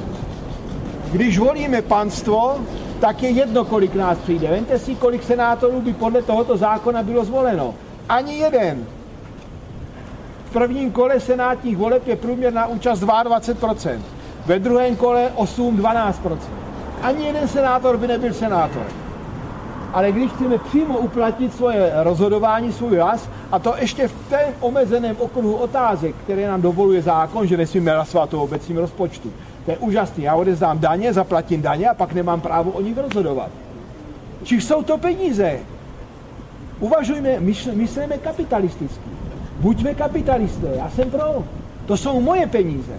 Když 1.12 1.40
volíme 1.40 1.82
panstvo, 1.82 2.60
tak 3.00 3.24
je 3.24 3.30
jedno, 3.30 3.66
kolik 3.66 3.96
nás 3.96 4.18
přijde. 4.18 4.48
Vemte 4.48 4.80
si, 4.80 4.96
kolik 4.96 5.24
senátorů 5.24 5.82
by 5.82 5.94
podle 5.94 6.22
tohoto 6.22 6.58
zákona 6.58 7.04
bylo 7.04 7.26
zvoleno. 7.26 7.74
Ani 8.10 8.38
jeden. 8.38 8.86
V 10.46 10.54
prvním 10.54 10.92
kole 10.92 11.20
senátních 11.20 11.78
voleb 11.78 12.08
je 12.08 12.16
průměrná 12.16 12.68
účast 12.68 13.04
22%, 13.04 14.00
ve 14.46 14.60
druhém 14.60 14.96
kole 14.96 15.32
8-12%. 15.36 16.38
Ani 17.02 17.26
jeden 17.26 17.48
senátor 17.48 17.98
by 17.98 18.08
nebyl 18.08 18.34
senátor. 18.34 18.84
Ale 19.94 20.12
když 20.12 20.32
chceme 20.32 20.58
přímo 20.58 20.98
uplatnit 20.98 21.56
svoje 21.56 21.92
rozhodování, 21.96 22.74
svůj 22.74 22.98
hlas, 22.98 23.30
a 23.52 23.60
to 23.60 23.74
ještě 23.78 24.08
v 24.08 24.30
té 24.30 24.46
omezeném 24.60 25.16
okruhu 25.20 25.56
otázek, 25.56 26.16
které 26.24 26.48
nám 26.48 26.62
dovoluje 26.62 27.02
zákon, 27.02 27.48
že 27.48 27.58
nesmíme 27.58 27.92
hlasovat 27.92 28.34
o 28.34 28.44
obecním 28.44 28.78
rozpočtu, 28.78 29.34
to 29.68 29.72
je 29.72 29.78
úžasný. 29.78 30.24
Já 30.24 30.36
odezdám 30.36 30.80
daně, 30.80 31.14
zaplatím 31.14 31.62
daně 31.62 31.90
a 31.90 31.94
pak 31.94 32.14
nemám 32.14 32.42
právo 32.42 32.72
o 32.72 32.82
nich 32.82 32.98
rozhodovat. 32.98 33.50
Či 34.44 34.62
jsou 34.62 34.84
to 34.84 34.98
peníze? 34.98 35.60
Uvažujme, 36.80 37.40
mysl, 37.40 37.72
myslíme 37.74 38.18
kapitalisticky. 38.18 39.10
Buďme 39.60 39.94
kapitalisté, 39.94 40.68
já 40.76 40.90
jsem 40.90 41.12
pro. 41.12 41.44
To 41.86 41.98
jsou 41.98 42.22
moje 42.22 42.48
peníze. 42.48 42.92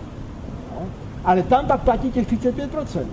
No? 0.70 0.86
Ale 1.24 1.42
tam 1.42 1.66
pak 1.66 1.80
platí 1.80 2.12
těch 2.12 2.32
35%. 2.32 3.06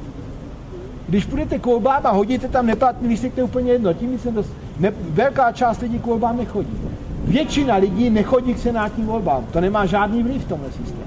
Když 1.07 1.25
půjdete 1.25 1.59
k 1.59 1.65
volbám 1.65 2.01
a 2.03 2.11
hodíte 2.11 2.47
tam 2.47 2.65
neplatný 2.65 3.07
lístek, 3.07 3.33
to 3.33 3.39
je 3.39 3.43
úplně 3.43 3.71
jedno. 3.71 3.93
Tím 3.93 4.19
se 4.19 4.31
dost... 4.31 4.51
ne, 4.79 4.93
velká 4.99 5.51
část 5.51 5.81
lidí 5.81 5.99
k 5.99 6.05
volbám 6.05 6.37
nechodí. 6.37 6.77
Většina 7.23 7.75
lidí 7.75 8.09
nechodí 8.09 8.53
k 8.53 8.59
senátním 8.59 9.07
volbám. 9.07 9.45
To 9.51 9.61
nemá 9.61 9.85
žádný 9.85 10.23
vliv 10.23 10.45
v 10.45 10.47
tomhle 10.47 10.71
systému. 10.71 11.04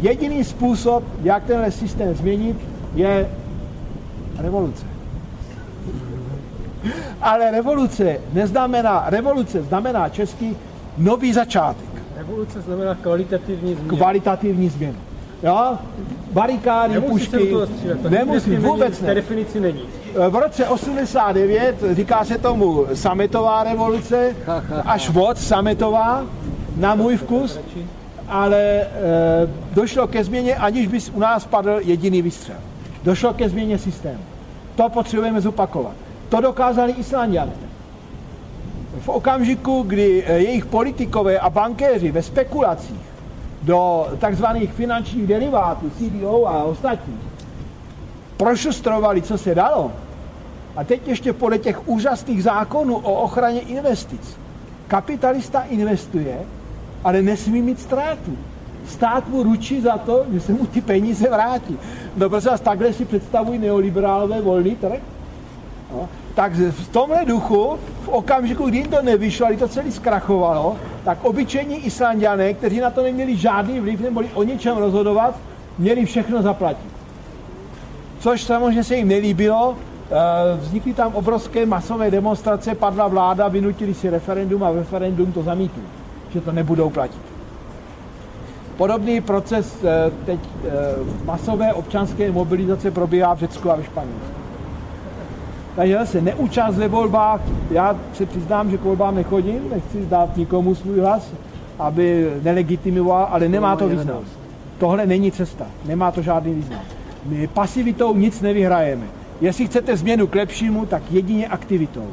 Jediný 0.00 0.44
způsob, 0.44 1.04
jak 1.22 1.44
tenhle 1.44 1.70
systém 1.70 2.14
změnit, 2.14 2.56
je 2.94 3.30
revoluce. 4.38 4.86
Ale 7.22 7.50
revoluce 7.50 8.16
neznamená, 8.32 9.04
revoluce 9.06 9.62
znamená 9.62 10.08
český 10.08 10.56
nový 10.98 11.32
začátek. 11.32 11.86
Revoluce 12.16 12.60
znamená 12.60 12.94
kvalitativní 12.94 13.74
změnu. 13.74 13.96
Kvalitativní 13.96 14.68
změnu. 14.68 14.96
Jo? 15.42 15.78
Barikády, 16.32 16.94
Nemusí 16.94 17.26
pušky, 17.26 17.54
nemusí, 18.08 18.56
vůbec 18.56 19.00
ne. 19.00 19.14
definici 19.14 19.60
není. 19.60 19.82
V 20.30 20.34
roce 20.34 20.68
89, 20.68 21.76
říká 21.92 22.24
se 22.24 22.38
tomu 22.38 22.86
sametová 22.94 23.64
revoluce, 23.64 24.36
až 24.84 25.08
vod 25.10 25.38
sametová, 25.38 26.24
na 26.76 26.94
můj 26.94 27.16
vkus, 27.16 27.58
ale 28.28 28.60
e, 28.60 28.86
došlo 29.74 30.06
ke 30.06 30.24
změně, 30.24 30.56
aniž 30.56 30.86
by 30.86 30.98
u 31.12 31.20
nás 31.20 31.46
padl 31.46 31.80
jediný 31.84 32.22
vystřel. 32.22 32.56
Došlo 33.04 33.34
ke 33.34 33.48
změně 33.48 33.78
systému. 33.78 34.20
To 34.74 34.88
potřebujeme 34.88 35.40
zopakovat. 35.40 35.92
To 36.28 36.40
dokázali 36.40 36.92
Islandiané. 36.92 37.52
V 39.00 39.08
okamžiku, 39.08 39.82
kdy 39.82 40.24
e, 40.26 40.32
jejich 40.32 40.66
politikové 40.66 41.38
a 41.38 41.50
bankéři 41.50 42.10
ve 42.10 42.22
spekulacích 42.22 43.06
do 43.62 44.08
takzvaných 44.18 44.72
finančních 44.72 45.26
derivátů, 45.26 45.90
CDO 45.90 46.48
a 46.48 46.64
ostatních, 46.64 47.20
prošustrovali, 48.36 49.22
co 49.22 49.38
se 49.38 49.54
dalo, 49.54 49.92
a 50.76 50.84
teď 50.84 51.08
ještě 51.08 51.32
podle 51.32 51.58
těch 51.58 51.88
úžasných 51.88 52.42
zákonů 52.42 52.96
o 52.96 53.14
ochraně 53.14 53.60
investic, 53.60 54.38
kapitalista 54.88 55.60
investuje 55.60 56.38
ale 57.06 57.22
nesmí 57.22 57.62
mít 57.62 57.80
ztrátu. 57.80 58.36
Stát 58.88 59.28
mu 59.28 59.42
ručí 59.42 59.80
za 59.80 59.98
to, 59.98 60.24
že 60.32 60.40
se 60.40 60.52
mu 60.52 60.66
ty 60.66 60.80
peníze 60.80 61.28
vrátí. 61.30 61.78
No 62.16 62.28
prosím 62.28 62.50
vás, 62.50 62.60
takhle 62.60 62.92
si 62.92 63.04
představují 63.04 63.58
neoliberálové 63.58 64.40
volný 64.40 64.76
trh? 64.76 65.00
No, 65.92 66.08
tak 66.34 66.52
v 66.52 66.88
tomhle 66.88 67.24
duchu, 67.24 67.78
v 68.02 68.08
okamžiku, 68.08 68.66
kdy 68.66 68.78
jim 68.78 68.86
to 68.86 69.02
nevyšlo, 69.02 69.46
kdy 69.46 69.56
to 69.56 69.68
celé 69.68 69.92
zkrachovalo, 69.92 70.76
tak 71.04 71.24
obyčejní 71.24 71.76
Islandiané, 71.76 72.54
kteří 72.54 72.80
na 72.80 72.90
to 72.90 73.02
neměli 73.02 73.36
žádný 73.36 73.80
vliv, 73.80 74.00
nemohli 74.00 74.28
o 74.34 74.42
ničem 74.42 74.76
rozhodovat, 74.76 75.34
měli 75.78 76.04
všechno 76.04 76.42
zaplatit. 76.42 76.90
Což 78.18 78.42
samozřejmě 78.42 78.84
se 78.84 78.96
jim 78.96 79.08
nelíbilo, 79.08 79.76
eh, 79.76 80.14
vznikly 80.60 80.94
tam 80.94 81.14
obrovské 81.14 81.66
masové 81.66 82.10
demonstrace, 82.10 82.74
padla 82.74 83.08
vláda, 83.08 83.48
vynutili 83.48 83.94
si 83.94 84.10
referendum 84.10 84.62
a 84.62 84.72
referendum 84.72 85.32
to 85.32 85.42
zamítli 85.42 85.82
že 86.32 86.40
to 86.40 86.52
nebudou 86.52 86.90
platit. 86.90 87.22
Podobný 88.76 89.20
proces 89.20 89.84
eh, 89.84 90.10
teď 90.26 90.40
eh, 90.64 90.70
masové 91.24 91.74
občanské 91.74 92.32
mobilizace 92.32 92.90
probíhá 92.90 93.34
v 93.34 93.38
Řecku 93.38 93.70
a 93.70 93.76
v 93.76 93.84
Španělsku. 93.84 94.36
Takže 95.76 95.94
zase 95.94 96.20
neúčast 96.20 96.76
ve 96.76 96.88
volbách, 96.88 97.40
já 97.70 97.96
se 98.14 98.26
přiznám, 98.26 98.70
že 98.70 98.78
k 98.78 98.82
volbám 98.82 99.14
nechodím, 99.14 99.70
nechci 99.70 100.02
zdát 100.02 100.36
nikomu 100.36 100.74
svůj 100.74 101.00
hlas, 101.00 101.28
aby 101.78 102.32
nelegitimoval, 102.42 103.28
ale 103.30 103.48
nemá 103.48 103.76
to 103.76 103.88
význam. 103.88 104.24
Tohle 104.78 105.06
není 105.06 105.32
cesta, 105.32 105.66
nemá 105.84 106.10
to 106.10 106.22
žádný 106.22 106.54
význam. 106.54 106.80
My 107.24 107.46
pasivitou 107.46 108.16
nic 108.16 108.40
nevyhrajeme. 108.40 109.06
Jestli 109.40 109.66
chcete 109.66 109.96
změnu 109.96 110.26
k 110.26 110.34
lepšímu, 110.34 110.86
tak 110.86 111.02
jedině 111.10 111.48
aktivitou. 111.48 112.06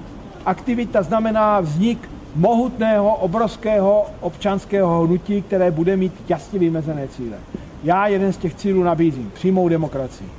Aktivita 0.46 1.04
znamená 1.04 1.60
vznik 1.60 2.10
mohutného, 2.36 3.16
obrovského 3.16 4.06
občanského 4.22 5.04
hnutí, 5.04 5.42
které 5.42 5.72
bude 5.72 5.98
mít 5.98 6.14
jasně 6.30 6.60
vymezené 6.60 7.08
cíle. 7.08 7.38
Já 7.84 8.08
jeden 8.08 8.34
z 8.34 8.38
těch 8.38 8.56
cílů 8.56 8.84
nabízím, 8.84 9.32
přímou 9.34 9.70
demokracii. 9.70 10.30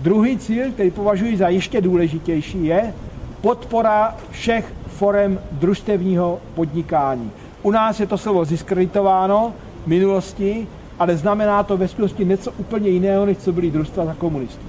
Druhý 0.00 0.38
cíl, 0.38 0.72
který 0.72 0.90
považuji 0.90 1.36
za 1.36 1.48
ještě 1.48 1.80
důležitější, 1.80 2.64
je 2.64 2.94
podpora 3.40 4.16
všech 4.30 4.72
forem 4.86 5.40
družstevního 5.52 6.38
podnikání. 6.54 7.30
U 7.62 7.70
nás 7.70 8.00
je 8.00 8.06
to 8.06 8.18
slovo 8.18 8.44
ziskreditováno 8.44 9.52
v 9.84 9.86
minulosti, 9.86 10.66
ale 10.98 11.16
znamená 11.16 11.62
to 11.62 11.76
ve 11.76 11.88
skutečnosti 11.88 12.24
něco 12.24 12.52
úplně 12.58 12.88
jiného, 12.88 13.26
než 13.26 13.38
co 13.38 13.52
byly 13.52 13.70
družstva 13.70 14.04
za 14.04 14.14
komunistů. 14.14 14.66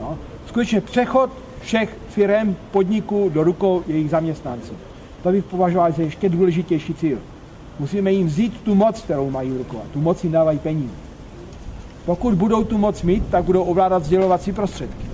No. 0.00 0.18
Skutečně 0.46 0.80
přechod 0.80 1.30
všech 1.60 1.96
firm, 2.08 2.56
podniků 2.70 3.30
do 3.34 3.44
rukou 3.44 3.82
jejich 3.86 4.10
zaměstnanců. 4.10 4.72
To 5.26 5.32
bych 5.32 5.44
považoval 5.44 5.92
za 5.92 6.02
ještě 6.02 6.28
důležitější 6.28 6.94
cíl. 6.94 7.18
Musíme 7.78 8.12
jim 8.12 8.26
vzít 8.26 8.60
tu 8.60 8.74
moc, 8.74 9.00
kterou 9.00 9.30
mají 9.30 9.50
v 9.50 9.56
rukou. 9.56 9.82
Tu 9.92 10.00
moc 10.00 10.24
jim 10.24 10.32
dávají 10.32 10.58
peníze. 10.58 10.94
Pokud 12.04 12.34
budou 12.34 12.64
tu 12.64 12.78
moc 12.78 13.02
mít, 13.02 13.26
tak 13.30 13.44
budou 13.44 13.62
ovládat 13.62 14.04
sdělovací 14.04 14.52
prostředky. 14.52 15.06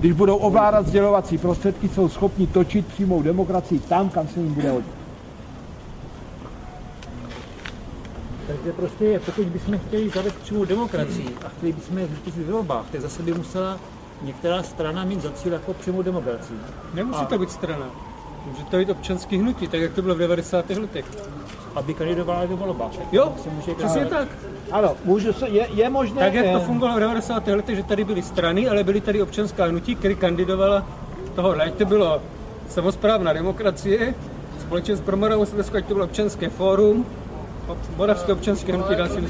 Když 0.00 0.12
budou 0.12 0.36
ovládat 0.36 0.86
sdělovací 0.86 1.38
prostředky, 1.38 1.88
jsou 1.88 2.08
schopni 2.08 2.46
točit 2.46 2.86
přímou 2.86 3.22
demokracii 3.22 3.80
tam, 3.80 4.08
kam 4.08 4.28
se 4.28 4.40
jim 4.40 4.54
bude 4.54 4.70
hodit. 4.70 4.94
Takže 8.46 8.72
prostě, 8.72 9.20
pokud 9.26 9.46
bychom 9.46 9.78
chtěli 9.78 10.08
zavést 10.08 10.36
přímou 10.36 10.64
demokracii 10.64 11.28
a 11.46 11.48
chtěli 11.48 11.72
bychom 11.72 11.98
je 11.98 12.06
v 12.06 12.50
volbách, 12.50 12.86
tak 12.92 13.00
zase 13.00 13.22
by 13.22 13.34
musela 13.34 13.78
některá 14.22 14.62
strana 14.62 15.04
mít 15.04 15.22
za 15.22 15.30
cíl 15.30 15.52
jako 15.52 15.74
přímou 15.74 16.02
demokracii. 16.02 16.58
Nemusí 16.94 17.20
a... 17.20 17.24
to 17.24 17.38
být 17.38 17.50
strana. 17.50 18.11
Může 18.46 18.64
to 18.64 18.76
být 18.76 18.90
občanský 18.90 19.38
hnutí, 19.38 19.68
tak 19.68 19.80
jak 19.80 19.92
to 19.92 20.02
bylo 20.02 20.14
v 20.14 20.18
90. 20.18 20.70
letech. 20.70 21.04
Aby 21.74 21.94
kandidovala 21.94 22.46
do 22.46 22.56
volbách. 22.56 22.92
Jo, 23.12 23.32
se 23.42 23.50
může 23.50 23.74
přesně 23.74 24.06
tak. 24.06 24.28
Ano, 24.70 24.96
můžu 25.04 25.32
se, 25.32 25.48
je, 25.48 25.68
je 25.74 25.90
možné... 25.90 26.20
Tak 26.20 26.34
jak 26.34 26.46
to 26.52 26.60
fungovalo 26.60 26.96
v 26.96 27.00
90. 27.00 27.46
letech, 27.46 27.76
že 27.76 27.82
tady 27.82 28.04
byly 28.04 28.22
strany, 28.22 28.68
ale 28.68 28.84
byly 28.84 29.00
tady 29.00 29.22
občanská 29.22 29.64
hnutí, 29.64 29.94
které 29.94 30.14
kandidovala 30.14 30.86
toho, 31.34 31.60
ať 31.60 31.74
to 31.74 31.84
bylo 31.84 32.22
samozprávná 32.68 33.32
demokracie, 33.32 34.14
společně 34.60 34.96
s 34.96 35.00
Slovenskou, 35.44 35.76
ať 35.76 35.86
to 35.86 35.94
bylo 35.94 36.06
občanské 36.06 36.48
fórum, 36.48 37.06
Moravské 37.96 38.32
občanské 38.32 38.72
hnutí, 38.72 38.94
dá 38.94 39.08
si 39.08 39.20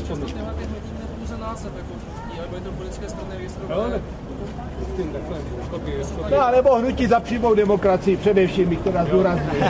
vyspomínat. 5.97 6.31
No, 6.31 6.47
a 6.47 6.51
nebo 6.51 6.75
hnutí 6.75 7.07
za 7.07 7.21
přímou 7.21 7.55
demokracii, 7.55 8.17
především 8.17 8.69
bych 8.69 8.81
teda 8.81 9.05
zdůraznil. 9.05 9.53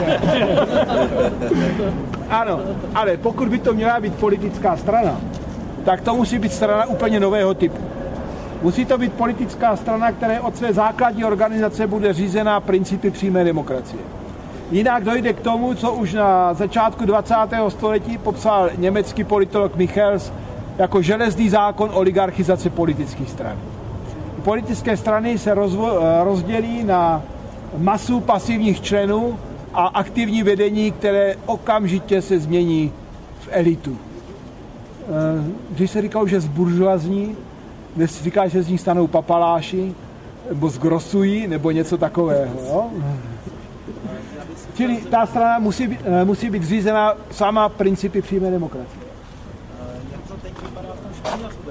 ano, 2.29 2.59
ale 2.95 3.17
pokud 3.17 3.47
by 3.47 3.59
to 3.59 3.73
měla 3.73 3.99
být 3.99 4.15
politická 4.15 4.77
strana, 4.77 5.21
tak 5.85 6.01
to 6.01 6.15
musí 6.15 6.39
být 6.39 6.53
strana 6.53 6.85
úplně 6.85 7.19
nového 7.19 7.53
typu. 7.53 7.83
Musí 8.61 8.85
to 8.85 8.97
být 8.97 9.13
politická 9.13 9.75
strana, 9.75 10.11
která 10.11 10.41
od 10.41 10.57
své 10.57 10.73
základní 10.73 11.25
organizace 11.25 11.87
bude 11.87 12.13
řízená 12.13 12.59
principy 12.59 13.11
přímé 13.11 13.43
demokracie. 13.43 14.01
Jinak 14.71 15.03
dojde 15.03 15.33
k 15.33 15.39
tomu, 15.39 15.73
co 15.73 15.93
už 15.93 16.13
na 16.13 16.53
začátku 16.53 17.05
20. 17.05 17.35
století 17.69 18.17
popsal 18.17 18.69
německý 18.77 19.23
politolog 19.23 19.75
Michels 19.75 20.31
jako 20.77 21.01
železný 21.01 21.49
zákon 21.49 21.89
oligarchizace 21.93 22.69
politických 22.69 23.29
stran. 23.29 23.57
Politické 24.43 24.97
strany 24.97 25.37
se 25.37 25.55
rozvo- 25.55 26.23
rozdělí 26.23 26.83
na 26.83 27.21
masu 27.77 28.19
pasivních 28.19 28.81
členů 28.81 29.39
a 29.73 29.87
aktivní 29.87 30.43
vedení, 30.43 30.91
které 30.91 31.35
okamžitě 31.45 32.21
se 32.21 32.39
změní 32.39 32.91
v 33.39 33.47
elitu. 33.51 33.97
Eh, 33.97 35.43
když 35.69 35.91
se 35.91 36.01
říkalo, 36.01 36.27
že 36.27 36.41
zburžoazní, 36.41 37.35
dnes 37.95 38.17
se 38.17 38.23
říká, 38.23 38.47
že 38.47 38.63
z 38.63 38.67
nich 38.67 38.81
stanou 38.81 39.07
papaláši, 39.07 39.93
nebo 40.49 40.69
zgrosují, 40.69 41.47
nebo 41.47 41.71
něco 41.71 41.97
takového. 41.97 42.53
Jo? 42.67 42.85
Čili 44.75 44.97
ta 44.97 45.25
strana 45.25 45.59
musí 45.59 45.87
být, 45.87 45.99
eh, 46.03 46.25
musí 46.25 46.49
být 46.49 46.63
zřízena 46.63 47.13
sama 47.31 47.69
principy 47.69 48.21
přímé 48.21 48.51
demokracie. 48.51 49.02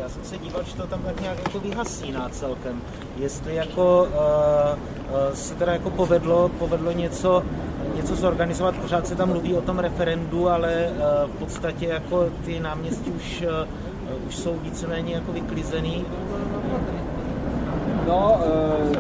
Já 0.01 0.09
jsem 0.09 0.25
se 0.25 0.39
díval, 0.39 0.63
že 0.63 0.77
to 0.77 0.87
tam 0.87 1.03
tak 1.03 1.21
nějak 1.21 1.39
jako 1.39 1.59
vyhasíná 1.59 2.29
celkem. 2.29 2.83
Jestli 3.17 3.55
jako 3.55 4.03
uh, 4.03 4.79
uh, 5.29 5.35
se 5.35 5.55
teda 5.55 5.73
jako 5.73 5.91
povedlo, 5.91 6.49
povedlo 6.49 6.93
něco, 6.93 7.43
něco 7.97 8.17
zorganizovat, 8.17 8.77
pořád 8.77 9.07
se 9.07 9.17
tam 9.17 9.29
mluví 9.29 9.55
o 9.55 9.61
tom 9.61 9.79
referendu, 9.79 10.49
ale 10.49 10.91
uh, 10.91 11.31
v 11.31 11.39
podstatě 11.39 11.87
jako 11.87 12.31
ty 12.45 12.61
náměstí 12.61 13.11
už, 13.11 13.45
uh, 14.11 14.29
už 14.29 14.37
jsou 14.37 14.57
víceméně 14.63 15.15
jako 15.15 15.33
vyklizený. 15.33 16.05
No, 18.09 18.41
uh, 18.87 18.97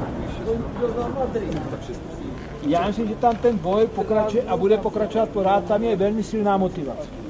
já 2.66 2.86
myslím, 2.86 3.08
že 3.08 3.14
tam 3.14 3.36
ten 3.36 3.58
boj 3.58 3.86
pokračuje 3.86 4.42
a 4.42 4.56
bude 4.56 4.78
pokračovat 4.78 5.28
pořád, 5.28 5.64
tam 5.64 5.82
je 5.82 5.96
velmi 5.96 6.22
silná 6.22 6.56
motivace. 6.56 7.21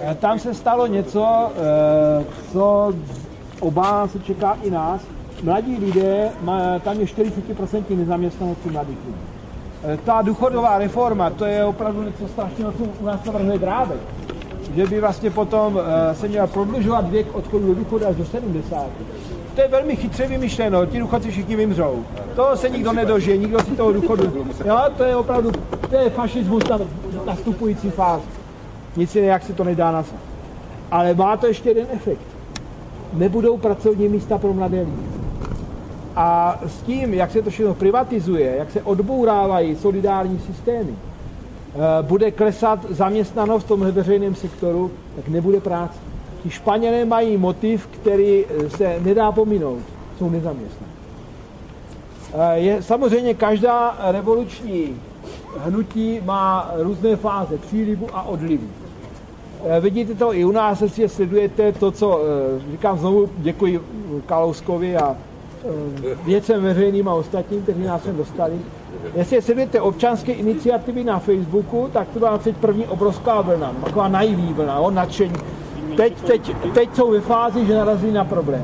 Eh, 0.00 0.16
tam 0.20 0.38
se 0.38 0.54
stalo 0.54 0.86
něco, 0.86 1.50
eh, 1.56 2.24
co 2.52 2.92
obá 3.60 4.08
se 4.08 4.18
čeká 4.18 4.56
i 4.62 4.70
nás. 4.70 5.00
Mladí 5.42 5.76
lidé, 5.76 6.30
tam 6.84 7.00
je 7.00 7.06
40% 7.06 7.96
nezaměstnanosti 7.96 8.70
mladých 8.70 8.98
lidí. 9.06 9.18
Eh, 9.84 9.98
ta 10.04 10.22
důchodová 10.22 10.78
reforma, 10.78 11.30
to 11.30 11.44
je 11.44 11.64
opravdu 11.64 12.02
něco 12.02 12.28
strašného, 12.28 12.72
co 12.72 12.84
u 13.00 13.06
nás 13.06 13.24
navrhuje 13.24 13.58
Drábek. 13.58 14.00
Že 14.74 14.86
by 14.86 15.00
vlastně 15.00 15.30
potom 15.30 15.80
se 16.12 16.28
měl 16.28 16.46
prodlužovat 16.46 17.10
věk 17.10 17.34
odchodu 17.34 17.66
do 17.66 17.74
důchodu 17.74 18.06
až 18.06 18.16
do 18.16 18.24
70 18.24 18.86
to 19.54 19.60
je 19.60 19.68
velmi 19.68 19.96
chytře 19.96 20.26
vymyšleno, 20.26 20.86
ti 20.86 20.98
důchodci 20.98 21.30
všichni 21.30 21.56
vymřou. 21.56 22.04
To 22.36 22.56
se 22.56 22.68
nikdo 22.68 22.92
nedožije, 22.92 23.36
nikdo 23.36 23.60
si 23.60 23.70
toho 23.70 23.92
důchodu. 23.92 24.46
Jo, 24.64 24.78
to 24.96 25.04
je 25.04 25.16
opravdu, 25.16 25.50
to 25.90 25.96
je 25.96 26.10
fašismus 26.10 26.68
na 26.68 26.78
nastupující 27.26 27.90
fáz. 27.90 28.20
Nic 28.96 29.16
jak 29.16 29.42
se 29.42 29.52
to 29.52 29.64
nedá 29.64 29.92
nasat. 29.92 30.18
Ale 30.90 31.14
má 31.14 31.36
to 31.36 31.46
ještě 31.46 31.68
jeden 31.68 31.86
efekt. 31.92 32.26
Nebudou 33.12 33.58
pracovní 33.58 34.08
místa 34.08 34.38
pro 34.38 34.52
mladé 34.52 34.80
lidi. 34.80 35.24
A 36.16 36.58
s 36.66 36.82
tím, 36.82 37.14
jak 37.14 37.30
se 37.30 37.42
to 37.42 37.50
všechno 37.50 37.74
privatizuje, 37.74 38.54
jak 38.58 38.70
se 38.70 38.82
odbourávají 38.82 39.76
solidární 39.76 40.38
systémy, 40.38 40.94
eh, 40.94 41.78
bude 42.02 42.30
klesat 42.30 42.86
zaměstnanost 42.90 43.64
v 43.64 43.68
tomhle 43.68 43.90
veřejném 43.90 44.34
sektoru, 44.34 44.90
tak 45.16 45.28
nebude 45.28 45.60
práce. 45.60 45.98
Ti 46.42 46.50
Španělé 46.50 47.04
mají 47.04 47.36
motiv, 47.36 47.86
který 47.86 48.44
eh, 48.44 48.70
se 48.70 48.96
nedá 49.00 49.32
pominout. 49.32 49.80
Jsou 50.18 50.30
nezaměstnaní. 50.30 50.92
Eh, 52.34 52.58
je, 52.58 52.82
samozřejmě 52.82 53.34
každá 53.34 53.98
revoluční 54.10 55.00
hnutí 55.58 56.20
má 56.24 56.70
různé 56.76 57.16
fáze 57.16 57.58
přílivu 57.58 58.06
a 58.12 58.22
odlivu. 58.22 58.68
Eh, 59.64 59.80
vidíte 59.80 60.14
to 60.14 60.34
i 60.34 60.44
u 60.44 60.52
nás, 60.52 60.82
jestli 60.82 61.08
sledujete 61.08 61.72
to, 61.72 61.90
co 61.90 62.20
říkám 62.70 62.98
znovu, 62.98 63.28
děkuji 63.36 63.80
Kalouskovi 64.26 64.96
a 64.96 65.16
věcem 66.24 66.62
veřejným 66.62 67.08
a 67.08 67.14
ostatním, 67.14 67.62
kteří 67.62 67.82
nás 67.82 68.02
sem 68.02 68.16
dostali. 68.16 68.54
Jestli 69.14 69.42
sledujete 69.42 69.80
občanské 69.80 70.32
iniciativy 70.32 71.04
na 71.04 71.18
Facebooku, 71.18 71.88
tak 71.92 72.08
to 72.08 72.18
byla 72.18 72.38
teď 72.38 72.56
první 72.56 72.86
obrovská 72.86 73.40
vlna, 73.40 73.72
taková 73.84 74.08
naivní 74.08 74.52
vlna, 74.52 74.78
o 74.78 74.90
nadšení 74.90 75.34
teď, 75.96 76.20
teď, 76.20 76.56
teď 76.74 76.94
jsou 76.94 77.10
ve 77.10 77.20
fázi, 77.20 77.66
že 77.66 77.74
narazí 77.74 78.10
na 78.10 78.24
problém. 78.24 78.62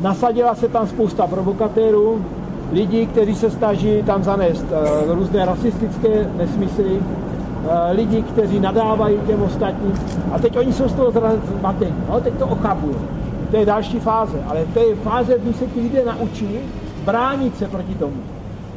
Nasadila 0.00 0.54
se 0.54 0.68
tam 0.68 0.86
spousta 0.86 1.26
provokatérů, 1.26 2.24
lidí, 2.72 3.06
kteří 3.06 3.34
se 3.34 3.50
snaží 3.50 4.02
tam 4.02 4.24
zanést 4.24 4.66
různé 5.06 5.44
rasistické 5.44 6.30
nesmysly, 6.36 7.00
lidi, 7.92 8.22
kteří 8.22 8.60
nadávají 8.60 9.18
těm 9.26 9.42
ostatním. 9.42 9.92
A 10.32 10.38
teď 10.38 10.56
oni 10.56 10.72
jsou 10.72 10.88
z 10.88 10.92
toho 10.92 11.12
zmatení. 11.58 11.94
No, 12.08 12.20
teď 12.20 12.34
to 12.34 12.46
ochapují. 12.46 12.96
To 13.50 13.56
je 13.56 13.66
další 13.66 14.00
fáze. 14.00 14.42
Ale 14.48 14.64
to 14.74 14.80
je 14.80 14.96
fáze, 14.96 15.38
kdy 15.38 15.52
se 15.52 15.66
ti 15.66 15.80
lidé 15.80 16.04
naučí 16.04 16.58
bránit 17.04 17.58
se 17.58 17.68
proti 17.68 17.94
tomu. 17.94 18.16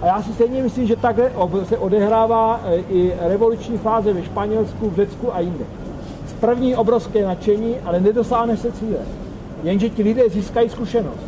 A 0.02 0.06
já 0.06 0.22
si 0.22 0.34
stejně 0.34 0.64
myslím, 0.64 0.88
že 0.88 0.96
takhle 0.96 1.32
se 1.64 1.78
odehrává 1.78 2.60
eh, 2.66 2.76
i 2.76 3.14
revoluční 3.22 3.78
fáze 3.78 4.14
ve 4.14 4.24
Španělsku, 4.24 4.90
v 4.90 4.96
Řecku 4.96 5.36
a 5.36 5.40
jinde 5.40 5.66
první 6.44 6.76
obrovské 6.76 7.26
nadšení, 7.26 7.76
ale 7.86 8.00
nedosáhne 8.00 8.58
se 8.58 8.72
cíle. 8.72 9.00
Jenže 9.64 9.90
ti 9.90 10.04
lidé 10.04 10.30
získají 10.30 10.70
zkušenost. 10.70 11.24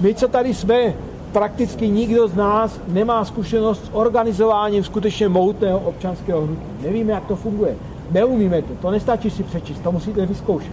My, 0.00 0.14
co 0.14 0.28
tady 0.28 0.54
jsme, 0.54 0.94
prakticky 1.36 1.88
nikdo 1.88 2.28
z 2.28 2.34
nás 2.34 2.80
nemá 2.88 3.24
zkušenost 3.24 3.84
s 3.84 3.90
organizováním 3.92 4.84
skutečně 4.84 5.28
mohutného 5.28 5.78
občanského 5.78 6.40
hnutí. 6.40 6.62
Nevíme, 6.82 7.12
jak 7.12 7.24
to 7.24 7.36
funguje. 7.36 7.76
Neumíme 8.10 8.62
to, 8.62 8.74
to 8.82 8.90
nestačí 8.90 9.30
si 9.30 9.42
přečíst, 9.42 9.80
to 9.80 9.92
musíte 9.92 10.26
vyzkoušet. 10.26 10.72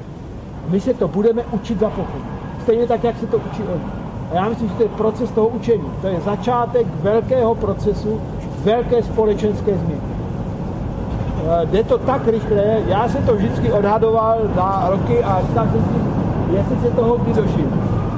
My 0.69 0.79
se 0.79 0.93
to 0.93 1.07
budeme 1.07 1.43
učit 1.51 1.79
za 1.79 1.89
pochodu. 1.89 2.23
Stejně 2.63 2.87
tak, 2.87 3.03
jak 3.03 3.19
se 3.19 3.27
to 3.27 3.37
učí 3.37 3.63
oni. 3.63 3.83
A 4.31 4.35
já 4.35 4.49
myslím, 4.49 4.69
že 4.69 4.75
to 4.75 4.83
je 4.83 4.89
proces 4.89 5.31
toho 5.31 5.47
učení. 5.47 5.83
To 6.01 6.07
je 6.07 6.21
začátek 6.25 6.87
velkého 7.01 7.55
procesu, 7.55 8.21
velké 8.63 9.03
společenské 9.03 9.77
změny. 9.77 10.01
Eh, 11.61 11.65
jde 11.65 11.83
to 11.83 11.97
tak 11.97 12.27
rychle, 12.27 12.63
já 12.87 13.09
jsem 13.09 13.25
to 13.25 13.35
vždycky 13.35 13.71
odhadoval 13.71 14.39
na 14.55 14.87
roky 14.89 15.23
a 15.23 15.41
tak 15.55 15.71
jsem 15.71 15.83
si, 15.83 16.55
jestli 16.55 16.89
se 16.89 16.95
toho 16.95 17.17
kdy 17.17 17.33
dožil. 17.33 17.67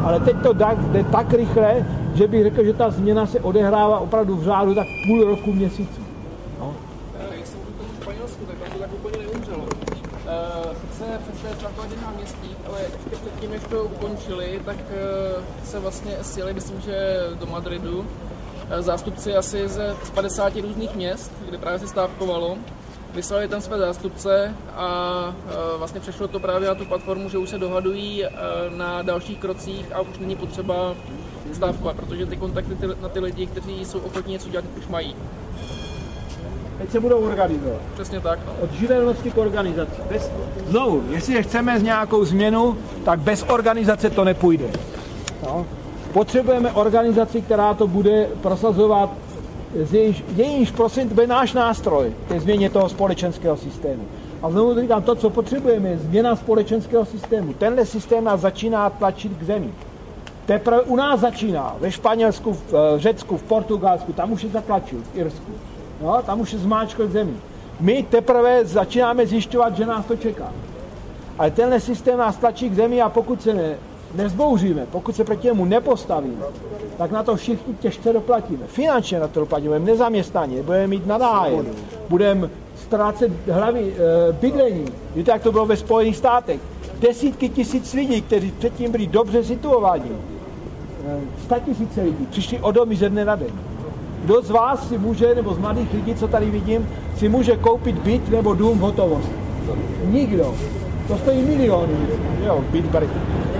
Ale 0.04 0.20
teď 0.20 0.36
to 0.44 0.54
jde 0.54 1.04
tak 1.12 1.34
rychle, 1.34 1.86
že 2.16 2.28
bych 2.28 2.44
řekl, 2.44 2.64
že 2.64 2.74
ta 2.74 2.90
změna 2.90 3.26
se 3.26 3.40
odehrává 3.40 4.00
opravdu 4.00 4.36
v 4.36 4.44
řádu 4.44 4.76
tak 4.76 4.88
půl 5.08 5.24
roku 5.24 5.54
měsíců. 5.54 6.02
No. 6.60 6.76
Jsem 7.44 7.60
v 8.00 8.02
Španělsku, 8.02 8.46
tak 8.46 8.56
tak 8.80 8.94
úplně 8.94 9.18
neumřelo. 9.18 9.66
Sice 10.92 11.06
náměstí, 12.06 12.56
ale 12.68 12.82
ještě 12.82 13.16
předtím, 13.16 13.52
než 13.52 13.62
to 13.70 13.84
ukončili, 13.84 14.62
tak 14.66 14.78
uh, 14.78 15.44
se 15.64 15.80
vlastně 15.80 16.18
sjeli, 16.22 16.54
myslím, 16.54 16.82
že 16.82 17.18
do 17.40 17.46
Madridu, 17.46 18.06
zástupci 18.80 19.36
asi 19.36 19.68
ze 19.68 19.96
50 20.14 20.56
různých 20.56 20.96
měst, 20.96 21.32
kde 21.50 21.58
právě 21.58 21.80
se 21.80 21.88
stávkovalo 21.88 22.58
vyslali 23.14 23.48
tam 23.48 23.62
své 23.62 23.78
zástupce 23.78 24.56
a 24.76 25.36
vlastně 25.78 26.00
přešlo 26.02 26.28
to 26.28 26.40
právě 26.40 26.68
na 26.68 26.76
tu 26.76 26.86
platformu, 26.86 27.30
že 27.30 27.38
už 27.38 27.50
se 27.50 27.58
dohadují 27.58 28.26
na 28.78 29.02
dalších 29.02 29.40
krocích 29.40 29.94
a 29.94 30.02
už 30.02 30.20
není 30.20 30.36
potřeba 30.36 30.96
stávkovat, 31.54 31.96
protože 31.96 32.26
ty 32.26 32.38
kontakty 32.38 32.78
na 33.02 33.10
ty 33.10 33.20
lidi, 33.20 33.46
kteří 33.46 33.86
jsou 33.86 34.00
ochotní 34.00 34.34
něco 34.34 34.50
dělat, 34.50 34.66
už 34.78 34.88
mají. 34.88 35.16
Teď 36.78 36.92
se 36.92 37.00
budou 37.00 37.20
organizovat. 37.20 37.80
Přesně 37.94 38.20
tak. 38.20 38.40
No. 38.46 38.54
Od 38.64 38.72
živelnosti 38.72 39.32
k 39.32 39.38
organizaci. 39.38 40.02
Bez, 40.10 40.32
znovu, 40.68 41.04
jestli 41.10 41.44
chceme 41.44 41.80
z 41.80 41.84
nějakou 41.84 42.26
změnu, 42.26 42.78
tak 43.06 43.20
bez 43.20 43.46
organizace 43.50 44.10
to 44.10 44.24
nepůjde. 44.24 44.66
No. 45.44 45.66
Potřebujeme 46.14 46.72
organizaci, 46.72 47.42
která 47.42 47.74
to 47.74 47.88
bude 47.88 48.30
prosazovat 48.42 49.10
jejíž, 49.92 50.24
jejíž 50.36 50.72
prosím 50.72 51.10
bude 51.10 51.28
náš 51.28 51.54
nástroj 51.54 52.14
ke 52.28 52.40
změně 52.40 52.70
toho 52.70 52.90
společenského 52.90 53.58
systému. 53.58 54.04
A 54.42 54.52
znovu 54.52 54.82
říkám, 54.82 55.04
to, 55.04 55.16
co 55.16 55.30
potřebujeme, 55.30 55.90
je 55.90 55.98
změna 55.98 56.36
společenského 56.36 57.06
systému. 57.06 57.54
Tenhle 57.54 57.86
systém 57.86 58.24
nás 58.24 58.42
začíná 58.42 58.90
tlačit 58.90 59.38
k 59.38 59.44
zemi. 59.44 59.70
Teprve 60.46 60.82
u 60.82 60.96
nás 60.96 61.20
začíná, 61.20 61.76
ve 61.80 61.92
Španělsku, 61.92 62.54
v 62.54 62.74
eh, 62.74 63.00
Řecku, 63.00 63.38
v 63.38 63.44
Portugalsku, 63.44 64.14
tam 64.14 64.32
už 64.32 64.44
je 64.44 64.50
zatlačil, 64.50 65.00
v 65.00 65.18
Irsku. 65.18 65.52
No, 66.02 66.22
tam 66.26 66.42
už 66.42 66.54
je 66.54 66.60
zmáčkl 66.60 67.08
k 67.08 67.12
zemi. 67.12 67.34
My 67.80 68.04
teprve 68.04 68.66
začínáme 68.66 69.28
zjišťovat, 69.28 69.78
že 69.78 69.86
nás 69.86 70.06
to 70.06 70.16
čeká. 70.16 70.52
Ale 71.38 71.52
tenhle 71.52 71.80
systém 71.80 72.18
nás 72.18 72.38
tlačí 72.38 72.70
k 72.70 72.76
zemi 72.76 73.02
a 73.02 73.10
pokud 73.10 73.42
se 73.42 73.54
ne, 73.54 73.76
nezbouříme, 74.16 74.86
pokud 74.92 75.16
se 75.16 75.24
proti 75.24 75.48
němu 75.48 75.66
nepostavíme, 75.66 76.44
tak 76.98 77.12
na 77.12 77.24
to 77.24 77.36
všichni 77.36 77.74
těžce 77.74 78.14
doplatíme. 78.14 78.68
Finančně 78.68 79.20
na 79.20 79.28
to 79.28 79.40
doplatíme, 79.40 79.70
budeme 79.70 79.92
nezaměstnaní, 79.92 80.62
budeme 80.62 80.88
mít 80.88 81.08
nadájem, 81.08 81.66
budeme 82.10 82.50
ztrácet 82.76 83.32
hlavy 83.52 83.96
e, 83.98 84.34
bydlení. 84.34 84.86
Víte, 85.16 85.32
jak 85.32 85.44
to 85.44 85.52
bylo 85.52 85.66
ve 85.66 85.78
Spojených 85.78 86.18
státech? 86.18 86.60
Desítky 87.00 87.50
tisíc 87.50 87.94
lidí, 87.94 88.22
kteří 88.22 88.52
předtím 88.52 88.92
byli 88.92 89.08
dobře 89.08 89.44
situováni, 89.44 90.12
e, 91.08 91.20
sta 91.44 91.60
tisíce 91.60 92.02
lidí, 92.02 92.26
přišli 92.26 92.60
o 92.60 92.72
domy 92.72 92.96
ze 92.96 93.10
dne 93.10 93.26
na 93.26 93.36
den. 93.36 93.52
Kdo 94.24 94.42
z 94.42 94.50
vás 94.50 94.90
si 94.90 94.98
může, 94.98 95.36
nebo 95.36 95.54
z 95.54 95.58
mladých 95.58 95.94
lidí, 95.94 96.16
co 96.16 96.28
tady 96.28 96.46
vidím, 96.46 96.90
si 97.18 97.30
může 97.30 97.58
koupit 97.58 97.96
byt 97.96 98.30
nebo 98.30 98.54
dům 98.54 98.78
v 98.78 98.82
hotovosti? 98.82 99.36
Nikdo. 100.04 100.56
To 101.08 101.18
stojí 101.18 101.42
miliony, 101.42 101.94
jo, 102.46 102.64
byt 102.72 102.86
byt. 102.86 103.10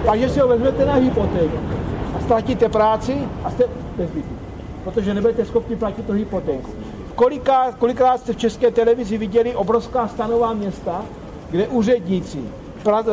Takže 0.06 0.30
si 0.30 0.40
ho 0.40 0.48
vezmete 0.48 0.86
na 0.86 0.94
hypotéku 0.94 1.58
a 2.16 2.20
ztratíte 2.20 2.70
práci 2.70 3.18
a 3.44 3.52
jste 3.52 3.64
bez 3.98 4.10
bytu, 4.10 4.36
protože 4.84 5.14
nebudete 5.14 5.46
schopni 5.46 5.76
platit 5.76 6.06
tu 6.06 6.14
hypotéku. 6.14 6.70
Kolikrát, 7.16 7.76
kolikrát 7.76 8.18
jste 8.18 8.34
v 8.34 8.38
české 8.38 8.72
televizi 8.72 9.18
viděli 9.18 9.56
obrovská 9.56 10.08
stanová 10.08 10.54
města, 10.54 11.06
kde 11.50 11.68
úředníci, 11.68 12.40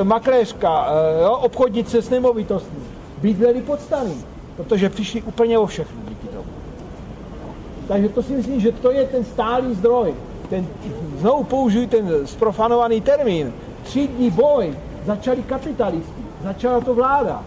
makléřka, 0.03 0.87
eh, 0.89 1.23
jo, 1.23 1.33
obchodnice 1.33 2.03
s 2.03 2.11
nemovitostmi 2.11 2.79
bydleli 3.23 3.61
pod 3.61 3.81
stany, 3.81 4.15
protože 4.57 4.89
přišli 4.89 5.23
úplně 5.23 5.59
o 5.59 5.67
všechno 5.67 6.03
díky 6.09 6.27
tomu. 6.27 6.49
Takže 7.89 8.09
to 8.09 8.23
si 8.23 8.33
myslím, 8.33 8.61
že 8.61 8.73
to 8.73 8.91
je 8.91 9.07
ten 9.07 9.25
stálý 9.25 9.75
zdroj. 9.75 10.15
Ten, 10.49 10.67
znovu 11.19 11.45
použiju 11.45 11.87
ten 11.87 12.27
sprofanovaný 12.27 13.01
termín. 13.01 13.53
Třídní 13.83 14.31
boj 14.31 14.75
začali 15.07 15.43
kapitalisti 15.43 16.23
začala 16.43 16.81
to 16.81 16.95
vláda. 16.95 17.43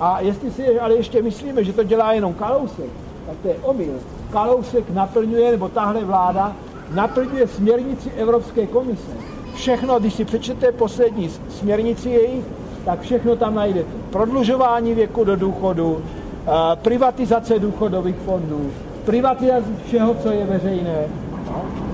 A 0.00 0.20
jestli 0.20 0.50
si 0.50 0.80
ale 0.80 0.94
ještě 0.94 1.22
myslíme, 1.22 1.64
že 1.64 1.72
to 1.72 1.82
dělá 1.82 2.12
jenom 2.12 2.34
Kalousek, 2.34 2.90
tak 3.26 3.36
to 3.42 3.48
je 3.48 3.54
omyl. 3.62 3.94
Kalousek 4.30 4.90
naplňuje, 4.90 5.50
nebo 5.50 5.68
tahle 5.68 6.04
vláda, 6.04 6.56
naplňuje 6.94 7.48
směrnici 7.48 8.10
Evropské 8.16 8.66
komise. 8.66 9.12
Všechno, 9.54 9.98
když 9.98 10.14
si 10.14 10.24
přečtete 10.24 10.72
poslední 10.72 11.30
směrnici 11.50 12.10
jejich, 12.10 12.44
tak 12.84 13.00
všechno 13.00 13.36
tam 13.36 13.54
najdete. 13.54 13.88
Prodlužování 14.10 14.94
věku 14.94 15.24
do 15.24 15.36
důchodu, 15.36 16.02
eh, 16.46 16.50
privatizace 16.76 17.58
důchodových 17.58 18.16
fondů, 18.16 18.70
privatizace 19.04 19.66
všeho, 19.86 20.14
co 20.14 20.30
je 20.30 20.46
veřejné. 20.46 21.04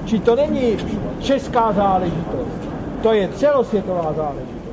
Či 0.04 0.18
to 0.18 0.36
není 0.36 0.76
česká 1.20 1.72
záležitost, 1.72 2.58
to 3.02 3.12
je 3.12 3.28
celosvětová 3.28 4.12
záležitost. 4.12 4.64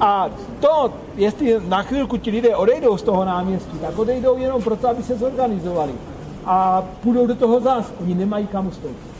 A 0.00 0.30
to, 0.60 0.92
jestli 1.16 1.60
na 1.68 1.82
chvilku 1.82 2.16
ti 2.16 2.30
lidé 2.30 2.56
odejdou 2.56 2.96
z 2.96 3.02
toho 3.02 3.24
náměstí, 3.24 3.78
tak 3.78 3.98
odejdou 3.98 4.38
jenom 4.38 4.62
proto, 4.62 4.88
aby 4.88 5.02
se 5.02 5.16
zorganizovali. 5.16 5.92
A 6.46 6.84
půjdou 7.02 7.26
do 7.26 7.34
toho 7.34 7.60
zás. 7.60 7.92
Oni 8.00 8.14
nemají 8.14 8.46
kam 8.46 8.70
stoupit. 8.70 9.12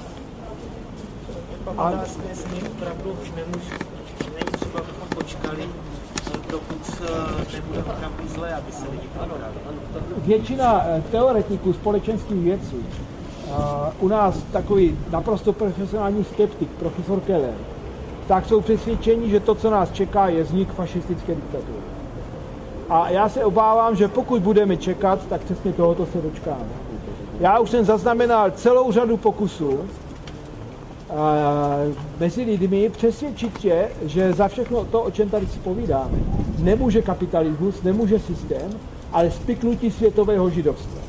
A 1.79 1.93
počkali, 5.15 5.69
dokud 6.51 7.01
eh, 7.03 7.55
nebude 7.55 7.79
opravdu 7.79 8.29
zle, 8.29 8.55
aby 8.55 8.73
se 8.73 8.85
lidi 8.91 9.09
Většina 10.17 10.83
eh, 10.85 11.03
teoretiků 11.11 11.73
společenských 11.73 12.43
věcí, 12.43 12.77
eh, 12.87 13.53
u 14.01 14.09
nás 14.09 14.39
takový 14.53 14.99
naprosto 15.11 15.53
profesionální 15.53 16.25
skeptik, 16.25 16.69
profesor 16.69 17.21
Keller, 17.21 17.55
tak 18.29 18.47
jsou 18.47 18.61
přesvědčeni, 18.61 19.31
že 19.31 19.41
to, 19.41 19.55
co 19.55 19.71
nás 19.71 19.91
čeká, 19.91 20.29
je 20.29 20.43
vznik 20.43 20.73
fašistické 20.73 21.35
diktatury. 21.35 21.83
A 22.89 23.11
já 23.11 23.29
se 23.29 23.45
obávám, 23.45 23.97
že 23.97 24.09
pokud 24.09 24.43
budeme 24.43 24.77
čekat, 24.77 25.27
tak 25.29 25.41
přesně 25.41 25.73
tohoto 25.73 26.07
se 26.07 26.23
dočkáme. 26.23 26.67
Já 27.41 27.59
už 27.59 27.71
jsem 27.71 27.85
zaznamenal 27.85 28.51
celou 28.51 28.93
řadu 28.93 29.17
pokusů 29.17 29.79
mezi 32.21 32.43
lidmi 32.43 32.89
přesvědčit 32.89 33.65
je, 33.65 33.89
že 34.03 34.33
za 34.33 34.49
všechno 34.49 34.85
to, 34.85 35.03
o 35.03 35.11
čem 35.11 35.31
tady 35.31 35.47
si 35.47 35.59
povídáme, 35.59 36.19
nemůže 36.59 37.03
kapitalismus, 37.03 37.83
nemůže 37.83 38.19
systém, 38.19 38.71
ale 39.13 39.31
spiknutí 39.31 39.91
světového 39.91 40.51
židovstva. 40.51 41.01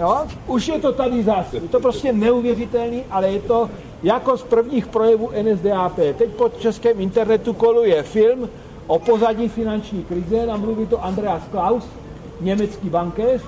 Jo? 0.00 0.16
Už 0.46 0.68
je 0.68 0.78
to 0.78 0.92
tady 0.92 1.22
zase. 1.22 1.56
Je 1.56 1.60
to 1.60 1.80
prostě 1.80 2.12
neuvěřitelný, 2.12 3.04
ale 3.10 3.30
je 3.30 3.40
to 3.40 3.70
jako 4.02 4.36
z 4.36 4.42
prvních 4.42 4.86
projevů 4.86 5.30
NSDAP. 5.42 5.96
Teď 5.96 6.28
pod 6.30 6.60
českém 6.60 7.00
internetu 7.00 7.52
koluje 7.52 8.02
film 8.02 8.48
o 8.86 8.98
pozadí 8.98 9.48
finanční 9.48 10.04
krize, 10.04 10.46
nám 10.46 10.60
mluví 10.60 10.86
to 10.86 11.04
Andreas 11.04 11.42
Klaus, 11.50 11.84
německý 12.40 12.88
bankéř, 12.88 13.42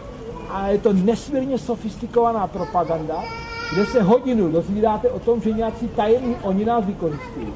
a 0.51 0.69
je 0.69 0.79
to 0.79 0.93
nesmírně 0.93 1.59
sofistikovaná 1.59 2.47
propaganda, 2.47 3.25
kde 3.73 3.87
se 3.87 4.03
hodinu 4.03 4.53
dozvídáte 4.53 5.09
o 5.09 5.19
tom, 5.19 5.41
že 5.41 5.53
nějací 5.53 5.89
tajemní 5.89 6.37
oni 6.43 6.65
nás 6.65 6.85
vykoristili. 6.85 7.53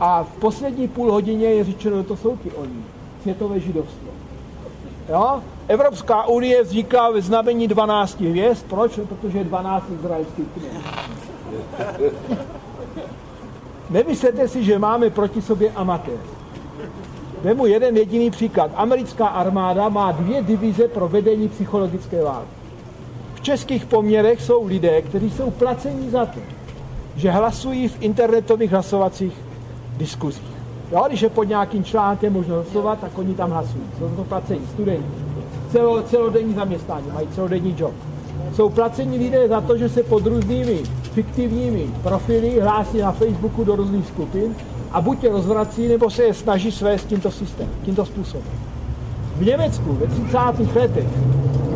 A 0.00 0.22
v 0.22 0.32
poslední 0.40 0.88
půl 0.88 1.12
hodině 1.12 1.46
je 1.46 1.64
řečeno, 1.64 1.96
že 1.96 2.02
to 2.02 2.16
jsou 2.16 2.36
ti 2.36 2.50
oni, 2.50 2.84
světové 3.22 3.60
židovstvo. 3.60 4.08
Jo? 5.08 5.42
Evropská 5.68 6.26
unie 6.26 6.62
vznikla 6.62 7.10
ve 7.10 7.22
znamení 7.22 7.68
12 7.68 8.20
hvězd. 8.20 8.66
Proč? 8.68 9.00
Protože 9.08 9.38
je 9.38 9.44
12 9.44 9.84
izraelských 9.98 10.46
kněz. 10.54 10.72
Nemyslete 13.90 14.48
si, 14.48 14.64
že 14.64 14.78
máme 14.78 15.10
proti 15.10 15.42
sobě 15.42 15.70
amatér. 15.70 16.18
Vemu 17.42 17.66
jeden 17.66 17.96
jediný 17.96 18.30
příklad. 18.30 18.70
Americká 18.74 19.26
armáda 19.26 19.88
má 19.88 20.12
dvě 20.12 20.42
divize 20.42 20.88
pro 20.88 21.08
vedení 21.08 21.48
psychologické 21.48 22.24
války. 22.24 22.57
V 23.38 23.40
českých 23.40 23.86
poměrech 23.86 24.42
jsou 24.42 24.66
lidé, 24.66 25.02
kteří 25.02 25.30
jsou 25.30 25.50
placení 25.50 26.10
za 26.10 26.26
to, 26.26 26.40
že 27.16 27.30
hlasují 27.30 27.88
v 27.88 27.96
internetových 28.00 28.70
hlasovacích 28.70 29.32
diskuzích. 29.96 30.52
Jo, 30.92 31.04
když 31.08 31.22
je 31.22 31.28
pod 31.28 31.44
nějakým 31.44 31.84
článkem 31.84 32.32
možno 32.32 32.54
hlasovat, 32.54 32.98
tak 33.00 33.18
oni 33.18 33.34
tam 33.34 33.50
hlasují. 33.50 33.84
Jsou 33.98 34.08
to 34.08 34.24
placení 34.24 34.66
studenti. 34.72 35.06
Celo, 35.70 36.02
celodenní 36.02 36.54
zaměstnání, 36.54 37.06
mají 37.14 37.28
celodenní 37.28 37.74
job. 37.78 37.92
Jsou 38.54 38.68
placení 38.68 39.18
lidé 39.18 39.48
za 39.48 39.60
to, 39.60 39.78
že 39.78 39.88
se 39.88 40.02
pod 40.02 40.26
různými 40.26 40.82
fiktivními 41.02 41.86
profily, 42.02 42.60
hlásí 42.60 42.98
na 42.98 43.12
Facebooku 43.12 43.64
do 43.64 43.76
různých 43.76 44.06
skupin 44.06 44.54
a 44.92 45.00
buď 45.00 45.24
je 45.24 45.30
rozvrací, 45.30 45.88
nebo 45.88 46.10
se 46.10 46.22
je 46.22 46.34
snaží 46.34 46.72
svést 46.72 47.08
tímto 47.08 47.30
systémem, 47.30 47.72
tímto 47.84 48.06
způsobem. 48.06 48.46
V 49.36 49.44
Německu 49.44 49.92
ve 49.92 50.06
30. 50.06 50.76
letech, 50.76 51.06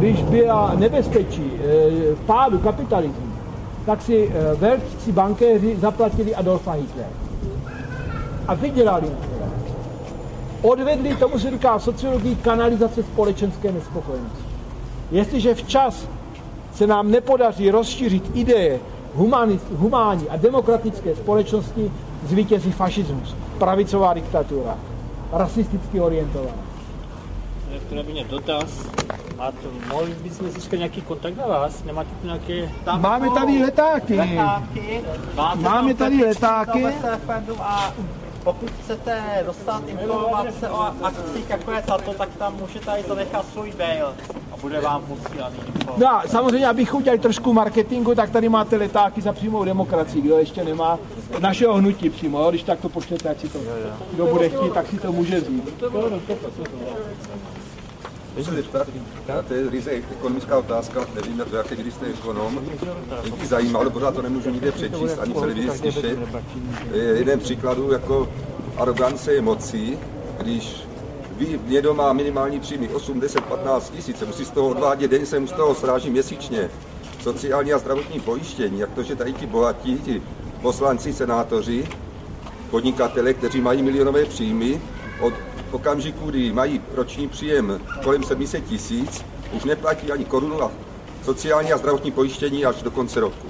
když 0.03 0.23
byla 0.23 0.75
nebezpečí 0.75 1.53
e, 1.53 2.17
pádu 2.27 2.59
kapitalismu, 2.59 3.33
tak 3.87 4.03
si 4.03 4.29
e, 4.29 4.55
velcí 4.55 5.13
bankéři 5.13 5.77
zaplatili 5.77 6.35
Adolfa 6.35 6.73
Hitlera. 6.73 7.09
A 8.49 8.55
vydělali 8.55 9.07
Odvedli, 10.63 11.17
tomu 11.17 11.39
se 11.39 11.51
říká 11.51 11.79
sociologii, 11.79 12.37
kanalizace 12.37 13.03
společenské 13.03 13.73
nespokojenosti. 13.73 14.43
Jestliže 15.11 15.55
včas 15.55 16.09
se 16.75 16.87
nám 16.87 17.11
nepodaří 17.11 17.71
rozšířit 17.71 18.31
ideje 18.35 18.81
humánní 19.77 20.29
a 20.29 20.37
demokratické 20.37 21.17
společnosti, 21.17 21.93
zvítězí 22.27 22.73
fašismus, 22.73 23.35
pravicová 23.59 24.15
diktatura, 24.15 24.79
rasisticky 25.33 26.01
orientovaná. 26.01 26.63
By 27.91 28.13
mě 28.13 28.25
dotaz. 28.25 28.87
A 29.43 29.53
to 29.53 29.69
mohli 29.89 30.15
bychom 30.15 30.51
získat 30.51 30.77
nějaký 30.77 31.03
kontakt 31.03 31.37
na 31.37 31.47
vás? 31.47 31.85
Nemáte 31.85 32.11
tu 32.21 32.27
nějaké... 32.27 32.71
Tam 32.85 33.03
Máme 33.03 33.31
tady 33.31 33.63
letáky. 33.63 34.17
letáky. 34.17 35.05
Máme 35.55 35.95
tady 35.95 36.25
letáky. 36.25 36.87
A 37.61 37.95
pokud 38.45 38.71
chcete 38.71 39.43
dostat 39.47 39.83
informace 39.89 40.69
o 40.71 40.81
akcích, 41.03 41.51
jako 41.51 41.71
je 41.71 41.83
tato, 41.83 42.15
tak 42.15 42.29
tam 42.39 42.57
můžete 42.57 42.93
i 42.99 43.03
zanechat 43.09 43.47
svůj 43.53 43.73
mail 43.79 44.07
a 44.53 44.57
bude 44.61 44.81
vám 44.81 45.03
posílaný 45.03 45.57
No 45.97 46.09
a 46.09 46.23
samozřejmě, 46.27 46.69
abych 46.69 46.95
udělal 46.95 47.19
trošku 47.19 47.53
marketingu, 47.53 48.15
tak 48.15 48.31
tady 48.31 48.49
máte 48.49 48.77
letáky 48.77 49.23
za 49.23 49.33
přímou 49.33 49.65
demokracii, 49.65 50.23
kdo 50.23 50.39
ještě 50.39 50.65
nemá 50.65 50.99
našeho 51.39 51.75
hnutí 51.75 52.11
přímo, 52.11 52.41
jo? 52.41 52.51
když 52.51 52.63
tak 52.63 52.81
to 52.81 52.89
pošlete, 52.89 53.29
ať 53.29 53.41
si 53.41 53.49
to, 53.49 53.59
kdo 54.13 54.27
bude 54.27 54.49
chtít, 54.49 54.73
tak 54.73 54.87
si 54.87 54.99
to 54.99 55.13
může 55.13 55.41
vzít. 55.41 55.85
To 59.49 59.55
je 59.55 59.71
ryze 59.71 59.91
ekonomická 59.91 60.59
otázka, 60.59 61.07
nevím, 61.15 61.43
do 61.51 61.57
jaké 61.57 61.77
kdy 61.77 61.93
jste 61.93 62.07
ekonom. 62.07 62.63
Mě 63.23 63.37
by 63.41 63.47
zajímalo, 63.47 63.91
pořád 63.91 64.15
to 64.15 64.23
nemůžu 64.23 64.51
nikde 64.51 64.73
přečíst, 64.73 65.19
ani 65.19 65.35
v 65.35 65.41
televizi 65.41 65.79
slyšet. 65.79 66.19
Jeden 66.93 67.41
příkladu 67.41 67.93
jako 67.93 68.33
arogance 68.77 69.33
je 69.33 69.43
moci, 69.43 69.99
když 70.41 70.77
ví, 71.37 71.61
někdo 71.67 71.95
má 71.95 72.13
minimální 72.13 72.61
příjmy 72.61 72.89
8, 72.89 73.21
10, 73.21 73.41
15 73.41 73.91
tisíc, 73.91 74.23
musí 74.27 74.45
z 74.45 74.51
toho 74.51 74.69
odvádět, 74.69 75.11
den 75.11 75.27
se 75.27 75.41
mu 75.41 75.47
z 75.47 75.53
toho 75.53 75.75
sráží 75.75 76.11
měsíčně. 76.11 76.71
Sociální 77.23 77.73
a 77.73 77.79
zdravotní 77.79 78.21
pojištění, 78.21 78.81
jak 78.81 78.91
to, 78.91 79.03
že 79.03 79.17
tady 79.17 79.33
ti 79.33 79.47
bohatí, 79.47 79.99
ti 79.99 80.23
poslanci, 80.63 81.13
senátoři, 81.13 81.89
podnikatele, 82.71 83.35
kteří 83.35 83.61
mají 83.61 83.83
milionové 83.83 84.25
příjmy, 84.25 84.81
od 85.21 85.35
okamžiku, 85.75 86.31
kdy 86.31 86.53
mají 86.53 86.81
roční 86.95 87.29
příjem 87.29 87.81
kolem 88.05 88.23
700 88.23 88.65
tisíc, 88.65 89.25
už 89.53 89.65
neplatí 89.65 90.13
ani 90.13 90.25
korunu 90.25 90.63
a 90.63 90.71
sociální 91.25 91.73
a 91.73 91.79
zdravotní 91.79 92.11
pojištění 92.11 92.65
až 92.65 92.83
do 92.83 92.91
konce 92.91 93.21
roku. 93.21 93.47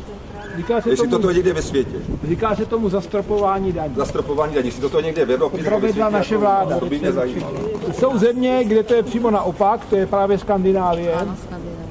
Říká 0.56 0.80
se 0.80 0.90
Jestli 0.90 1.08
tomu, 1.08 1.18
toto 1.18 1.28
je 1.28 1.34
někde 1.34 1.52
ve 1.52 1.62
světě. 1.62 1.96
Říká 2.28 2.56
se 2.56 2.66
tomu 2.66 2.88
zastropování 2.88 3.72
daní. 3.72 3.94
Zastropování 3.96 4.54
daní, 4.54 4.66
jestli 4.66 4.80
toto 4.80 4.96
je 4.96 5.04
někde 5.04 5.24
v 5.24 5.32
Evropě. 5.32 5.64
Provedla 5.64 6.10
naše 6.10 6.34
jako, 6.34 6.40
vláda. 6.40 6.78
To 6.78 6.86
by 6.86 6.98
mě 6.98 7.12
zajímalo. 7.12 7.54
Jsou 7.92 8.18
země, 8.18 8.60
kde 8.64 8.82
to 8.82 8.94
je 8.94 9.02
přímo 9.02 9.30
naopak, 9.30 9.84
to 9.84 9.96
je 9.96 10.06
právě 10.06 10.38
Skandinávie. 10.38 11.14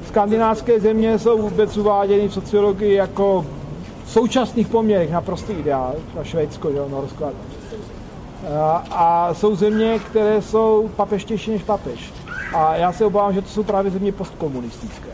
Skandinávské 0.08 0.80
země 0.80 1.18
jsou 1.18 1.42
vůbec 1.42 1.76
uváděny 1.76 2.28
v 2.28 2.34
sociologii 2.34 2.94
jako 2.94 3.46
v 4.04 4.10
současných 4.10 4.68
poměrech 4.68 5.10
naprostý 5.10 5.52
ideál, 5.52 5.94
třeba 6.08 6.24
Švédsko, 6.24 6.68
jo, 6.68 6.88
Norsko. 6.90 7.24
A 7.24 7.32
jsou 9.32 9.56
země, 9.56 9.98
které 9.98 10.42
jsou 10.42 10.90
papeštější 10.96 11.50
než 11.50 11.62
papež. 11.62 12.12
A 12.54 12.76
já 12.76 12.92
se 12.92 13.04
obávám, 13.04 13.34
že 13.34 13.42
to 13.42 13.48
jsou 13.48 13.62
právě 13.62 13.90
země 13.90 14.12
postkomunistické. 14.12 15.08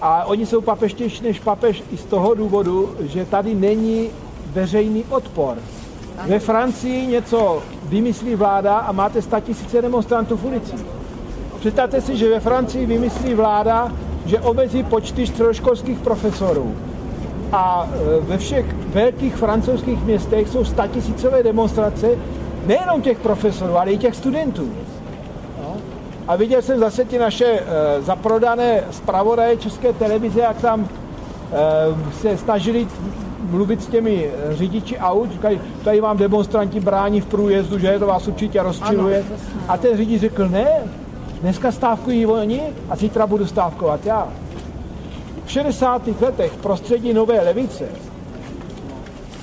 A 0.00 0.24
oni 0.24 0.46
jsou 0.46 0.60
papeštější 0.60 1.24
než 1.24 1.40
papež 1.40 1.82
i 1.92 1.96
z 1.96 2.04
toho 2.04 2.34
důvodu, 2.34 2.94
že 3.00 3.24
tady 3.24 3.54
není 3.54 4.10
veřejný 4.52 5.04
odpor. 5.08 5.56
Ve 6.26 6.38
Francii 6.38 7.06
něco 7.06 7.62
vymyslí 7.82 8.34
vláda 8.34 8.76
a 8.76 8.92
máte 8.92 9.22
tisíce 9.40 9.82
demonstrantů 9.82 10.36
v 10.36 10.44
ulicích. 10.44 10.86
Představte 11.60 12.00
si, 12.00 12.16
že 12.16 12.30
ve 12.30 12.40
Francii 12.40 12.86
vymyslí 12.86 13.34
vláda, 13.34 13.92
že 14.26 14.40
omezí 14.40 14.82
počty 14.82 15.26
středoškolských 15.26 15.98
profesorů. 15.98 16.76
A 17.52 17.88
e, 17.88 18.20
ve 18.20 18.38
všech 18.38 18.66
velkých 18.74 19.36
francouzských 19.36 20.04
městech 20.04 20.48
jsou 20.48 20.64
statisícové 20.64 21.42
demonstrace, 21.42 22.08
nejenom 22.66 23.02
těch 23.02 23.18
profesorů, 23.18 23.78
ale 23.78 23.90
i 23.90 23.98
těch 23.98 24.14
studentů. 24.14 24.70
A 26.28 26.36
viděl 26.36 26.62
jsem 26.62 26.78
zase 26.78 27.04
ty 27.04 27.18
naše 27.18 27.44
e, 27.44 27.62
zaprodané 28.02 28.84
zpravodaje 28.90 29.56
České 29.56 29.92
televize, 29.92 30.40
jak 30.40 30.60
tam 30.60 30.80
e, 30.82 30.88
se 32.20 32.36
snažili 32.36 32.86
mluvit 33.50 33.82
s 33.82 33.86
těmi 33.86 34.30
řidiči 34.50 34.98
aut, 34.98 35.32
říkají, 35.32 35.60
tady 35.84 36.00
vám 36.00 36.16
demonstranti 36.16 36.80
brání 36.80 37.20
v 37.20 37.26
průjezdu, 37.26 37.78
že 37.78 37.98
to 37.98 38.06
vás 38.06 38.28
určitě 38.28 38.62
rozčiluje. 38.62 39.24
A 39.68 39.76
ten 39.76 39.96
řidič 39.96 40.20
řekl, 40.20 40.48
ne, 40.48 40.68
dneska 41.40 41.72
stávkují 41.72 42.26
oni 42.26 42.62
a 42.90 42.96
zítra 42.96 43.26
budu 43.26 43.46
stávkovat 43.46 44.06
já. 44.06 44.28
V 45.46 45.50
60. 45.50 46.02
letech 46.20 46.52
v 46.52 46.56
prostředí 46.56 47.12
nové 47.12 47.40
levice 47.40 47.88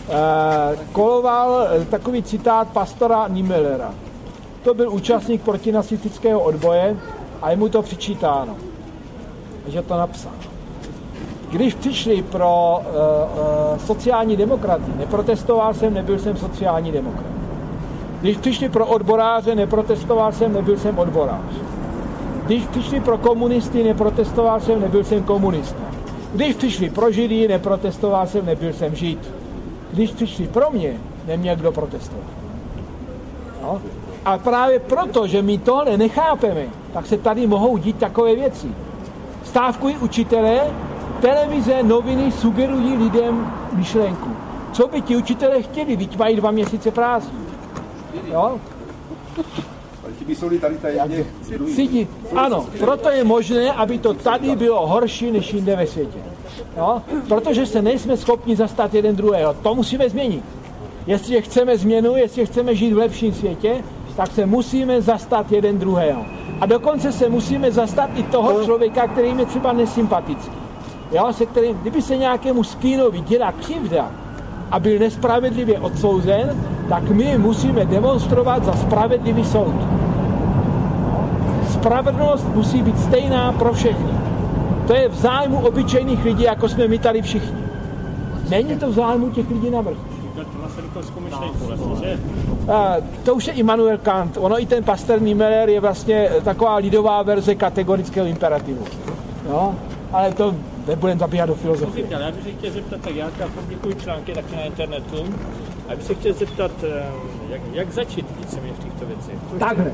Eh, 0.09 0.77
koloval 0.91 1.67
eh, 1.71 1.85
takový 1.85 2.23
citát 2.23 2.67
pastora 2.67 3.27
Niemellera. 3.27 3.93
To 4.63 4.73
byl 4.73 4.91
účastník 4.91 5.41
protinacistického 5.41 6.39
odboje 6.39 6.97
a 7.41 7.51
je 7.51 7.57
mu 7.57 7.69
to 7.69 7.81
přičítáno, 7.81 8.55
že 9.67 9.81
to 9.81 9.97
napsal. 9.97 10.31
Když 11.49 11.73
přišli 11.73 12.23
pro 12.23 12.79
uh, 12.79 12.85
uh, 12.85 13.77
sociální 13.77 14.37
demokraty, 14.37 14.91
neprotestoval 14.97 15.73
jsem, 15.73 15.93
nebyl 15.93 16.19
jsem 16.19 16.37
sociální 16.37 16.91
demokrat. 16.91 17.33
Když 18.21 18.37
přišli 18.37 18.69
pro 18.69 18.85
odboráře, 18.85 19.55
neprotestoval 19.55 20.31
jsem, 20.31 20.53
nebyl 20.53 20.77
jsem 20.77 20.99
odborář. 20.99 21.53
Když 22.45 22.65
přišli 22.65 22.99
pro 22.99 23.17
komunisty, 23.17 23.83
neprotestoval 23.83 24.59
jsem, 24.59 24.81
nebyl 24.81 25.03
jsem 25.03 25.23
komunista. 25.23 25.83
Když 26.33 26.55
přišli 26.55 26.89
pro 26.89 27.11
židy, 27.11 27.47
neprotestoval 27.47 28.27
jsem, 28.27 28.45
nebyl 28.45 28.73
jsem 28.73 28.95
žid 28.95 29.19
když 29.93 30.11
přišli 30.11 30.47
pro 30.47 30.71
mě, 30.71 30.93
neměl 31.27 31.55
kdo 31.55 31.71
protestovat. 31.71 32.25
No? 33.61 33.81
A 34.25 34.37
právě 34.37 34.79
proto, 34.79 35.27
že 35.27 35.41
my 35.41 35.57
tohle 35.57 35.97
nechápeme, 35.97 36.65
tak 36.93 37.05
se 37.05 37.17
tady 37.17 37.47
mohou 37.47 37.77
dít 37.77 37.97
takové 37.97 38.35
věci. 38.35 38.67
Stávkují 39.43 39.97
učitelé, 39.97 40.61
televize, 41.21 41.83
noviny 41.83 42.31
sugerují 42.31 42.97
lidem 42.97 43.53
myšlenku. 43.73 44.29
Co 44.71 44.87
by 44.87 45.01
ti 45.01 45.15
učitelé 45.15 45.61
chtěli, 45.61 45.95
když 45.95 46.17
mají 46.17 46.35
dva 46.35 46.51
měsíce 46.51 46.91
prázdní. 46.91 47.45
Jo? 48.25 48.59
Ano, 52.35 52.65
proto 52.79 53.09
je 53.09 53.23
možné, 53.23 53.71
aby 53.71 53.97
to 53.97 54.13
tady 54.13 54.55
bylo 54.55 54.87
horší 54.87 55.31
než 55.31 55.53
jinde 55.53 55.75
ve 55.75 55.87
světě. 55.87 56.19
Jo? 56.77 57.01
Protože 57.27 57.65
se 57.65 57.81
nejsme 57.81 58.17
schopni 58.17 58.55
zastat 58.55 58.93
jeden 58.93 59.15
druhého. 59.15 59.53
To 59.53 59.75
musíme 59.75 60.09
změnit. 60.09 60.43
Jestli 61.07 61.41
chceme 61.41 61.77
změnu, 61.77 62.15
jestli 62.15 62.45
chceme 62.45 62.75
žít 62.75 62.93
v 62.93 62.97
lepším 62.97 63.33
světě, 63.33 63.83
tak 64.15 64.31
se 64.31 64.45
musíme 64.45 65.01
zastat 65.01 65.51
jeden 65.51 65.79
druhého. 65.79 66.25
A 66.61 66.65
dokonce 66.65 67.11
se 67.11 67.29
musíme 67.29 67.71
zastat 67.71 68.09
i 68.15 68.23
toho 68.23 68.63
člověka, 68.63 69.07
který 69.07 69.37
je 69.37 69.45
třeba 69.45 69.73
nesympatický. 69.73 70.51
Jo, 71.11 71.33
se 71.33 71.45
kterým, 71.45 71.77
kdyby 71.77 72.01
se 72.01 72.17
nějakému 72.17 72.63
skýnovi 72.63 73.21
dělá 73.21 73.51
křivda 73.51 74.11
a 74.71 74.79
byl 74.79 74.99
nespravedlivě 74.99 75.79
odsouzen, 75.79 76.63
tak 76.89 77.09
my 77.09 77.37
musíme 77.37 77.85
demonstrovat 77.85 78.65
za 78.65 78.73
spravedlivý 78.73 79.45
soud. 79.45 79.75
Spravedlnost 81.83 82.47
musí 82.55 82.81
být 82.81 82.99
stejná 82.99 83.51
pro 83.51 83.73
všechny. 83.73 84.11
To 84.87 84.93
je 84.93 85.09
v 85.09 85.15
zájmu 85.15 85.57
obyčejných 85.57 86.23
lidí, 86.23 86.43
jako 86.43 86.69
jsme 86.69 86.87
my 86.87 86.99
tady 86.99 87.21
všichni. 87.21 87.63
Není 88.49 88.75
to 88.75 88.89
v 88.89 88.93
zájmu 88.93 89.29
těch 89.29 89.49
lidí 89.49 89.69
na 89.69 89.81
vrchu. 89.81 90.01
A, 92.73 92.95
to 93.23 93.35
už 93.35 93.47
je 93.47 93.53
Immanuel 93.53 93.97
Kant. 93.97 94.37
Ono 94.37 94.61
i 94.61 94.65
ten 94.65 94.83
Pastor 94.83 95.21
Niemeyer 95.21 95.69
je 95.69 95.79
vlastně 95.79 96.29
taková 96.43 96.75
lidová 96.75 97.21
verze 97.21 97.55
kategorického 97.55 98.27
imperativu. 98.27 98.85
No, 99.49 99.75
ale 100.11 100.31
to 100.31 100.55
nebudeme 100.87 101.19
zabíhat 101.19 101.45
do 101.45 101.55
filozofie. 101.55 102.07
Já 102.09 102.31
bych 102.31 102.43
se 102.43 102.51
chtěl 102.51 102.71
zeptat, 102.71 103.01
tak 103.01 103.15
já 103.15 103.27
publikuji 103.55 103.95
články 103.95 104.33
taky 104.33 104.55
na 104.55 104.61
internetu, 104.61 105.25
a 105.89 105.95
bych 105.95 106.05
se 106.05 106.13
chtěl 106.13 106.33
zeptat, 106.33 106.71
eh, 106.83 107.05
jak, 107.49 107.61
jak 107.73 107.91
začít 107.91 108.25
víceméně 108.39 108.73
v 108.73 108.83
těchto 108.83 109.05
věcech. 109.05 109.35
Takhle. 109.59 109.91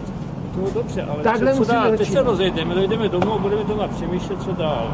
To 0.55 0.73
dobře, 0.73 1.03
ale 1.03 1.23
Takhle 1.23 1.53
co, 1.53 1.65
co 1.65 1.71
dál? 1.71 1.91
Teď 1.97 2.11
se 2.11 2.23
rozejdeme, 2.23 2.75
dojdeme 2.75 3.09
domů 3.09 3.33
a 3.33 3.37
budeme 3.37 3.63
doma 3.63 3.87
přemýšlet, 3.87 4.41
co 4.43 4.51
dál. 4.51 4.87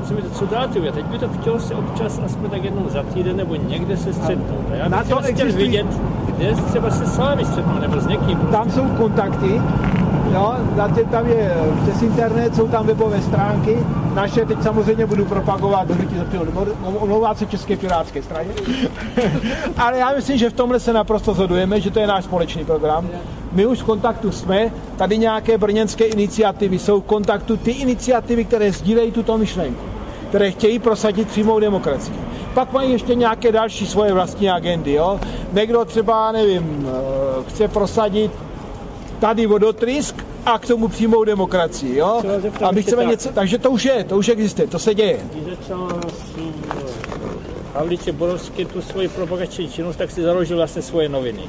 Rozumíte, 0.00 0.30
co 0.30 0.46
dáte 0.46 0.88
A 0.88 0.92
teď 0.92 1.04
by 1.04 1.18
to 1.18 1.28
chtělo 1.28 1.60
se 1.60 1.74
občas 1.74 2.20
aspoň 2.24 2.50
tak 2.50 2.64
jednou 2.64 2.88
za 2.88 3.02
týden 3.02 3.36
nebo 3.36 3.54
někde 3.54 3.96
se 3.96 4.12
střetnout. 4.12 4.66
A 4.72 4.74
já 4.74 4.88
bych 4.88 5.06
chtěl 5.06 5.18
existují... 5.18 5.52
vidět, 5.52 5.86
kde 6.26 6.54
třeba 6.54 6.90
se 6.90 7.06
s 7.06 7.18
vámi 7.18 7.44
střetnout 7.44 7.80
nebo 7.80 8.00
s 8.00 8.06
někým. 8.06 8.38
Tam 8.38 8.70
jsou 8.70 8.88
kontakty, 8.88 9.60
Jo, 10.32 10.54
tam 11.10 11.26
je 11.26 11.56
přes 11.82 12.02
internet, 12.02 12.56
jsou 12.56 12.68
tam 12.68 12.86
webové 12.86 13.22
stránky. 13.22 13.78
Naše 14.14 14.44
teď 14.46 14.62
samozřejmě 14.62 15.06
budu 15.06 15.24
propagovat 15.24 15.88
do 15.88 15.94
hnutí 15.94 16.16
omlouvá 16.98 17.34
se 17.34 17.46
České 17.46 17.76
pirátské 17.76 18.22
straně. 18.22 18.50
Ale 19.76 19.98
já 19.98 20.12
myslím, 20.16 20.38
že 20.38 20.50
v 20.50 20.52
tomhle 20.52 20.80
se 20.80 20.92
naprosto 20.92 21.34
zhodujeme, 21.34 21.80
že 21.80 21.90
to 21.90 22.00
je 22.00 22.06
náš 22.06 22.24
společný 22.24 22.64
program. 22.64 23.08
My 23.52 23.66
už 23.66 23.78
v 23.78 23.84
kontaktu 23.84 24.32
jsme, 24.32 24.70
tady 24.96 25.18
nějaké 25.18 25.58
brněnské 25.58 26.04
iniciativy 26.04 26.78
jsou 26.78 27.00
v 27.00 27.04
kontaktu, 27.04 27.56
ty 27.56 27.70
iniciativy, 27.70 28.44
které 28.44 28.72
sdílejí 28.72 29.12
tuto 29.12 29.38
myšlenku, 29.38 29.84
které 30.28 30.50
chtějí 30.50 30.78
prosadit 30.78 31.28
přímou 31.28 31.60
demokracii. 31.60 32.16
Pak 32.54 32.72
mají 32.72 32.92
ještě 32.92 33.14
nějaké 33.14 33.52
další 33.52 33.86
svoje 33.86 34.12
vlastní 34.12 34.50
agendy. 34.50 34.92
Jo? 34.92 35.20
Někdo 35.52 35.84
třeba, 35.84 36.32
nevím, 36.32 36.88
eh, 36.88 37.50
chce 37.50 37.68
prosadit 37.68 38.32
tady 39.20 39.46
vodotrysk 39.46 40.24
a 40.46 40.58
k 40.58 40.66
tomu 40.66 40.88
přímou 40.88 41.24
demokracii, 41.24 41.96
jo? 41.96 42.22
A 42.62 42.72
my 42.72 42.82
chceme 42.82 43.04
něco, 43.04 43.28
takže 43.28 43.58
to 43.58 43.70
už 43.70 43.84
je, 43.84 44.04
to 44.04 44.16
už 44.16 44.28
existuje, 44.28 44.68
to 44.68 44.78
se 44.78 44.94
děje. 44.94 45.18
Havliče 47.74 48.12
Borovský 48.12 48.64
tu 48.64 48.82
svoji 48.82 49.08
propagační 49.08 49.68
činnost, 49.68 49.96
tak 49.96 50.10
si 50.10 50.22
založil 50.22 50.56
vlastně 50.56 50.82
svoje 50.82 51.08
noviny. 51.08 51.42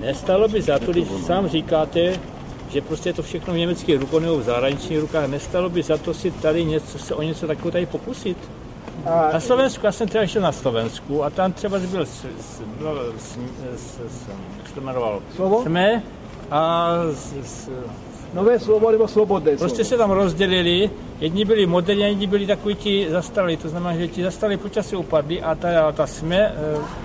Nestalo 0.00 0.48
by 0.48 0.62
za 0.62 0.78
to, 0.78 0.92
když 0.92 1.08
sám 1.26 1.48
říkáte, 1.48 2.20
že 2.68 2.80
prostě 2.80 3.08
je 3.08 3.12
to 3.12 3.22
všechno 3.22 3.54
v 3.54 3.56
německých 3.56 4.00
rukou 4.00 4.18
nebo 4.18 4.38
v 4.38 4.42
zahraničních 4.42 5.00
rukách, 5.00 5.28
nestalo 5.28 5.70
by 5.70 5.82
za 5.82 5.98
to 5.98 6.14
si 6.14 6.30
tady 6.30 6.64
něco, 6.64 6.98
se 6.98 7.14
o 7.14 7.22
něco 7.22 7.46
takového 7.46 7.70
tady 7.70 7.86
pokusit? 7.86 8.38
A... 9.06 9.32
Na 9.32 9.40
Slovensku, 9.40 9.86
já 9.86 9.92
jsem 9.92 10.08
třeba 10.08 10.26
šel 10.26 10.42
na 10.42 10.52
Slovensku 10.52 11.24
a 11.24 11.30
tam 11.30 11.52
třeba 11.52 11.78
byl, 11.78 12.06
s, 12.06 12.10
s, 12.10 12.62
s, 13.18 13.38
s, 13.76 13.98
s, 14.06 14.28
jak 14.58 14.68
se 14.68 14.74
to 14.74 14.80
jmenoval? 14.80 15.22
Slovo? 15.36 15.62
Jsme 15.62 16.02
a 16.50 16.94
s, 17.12 17.32
s, 17.44 17.70
Nové 18.34 18.58
slovo 18.58 18.90
nebo 18.90 19.08
svobodné 19.08 19.56
Prostě 19.56 19.84
se 19.84 19.96
tam 19.96 20.10
rozdělili, 20.10 20.90
jedni 21.20 21.44
byli 21.44 21.66
moderní, 21.66 22.02
jedni 22.02 22.26
byli 22.26 22.46
takový 22.46 22.74
ti 22.74 23.06
zastaralí, 23.10 23.56
to 23.56 23.68
znamená, 23.68 23.96
že 23.96 24.08
ti 24.08 24.22
zastaralí 24.22 24.56
počasí 24.56 24.96
upadli 24.96 25.42
a 25.42 25.54
ta, 25.54 25.92
ta 25.92 26.06
SME 26.06 26.36
e, 26.36 26.52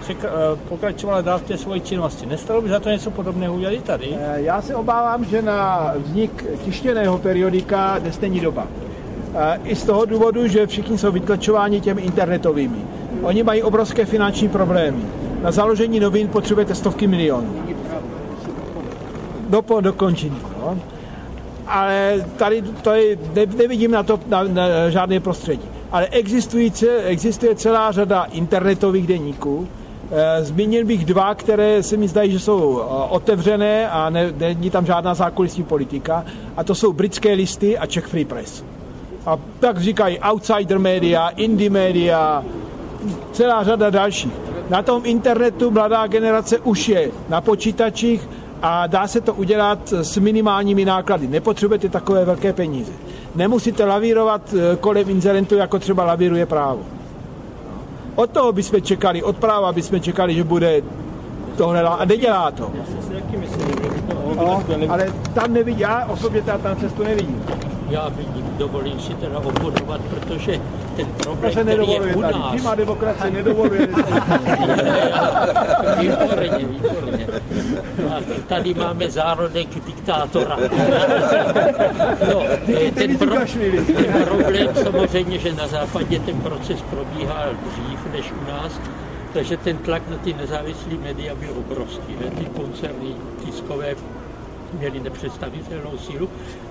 překra, 0.01 0.29
e, 0.29 0.55
pokračovala 0.69 1.21
dál 1.21 1.39
v 1.39 1.43
té 1.43 1.57
svoji 1.57 1.81
činnosti. 1.81 2.25
Nestalo 2.25 2.61
by 2.61 2.69
za 2.69 2.79
to 2.79 2.89
něco 2.89 3.11
podobného 3.11 3.55
udělat 3.55 3.83
tady? 3.83 4.07
E, 4.19 4.41
já 4.41 4.61
se 4.61 4.75
obávám, 4.75 5.25
že 5.25 5.41
na 5.41 5.93
vznik 5.97 6.45
tištěného 6.65 7.17
periodika 7.17 7.99
dnes 7.99 8.19
není 8.19 8.39
doba. 8.39 8.67
I 9.63 9.75
z 9.75 9.83
toho 9.83 10.05
důvodu, 10.05 10.47
že 10.47 10.67
všichni 10.67 10.97
jsou 10.97 11.11
vytlačováni 11.11 11.81
těmi 11.81 12.01
internetovými. 12.01 12.77
Oni 13.21 13.43
mají 13.43 13.63
obrovské 13.63 14.05
finanční 14.05 14.49
problémy. 14.49 15.03
Na 15.41 15.51
založení 15.51 15.99
novin 15.99 16.27
potřebujete 16.27 16.75
stovky 16.75 17.07
milionů. 17.07 17.55
Do, 19.49 19.81
dokončení. 19.81 20.37
No 20.59 20.77
ale 21.67 22.25
tady 22.37 22.63
ne, 23.35 23.45
nevidím 23.57 23.91
na 23.91 24.03
to 24.03 24.19
na, 24.27 24.43
na 24.43 24.89
žádné 24.89 25.19
prostředí. 25.19 25.67
Ale 25.91 26.07
existuje, 26.07 26.71
existuje 27.03 27.55
celá 27.55 27.91
řada 27.91 28.23
internetových 28.23 29.07
deníků. 29.07 29.67
E, 30.11 30.43
zmínil 30.43 30.85
bych 30.85 31.05
dva, 31.05 31.35
které 31.35 31.83
se 31.83 31.97
mi 31.97 32.07
zdají, 32.07 32.31
že 32.31 32.39
jsou 32.39 32.79
e, 32.79 32.83
otevřené 33.09 33.89
a 33.89 34.09
ne, 34.09 34.33
není 34.37 34.69
tam 34.69 34.85
žádná 34.85 35.13
zákulisní 35.13 35.63
politika. 35.63 36.25
A 36.57 36.63
to 36.63 36.75
jsou 36.75 36.93
britské 36.93 37.33
listy 37.33 37.77
a 37.77 37.85
Czech 37.85 38.05
Free 38.05 38.25
Press. 38.25 38.63
A 39.25 39.37
tak 39.59 39.77
říkají 39.77 40.19
outsider 40.19 40.79
media, 40.79 41.29
indie 41.29 41.69
media, 41.69 42.43
celá 43.31 43.63
řada 43.63 43.89
dalších. 43.89 44.33
Na 44.69 44.81
tom 44.81 45.01
internetu 45.05 45.71
mladá 45.71 46.07
generace 46.07 46.59
už 46.59 46.89
je 46.89 47.11
na 47.29 47.41
počítačích, 47.41 48.29
a 48.63 48.87
dá 48.87 49.07
se 49.07 49.21
to 49.21 49.33
udělat 49.33 49.93
s 49.93 50.17
minimálními 50.17 50.85
náklady. 50.85 51.27
Nepotřebujete 51.27 51.89
takové 51.89 52.25
velké 52.25 52.53
peníze. 52.53 52.91
Nemusíte 53.35 53.85
lavírovat 53.85 54.41
eh, 54.53 54.75
kolem 54.75 55.09
inzerentu, 55.09 55.55
jako 55.55 55.79
třeba 55.79 56.05
lavíruje 56.05 56.45
právo. 56.45 56.79
Od 58.15 58.29
toho 58.29 58.51
bychom 58.51 58.81
čekali, 58.81 59.23
od 59.23 59.37
práva 59.37 59.71
bychom 59.71 59.99
čekali, 59.99 60.35
že 60.35 60.43
bude 60.43 60.81
tohle 61.57 61.81
a 61.81 62.05
nedělá 62.05 62.51
to. 62.51 62.71
No, 64.35 64.63
ale 64.89 65.13
tam 65.33 65.53
nevidím, 65.53 65.81
já 65.81 66.05
osobně 66.05 66.41
tam 66.41 66.75
cestu 66.79 67.03
nevidím 67.03 67.43
já 67.93 68.09
vidím, 68.09 68.45
dovolím 68.57 68.99
si 68.99 69.13
teda 69.13 69.39
oponovat, 69.39 70.01
protože 70.01 70.61
ten 70.95 71.05
problém, 71.05 71.51
který 71.51 71.91
je 71.91 71.99
u 71.99 72.21
nás... 72.21 72.55
Přímá 72.55 72.75
demokracie 72.75 73.31
nedovoluje. 73.31 73.87
výborně, 75.99 76.57
výborně. 76.57 77.27
A 78.09 78.21
tady 78.47 78.73
máme 78.73 79.11
zárodek 79.11 79.85
diktátora. 79.85 80.57
no, 82.33 82.43
ten, 82.95 83.17
pro, 83.17 83.35
ten 83.95 84.23
problém 84.25 84.69
samozřejmě, 84.83 85.39
že 85.39 85.53
na 85.53 85.67
západě 85.67 86.19
ten 86.19 86.41
proces 86.41 86.81
probíhá 86.81 87.45
dřív 87.71 87.99
než 88.13 88.31
u 88.31 88.51
nás, 88.51 88.79
takže 89.33 89.57
ten 89.57 89.77
tlak 89.77 90.01
na 90.09 90.17
ty 90.17 90.33
nezávislé 90.33 90.93
média 91.03 91.35
byl 91.35 91.49
obrovský. 91.57 92.15
Ne? 92.21 92.31
Ty 92.31 92.45
koncerny 92.45 93.07
tiskové 93.45 93.95
měli 94.73 94.99
nepředstavitelnou 94.99 95.97
sílu 95.97 96.29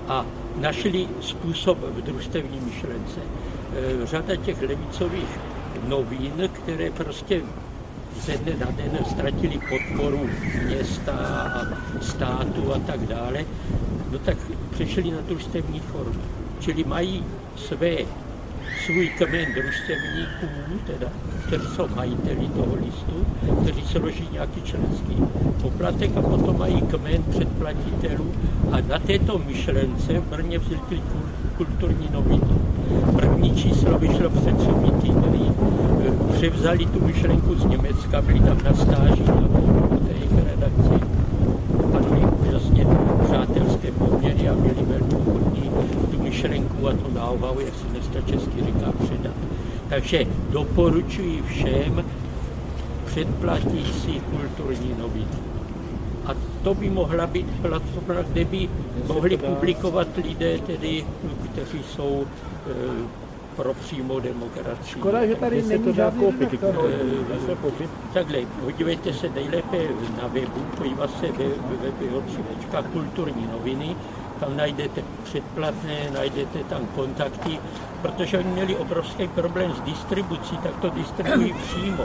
a 0.08 0.26
našli 0.56 1.08
způsob 1.20 1.78
v 1.78 2.02
družstevní 2.02 2.60
myšlence. 2.60 3.20
E, 3.22 4.06
řada 4.06 4.36
těch 4.36 4.62
levicových 4.62 5.38
novín, 5.88 6.50
které 6.52 6.90
prostě 6.90 7.40
ze 8.20 8.36
dne 8.36 8.52
na 8.60 8.70
den 8.70 8.98
ztratili 9.10 9.60
podporu 9.68 10.30
města 10.64 11.12
a 11.12 12.02
státu 12.02 12.74
a 12.74 12.78
tak 12.78 13.00
dále, 13.06 13.44
no 14.10 14.18
tak 14.18 14.36
přešli 14.70 15.10
na 15.10 15.20
družstevní 15.20 15.80
formu. 15.80 16.20
Čili 16.60 16.84
mají 16.84 17.24
své 17.56 17.96
svůj 18.86 19.08
kmen 19.08 19.46
družstevníků, 19.54 20.46
teda, 20.86 21.06
kteří 21.46 21.66
jsou 21.76 21.88
majiteli 21.96 22.48
toho 22.56 22.74
listu, 22.74 23.26
kteří 23.62 23.82
se 23.82 23.98
loží 23.98 24.28
nějaký 24.32 24.62
členský 24.62 25.16
poplatek 25.62 26.16
a 26.16 26.22
potom 26.22 26.58
mají 26.58 26.80
kmen 26.80 27.22
předplatitelů 27.30 28.32
a 28.72 28.80
na 28.80 28.98
této 28.98 29.38
myšlence 29.38 30.20
v 30.20 30.30
Brně 30.30 30.58
vznikly 30.58 31.00
kulturní 31.56 32.08
noviny. 32.12 32.54
První 33.16 33.56
číslo 33.56 33.98
vyšlo 33.98 34.30
před 34.30 34.58
třemi 34.58 34.90
týdny, 35.02 35.52
převzali 36.32 36.86
tu 36.86 37.06
myšlenku 37.06 37.54
z 37.54 37.64
Německa, 37.64 38.22
byli 38.22 38.40
tam 38.40 38.58
na 38.64 38.74
stáži 38.74 39.22
na 39.26 39.34
té 39.98 40.12
jejich 40.12 40.46
redakci. 40.50 41.06
Panují 41.92 42.24
úžasně 42.24 42.86
přátelské 43.24 43.92
poměry 43.92 44.48
a 44.48 44.54
byli 44.54 44.82
velmi 44.86 45.14
ochotní 45.14 45.70
tu 46.10 46.22
myšlenku 46.22 46.88
a 46.88 46.92
tu 46.92 47.14
náuvahu, 47.14 47.60
jak 47.60 47.74
se 47.74 47.92
dneska 48.12 48.30
česky 48.30 48.64
říká, 48.64 48.92
předat. 49.04 49.34
Takže 49.88 50.24
doporučuji 50.50 51.42
všem, 51.42 52.04
předplatí 53.06 53.84
si 53.92 54.20
kulturní 54.20 54.94
noviny. 54.98 55.26
A 56.26 56.34
to 56.64 56.74
by 56.74 56.90
mohla 56.90 57.26
být 57.26 57.46
platforma, 57.62 58.22
kde 58.22 58.44
by 58.44 58.68
mohli 59.08 59.36
publikovat 59.36 60.08
lidé, 60.16 60.58
tedy, 60.58 61.04
kteří 61.52 61.82
jsou 61.82 62.24
e, 62.24 62.72
pro 63.56 63.74
přímou 63.74 64.20
demokracii. 64.20 64.86
Škoda, 64.86 65.26
že 65.26 65.34
tady 65.34 65.62
není 65.62 65.84
to 65.84 65.92
žádný 65.92 66.20
koupit. 66.20 66.54
E, 66.54 67.88
takhle, 68.14 68.38
podívejte 68.64 69.12
se 69.12 69.28
nejlépe 69.28 69.78
na 70.22 70.26
webu, 70.26 70.60
podívat 70.78 71.10
se 71.20 71.26
ve, 71.32 71.44
ve 72.72 72.82
kulturní 72.92 73.48
noviny, 73.52 73.96
tam 74.42 74.56
najdete 74.56 75.02
předplatné, 75.24 76.10
najdete 76.10 76.64
tam 76.64 76.86
kontakty, 76.86 77.58
protože 78.02 78.38
oni 78.38 78.50
měli 78.50 78.76
obrovský 78.76 79.28
problém 79.28 79.74
s 79.74 79.80
distribucí, 79.80 80.56
tak 80.56 80.76
to 80.76 80.90
distribuují 80.90 81.52
přímo, 81.66 82.04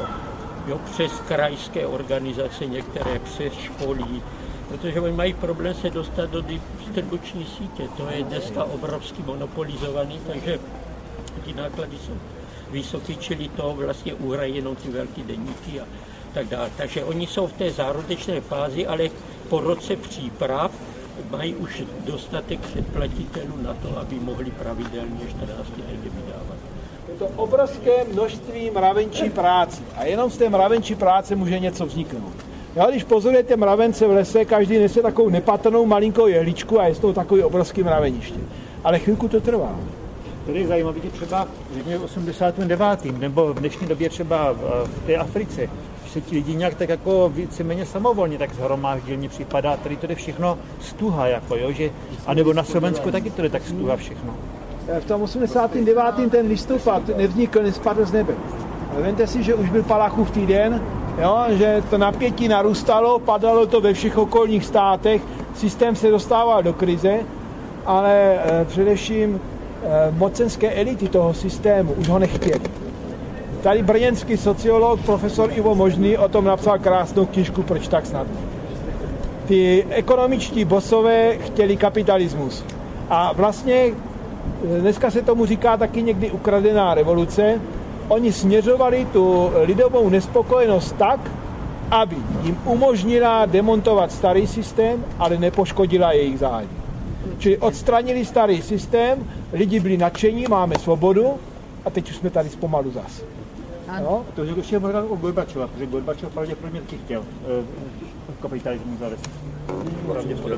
jo, 0.67 0.79
přes 0.91 1.11
krajské 1.27 1.87
organizace, 1.87 2.65
některé 2.65 3.19
přes 3.19 3.53
školí, 3.53 4.23
protože 4.69 5.01
oni 5.01 5.13
mají 5.13 5.33
problém 5.33 5.73
se 5.73 5.89
dostat 5.89 6.29
do 6.29 6.41
distribuční 6.41 7.45
sítě. 7.45 7.83
To 7.97 8.07
je 8.09 8.23
dneska 8.23 8.63
obrovsky 8.63 9.23
monopolizovaný, 9.25 10.19
takže 10.27 10.59
ty 11.45 11.53
náklady 11.53 11.97
jsou 11.97 12.13
vysoké, 12.71 13.15
čili 13.15 13.49
to 13.49 13.73
vlastně 13.77 14.13
uhrají 14.13 14.55
jenom 14.55 14.75
ty 14.75 14.89
velké 14.89 15.23
deníky 15.23 15.79
a 15.79 15.85
tak 16.33 16.47
dále. 16.47 16.69
Takže 16.77 17.03
oni 17.03 17.27
jsou 17.27 17.47
v 17.47 17.53
té 17.53 17.71
zárodečné 17.71 18.41
fázi, 18.41 18.87
ale 18.87 19.09
po 19.49 19.59
roce 19.59 19.95
příprav 19.95 20.71
mají 21.31 21.55
už 21.55 21.83
dostatek 22.05 22.59
předplatitelů 22.59 23.53
na 23.61 23.73
to, 23.73 23.99
aby 23.99 24.15
mohli 24.19 24.51
pravidelně 24.51 25.27
14 25.29 25.67
denně 25.77 25.97
vydávat. 26.03 26.57
Je 27.09 27.15
to 27.19 27.27
obrovské 27.35 28.03
množství 28.13 28.71
mravenčí 28.71 29.29
práce 29.29 29.81
a 29.95 30.05
jenom 30.05 30.31
z 30.31 30.37
té 30.37 30.49
mravenčí 30.49 30.95
práce 30.95 31.35
může 31.35 31.59
něco 31.59 31.85
vzniknout. 31.85 32.33
Já 32.75 32.89
když 32.89 33.03
pozorujete 33.03 33.55
mravence 33.55 34.07
v 34.07 34.11
lese, 34.11 34.45
každý 34.45 34.77
nese 34.77 35.01
takovou 35.01 35.29
nepatrnou 35.29 35.85
malinkou 35.85 36.27
jehličku 36.27 36.79
a 36.79 36.87
je 36.87 36.95
z 36.95 36.99
toho 36.99 37.13
takový 37.13 37.43
obrovský 37.43 37.83
mraveniště. 37.83 38.39
Ale 38.83 38.99
chvilku 38.99 39.27
to 39.27 39.41
trvá. 39.41 39.79
Tady 40.47 40.59
je 40.59 40.67
zajímavé, 40.67 40.99
že 41.03 41.09
třeba 41.09 41.47
v 41.99 42.03
89. 42.03 43.19
nebo 43.19 43.53
v 43.53 43.59
dnešní 43.59 43.87
době 43.87 44.09
třeba 44.09 44.53
v 44.83 44.99
té 45.05 45.15
Africe, 45.15 45.69
se 46.07 46.21
ti 46.21 46.35
lidi 46.35 46.55
nějak 46.55 46.75
tak 46.75 46.89
jako 46.89 47.29
víceméně 47.29 47.85
samovolně 47.85 48.37
tak 48.37 48.53
zhromáždil, 48.53 49.17
mi 49.17 49.27
připadá, 49.27 49.77
tady 49.77 49.97
to 49.97 50.07
jde 50.07 50.15
všechno 50.15 50.57
stuha, 50.79 51.27
jako 51.27 51.55
jo, 51.55 51.71
že, 51.71 51.89
anebo 52.25 52.53
na 52.53 52.63
Slovensku 52.63 53.11
taky 53.11 53.29
to 53.29 53.41
jde 53.41 53.49
tak 53.49 53.61
stuha 53.61 53.95
všechno. 53.95 54.35
V 54.99 55.05
tom 55.05 55.21
89. 55.21 56.31
ten 56.31 56.47
listopad 56.47 57.17
nevznikl, 57.17 57.63
nespadl 57.63 58.05
z 58.05 58.11
nebe. 58.11 58.33
Vemte 58.97 59.27
si, 59.27 59.43
že 59.43 59.55
už 59.55 59.69
byl 59.69 59.83
Palachův 59.83 60.31
týden, 60.31 60.83
jo, 61.21 61.45
že 61.49 61.83
to 61.89 61.97
napětí 61.97 62.47
narůstalo, 62.47 63.19
padalo 63.19 63.65
to 63.65 63.81
ve 63.81 63.93
všech 63.93 64.17
okolních 64.17 64.65
státech, 64.65 65.21
systém 65.55 65.95
se 65.95 66.11
dostával 66.11 66.63
do 66.63 66.73
krize, 66.73 67.19
ale 67.85 68.39
e, 68.61 68.65
především 68.65 69.39
mocenské 70.11 70.71
elity 70.71 71.07
toho 71.07 71.33
systému 71.33 71.93
už 71.93 72.09
ho 72.09 72.19
nechtěli. 72.19 72.61
Tady 73.61 73.83
brněnský 73.83 74.37
sociolog, 74.37 75.01
profesor 75.01 75.49
Ivo 75.55 75.75
Možný, 75.75 76.17
o 76.17 76.27
tom 76.27 76.45
napsal 76.45 76.79
krásnou 76.79 77.25
knižku 77.25 77.63
Proč 77.63 77.87
tak 77.87 78.05
snad. 78.05 78.27
Ty 79.47 79.85
ekonomičtí 79.89 80.65
bosové 80.65 81.37
chtěli 81.37 81.77
kapitalismus. 81.77 82.63
A 83.09 83.33
vlastně 83.33 83.75
e, 83.75 83.91
dneska 84.81 85.11
se 85.11 85.21
tomu 85.21 85.45
říká 85.45 85.77
taky 85.77 86.03
někdy 86.03 86.31
ukradená 86.31 86.93
revoluce, 86.93 87.61
oni 88.07 88.33
směřovali 88.33 89.07
tu 89.13 89.51
lidovou 89.65 90.09
nespokojenost 90.09 90.95
tak, 90.97 91.19
aby 91.91 92.15
jim 92.43 92.57
umožnila 92.65 93.45
demontovat 93.45 94.11
starý 94.11 94.47
systém, 94.47 95.05
ale 95.19 95.37
nepoškodila 95.37 96.11
jejich 96.11 96.39
zájmy. 96.39 96.69
Čili 97.37 97.57
odstranili 97.57 98.25
starý 98.25 98.61
systém, 98.61 99.27
lidi 99.53 99.79
byli 99.79 99.97
nadšení, 99.97 100.45
máme 100.49 100.75
svobodu 100.75 101.33
a 101.85 101.89
teď 101.89 102.09
už 102.09 102.15
jsme 102.15 102.29
tady 102.29 102.49
zpomalu 102.49 102.91
zas. 102.91 103.23
Ano. 103.87 104.25
To 104.35 104.43
je 104.43 104.53
ještě 104.57 104.79
možná 104.79 105.03
o 105.03 105.15
Gorbačova, 105.15 105.67
protože 105.67 105.85
Gorbačov 105.85 106.33
pravděpodobně 106.33 106.81
taky 106.81 106.97
chtěl 106.97 107.19
uh, 107.19 107.65
kapitalismus 108.41 108.99
zavést. 108.99 109.29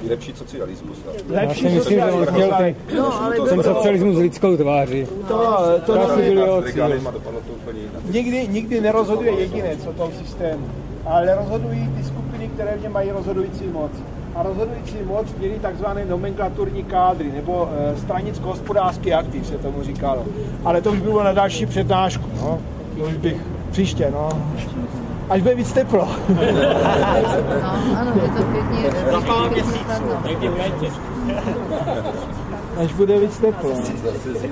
Lepší 0.09 0.33
socialismus. 0.33 0.97
Lepší 1.29 1.63
Já 1.63 1.69
si 1.69 1.75
myslím, 1.75 1.99
že 1.99 2.11
on 2.11 2.25
chtěl 2.25 2.51
ten, 2.57 2.75
no, 2.97 3.63
socialismus 3.63 4.15
s 4.15 4.19
lidskou 4.19 4.57
tváří. 4.57 5.07
To, 5.27 5.57
to, 5.85 5.93
to 5.93 6.07
byly 7.65 7.89
nikdy, 8.11 8.47
nikdy 8.47 8.81
nerozhoduje 8.81 9.31
jedinec 9.31 9.85
o 9.85 9.93
tom 9.93 10.11
systému, 10.25 10.67
ale 11.05 11.35
rozhodují 11.35 11.89
ty 11.97 12.03
skupiny, 12.03 12.47
které 12.47 12.77
v 12.77 12.81
něm 12.81 12.91
mají 12.91 13.11
rozhodující 13.11 13.67
moc. 13.67 13.91
A 14.35 14.43
rozhodující 14.43 14.95
moc 15.05 15.27
měli 15.39 15.59
takzvané 15.59 16.05
nomenklaturní 16.05 16.83
kádry, 16.83 17.31
nebo 17.31 17.69
e, 17.71 17.97
stranicko-hospodářský 17.97 19.13
aktiv 19.13 19.47
se 19.47 19.57
tomu 19.57 19.83
říkalo. 19.83 20.25
Ale 20.65 20.81
to 20.81 20.91
už 20.91 20.99
bylo 20.99 21.23
na 21.23 21.33
další 21.33 21.65
přednášku. 21.65 22.29
No. 22.41 22.59
To 22.97 23.03
už 23.03 23.13
bych 23.13 23.41
příště, 23.71 24.11
no 24.11 24.29
až 25.29 25.41
bude 25.41 25.55
víc 25.55 25.71
teplo. 25.71 26.07
no, 26.29 26.41
ano, 27.97 28.11
je 28.23 28.29
to 28.29 28.43
pěkně. 28.43 28.91
Za 29.11 29.49
měsíc, 29.49 29.87
někdy 30.27 30.47
v 30.47 30.57
létě. 30.57 30.91
Až 32.77 32.93
bude 32.93 33.19
víc 33.19 33.37
teplo. 33.37 33.71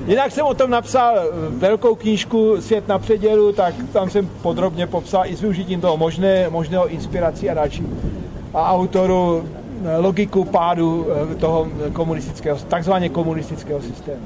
Jinak 0.07 0.31
jsem 0.31 0.45
o 0.45 0.53
tom 0.53 0.69
napsal 0.69 1.15
velkou 1.49 1.95
knížku 1.95 2.61
Svět 2.61 2.87
na 2.87 2.99
předělu, 2.99 3.51
tak 3.51 3.73
tam 3.93 4.09
jsem 4.09 4.29
podrobně 4.41 4.87
popsal 4.87 5.23
i 5.25 5.35
s 5.35 5.41
využitím 5.41 5.81
toho 5.81 5.97
možné, 5.97 6.49
možného 6.49 6.87
inspirací 6.87 7.49
a 7.49 7.53
další. 7.53 7.87
A 8.53 8.71
autoru 8.71 9.43
eh, 9.45 9.66
logiku 9.97 10.45
pádu 10.45 11.07
eh, 11.31 11.35
toho 11.35 11.67
komunistického, 11.93 12.57
takzvaně 12.57 13.09
komunistického 13.09 13.81
systému. 13.81 14.25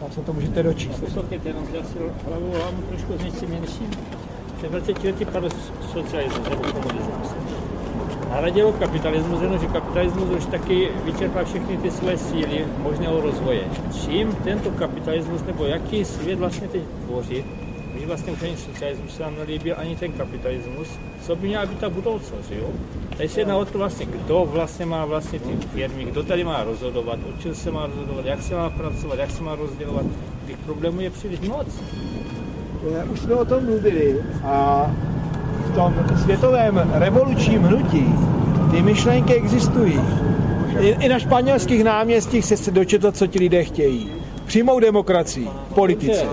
Tam 0.00 0.10
se 0.12 0.20
to 0.20 0.32
můžete 0.32 0.62
dočíst. 0.62 1.00
Poslouchejte, 1.00 1.48
jenom 1.48 1.64
já 1.74 1.82
si 1.84 1.98
hlavu 2.28 2.52
mám 2.52 2.82
trošku 2.88 3.12
s 3.18 3.24
něčím 3.24 3.50
menším 3.50 3.90
před 4.58 4.70
20 4.70 5.04
lety 5.04 5.24
padl 5.24 5.48
socialismus 5.92 6.48
nebo 6.48 6.62
komunismus. 6.62 7.34
Nahradilo 8.30 8.72
kapitalismus, 8.72 9.42
jenom 9.42 9.58
že 9.58 9.66
kapitalismus 9.66 10.30
už 10.30 10.46
taky 10.46 10.88
vyčerpá 11.04 11.44
všechny 11.44 11.76
ty 11.76 11.90
své 11.90 12.18
síly 12.18 12.66
možného 12.78 13.20
rozvoje. 13.20 13.60
Čím 14.04 14.32
tento 14.44 14.70
kapitalismus, 14.70 15.42
nebo 15.42 15.64
jaký 15.64 16.04
svět 16.04 16.38
vlastně 16.38 16.68
teď 16.68 16.82
když 17.28 17.44
vlastně 18.10 18.32
už 18.32 18.42
ani 18.42 18.56
socialismus 18.56 19.16
se 19.16 19.22
nám 19.22 19.36
nelíbil, 19.36 19.74
ani 19.78 19.96
ten 19.96 20.12
kapitalismus, 20.12 20.88
co 21.22 21.36
by 21.36 21.48
měla 21.48 21.66
být 21.66 21.78
ta 21.78 21.88
budoucnost, 21.88 22.50
jo? 22.50 22.70
Tady 23.16 23.28
se 23.28 23.40
jedná 23.40 23.56
o 23.56 23.64
to 23.64 23.78
vlastně, 23.78 24.06
kdo 24.06 24.48
vlastně 24.50 24.86
má 24.86 25.04
vlastně 25.04 25.38
ty 25.38 25.66
firmy, 25.74 26.04
kdo 26.04 26.22
tady 26.22 26.44
má 26.44 26.64
rozhodovat, 26.64 27.18
o 27.28 27.42
čem 27.42 27.54
se 27.54 27.70
má 27.70 27.86
rozhodovat, 27.86 28.26
jak 28.26 28.42
se 28.42 28.54
má 28.54 28.70
pracovat, 28.70 29.18
jak 29.18 29.30
se 29.30 29.42
má 29.42 29.54
rozdělovat. 29.54 30.06
Těch 30.46 30.56
problémů 30.56 31.00
je 31.00 31.10
příliš 31.10 31.40
moc. 31.40 31.66
Eh, 33.00 33.04
už 33.04 33.20
jsme 33.20 33.34
o 33.34 33.44
tom 33.44 33.64
mluvili 33.64 34.22
a 34.44 34.86
v 35.70 35.74
tom 35.74 35.94
světovém 36.22 36.90
revolučním 36.94 37.62
hnutí 37.62 38.14
ty 38.70 38.82
myšlenky 38.82 39.34
existují. 39.34 40.00
I, 40.80 41.08
na 41.08 41.18
španělských 41.18 41.84
náměstích 41.84 42.44
se 42.44 42.56
se 42.56 42.70
dočetl, 42.70 43.12
co 43.12 43.26
ti 43.26 43.38
lidé 43.38 43.64
chtějí. 43.64 44.10
Přijmou 44.46 44.80
demokracii 44.80 45.48
v 45.70 45.74
politice. 45.74 46.26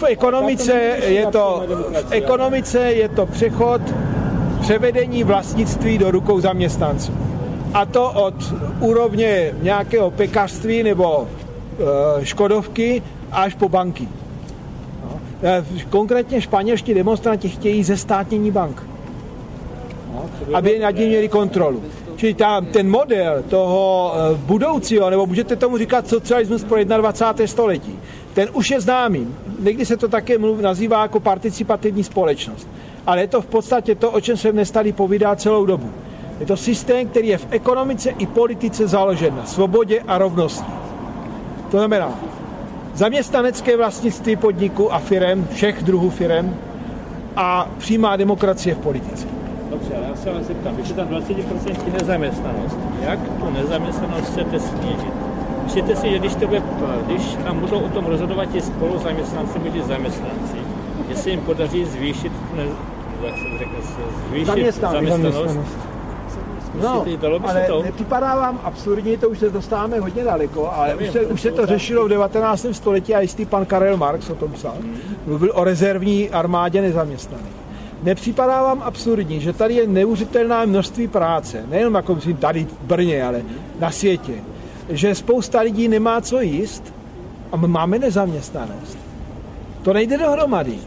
V 0.00 0.04
ekonomice 0.08 0.72
je 1.06 1.26
to, 1.26 1.62
v 2.08 2.12
ekonomice 2.12 2.78
je 2.78 3.08
to 3.08 3.26
přechod 3.26 3.80
převedení 4.60 5.24
vlastnictví 5.24 5.98
do 5.98 6.10
rukou 6.10 6.40
zaměstnanců. 6.40 7.12
A 7.74 7.86
to 7.86 8.10
od 8.10 8.34
úrovně 8.80 9.52
nějakého 9.62 10.10
pekařství 10.10 10.82
nebo 10.82 11.28
e, 12.18 12.24
škodovky 12.24 13.02
až 13.32 13.54
po 13.54 13.68
banky. 13.68 14.08
Eh, 15.42 15.64
konkrétně 15.90 16.40
španělští 16.40 16.94
demonstranti 16.94 17.48
chtějí 17.48 17.84
zestátnění 17.84 18.50
bank. 18.50 18.82
No, 20.14 20.24
aby 20.54 20.78
nad 20.78 20.90
ním 20.90 21.08
měli 21.08 21.28
kontrolu. 21.28 21.82
Čili 22.16 22.34
tam 22.34 22.66
ten 22.66 22.90
model 22.90 23.42
toho 23.48 24.12
eh, 24.14 24.36
budoucího, 24.36 25.10
nebo 25.10 25.26
můžete 25.26 25.56
tomu 25.56 25.78
říkat 25.78 26.08
socialismus 26.08 26.64
pro 26.64 26.84
21. 26.84 27.46
století, 27.46 27.98
ten 28.34 28.48
už 28.52 28.70
je 28.70 28.80
známý. 28.80 29.28
Někdy 29.60 29.86
se 29.86 29.96
to 29.96 30.08
také 30.08 30.38
mluv, 30.38 30.60
nazývá 30.60 31.02
jako 31.02 31.20
participativní 31.20 32.04
společnost. 32.04 32.68
Ale 33.06 33.20
je 33.20 33.26
to 33.26 33.42
v 33.42 33.46
podstatě 33.46 33.94
to, 33.94 34.10
o 34.10 34.20
čem 34.20 34.36
jsem 34.36 34.52
dnes 34.52 34.70
tady 34.70 34.92
povídal 34.92 35.36
celou 35.36 35.66
dobu. 35.66 35.90
Je 36.40 36.46
to 36.46 36.56
systém, 36.56 37.08
který 37.08 37.28
je 37.28 37.38
v 37.38 37.46
ekonomice 37.50 38.10
i 38.10 38.26
politice 38.26 38.88
založen 38.88 39.36
na 39.36 39.46
svobodě 39.46 40.00
a 40.06 40.18
rovnosti. 40.18 40.72
To 41.70 41.76
znamená, 41.76 42.18
zaměstnanecké 42.94 43.76
vlastnictví 43.76 44.36
podniku 44.36 44.92
a 44.92 44.98
firem, 44.98 45.48
všech 45.52 45.82
druhů 45.82 46.10
firem 46.10 46.56
a 47.36 47.70
přímá 47.78 48.16
demokracie 48.16 48.74
v 48.74 48.78
politice. 48.78 49.26
Dobře, 49.70 49.92
já 50.08 50.16
se 50.16 50.30
vás 50.30 50.46
zeptám, 50.46 50.78
je 50.78 50.94
tam 50.94 51.08
20% 51.08 51.92
nezaměstnanost, 52.00 52.78
jak 53.02 53.18
tu 53.38 53.50
nezaměstnanost 53.50 54.30
chcete 54.30 54.60
snížit? 54.60 55.29
Myslíte 55.64 55.96
si, 55.96 56.10
že 56.10 56.18
když, 56.18 56.34
to 56.34 56.46
bude, 56.46 56.62
když 57.06 57.22
tam 57.44 57.60
budou 57.60 57.80
o 57.80 57.88
tom 57.88 58.06
rozhodovat 58.06 58.44
ti 58.44 58.60
spoluzaměstnanci, 58.60 59.58
byli 59.58 59.82
zaměstnanci, 59.82 60.56
jestli 61.08 61.30
jim 61.30 61.40
podaří 61.40 61.84
zvýšit, 61.84 62.32
ne, 62.56 62.62
jak 63.24 63.34
jsem 63.36 63.58
řekl, 63.58 63.70
zvýšit 64.28 64.46
zaměstnanost, 64.46 64.94
zaměstnanost 64.94 65.90
No, 66.82 67.04
ale 67.42 67.64
to? 67.66 67.82
nepřipadá 67.82 68.34
vám 68.34 68.60
absurdní, 68.64 69.16
to 69.16 69.28
už 69.28 69.38
se 69.38 69.50
dostáváme 69.50 70.00
hodně 70.00 70.24
daleko, 70.24 70.72
ale 70.72 70.94
už 70.94 71.10
se, 71.10 71.20
už 71.20 71.40
se 71.40 71.50
to 71.50 71.66
řešilo 71.66 72.04
v 72.04 72.08
19. 72.08 72.66
století 72.72 73.14
a 73.14 73.20
jistý 73.20 73.44
pan 73.44 73.66
Karel 73.66 73.96
Marx 73.96 74.30
o 74.30 74.34
tom 74.34 74.52
psal. 74.52 74.74
Mluvil 75.26 75.52
o 75.54 75.64
rezervní 75.64 76.30
armádě 76.30 76.82
nezaměstnaných. 76.82 77.60
Nepřipadá 78.02 78.62
vám 78.62 78.82
absurdní, 78.82 79.40
že 79.40 79.52
tady 79.52 79.74
je 79.74 79.86
neuvěřitelná 79.86 80.64
množství 80.64 81.08
práce, 81.08 81.64
nejenom 81.68 81.94
jako 81.94 82.14
myslím 82.14 82.36
tady 82.36 82.64
v 82.64 82.86
Brně, 82.86 83.24
ale 83.24 83.42
na 83.80 83.90
světě, 83.90 84.32
že 84.90 85.14
spousta 85.14 85.60
lidí 85.60 85.88
nemá 85.88 86.20
co 86.20 86.40
jíst 86.40 86.94
a 87.52 87.56
my 87.56 87.68
máme 87.68 87.98
nezaměstnanost. 87.98 88.98
To 89.82 89.92
nejde 89.92 90.18
dohromady. 90.18 90.78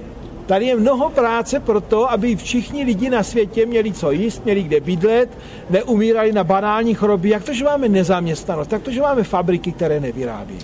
Tady 0.45 0.65
je 0.65 0.75
mnoho 0.75 1.09
práce 1.09 1.59
pro 1.59 1.81
to, 1.81 2.11
aby 2.11 2.35
všichni 2.35 2.83
lidi 2.83 3.09
na 3.09 3.23
světě 3.23 3.65
měli 3.65 3.91
co 3.93 4.11
jíst, 4.11 4.45
měli 4.45 4.63
kde 4.63 4.79
bydlet, 4.79 5.29
neumírali 5.69 6.31
na 6.31 6.43
banální 6.43 6.93
choroby. 6.93 7.29
Jak 7.29 7.43
to, 7.43 7.53
že 7.53 7.65
máme 7.65 7.89
nezaměstnanost? 7.89 8.67
Tak 8.67 8.81
to, 8.81 8.91
že 8.91 9.01
máme 9.01 9.23
fabriky, 9.23 9.71
které 9.71 9.99
nevyrábí. 9.99 10.57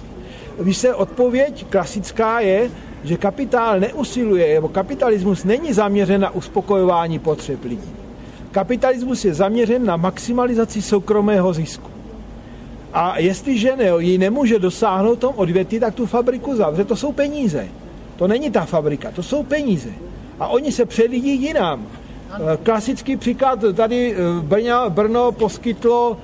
Víš 0.60 0.78
se, 0.78 0.96
odpověď 0.96 1.66
klasická 1.70 2.40
je, 2.40 2.70
že 3.04 3.18
kapitál 3.18 3.80
neusiluje, 3.80 4.54
nebo 4.54 4.70
kapitalismus 4.70 5.44
není 5.44 5.74
zaměřen 5.74 6.22
na 6.22 6.30
uspokojování 6.30 7.20
potřeb 7.20 7.64
lidí. 7.64 7.90
Kapitalismus 8.52 9.26
je 9.26 9.34
zaměřen 9.34 9.86
na 9.86 9.98
maximalizaci 9.98 10.82
soukromého 10.82 11.54
zisku. 11.54 11.99
A 12.94 13.20
jestliže 13.20 13.76
ne, 13.76 13.92
ji 14.00 14.18
nemůže 14.18 14.60
dosáhnout 14.60 15.20
tom 15.20 15.34
odvětví, 15.36 15.80
tak 15.80 15.96
tu 15.96 16.06
fabriku 16.06 16.56
zavře. 16.56 16.84
To 16.84 16.96
jsou 16.96 17.12
peníze. 17.12 17.68
To 18.16 18.28
není 18.28 18.52
ta 18.52 18.66
fabrika, 18.66 19.12
to 19.12 19.24
jsou 19.24 19.44
peníze. 19.44 19.90
A 20.40 20.48
oni 20.48 20.72
se 20.72 20.86
předjídí 20.86 21.42
jinam. 21.42 21.88
Eh, 22.34 22.58
klasický 22.64 23.18
příklad 23.18 23.60
tady 23.74 24.16
eh, 24.16 24.42
Brno, 24.42 24.90
Brno 24.90 25.32
poskytlo 25.32 26.12
uh, 26.12 26.18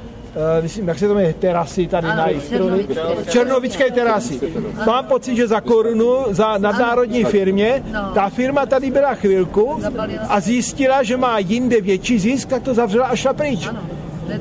myslím, 0.61 0.87
jak 0.87 0.99
se 0.99 1.07
to 1.07 1.13
jmenuje, 1.13 1.33
terasy 1.33 1.87
tady 1.87 2.07
ano, 2.07 2.17
na 2.17 2.29
Jistrovi. 2.29 2.87
Černovické 3.29 3.91
terasy. 3.91 4.39
Mám 4.85 5.05
pocit, 5.05 5.35
že 5.35 5.47
za 5.47 5.61
korunu, 5.61 6.17
za 6.29 6.57
nadnárodní 6.57 7.23
firmě, 7.23 7.83
no. 7.93 8.11
ta 8.13 8.29
firma 8.29 8.65
tady 8.65 8.91
byla 8.91 9.13
chvilku 9.13 9.81
a 10.29 10.39
zjistila, 10.39 11.03
že 11.03 11.17
má 11.17 11.39
jinde 11.39 11.81
větší 11.81 12.19
zisk, 12.19 12.49
tak 12.49 12.63
to 12.63 12.73
zavřela 12.73 13.05
a 13.05 13.15
šla 13.15 13.33
pryč. 13.33 13.69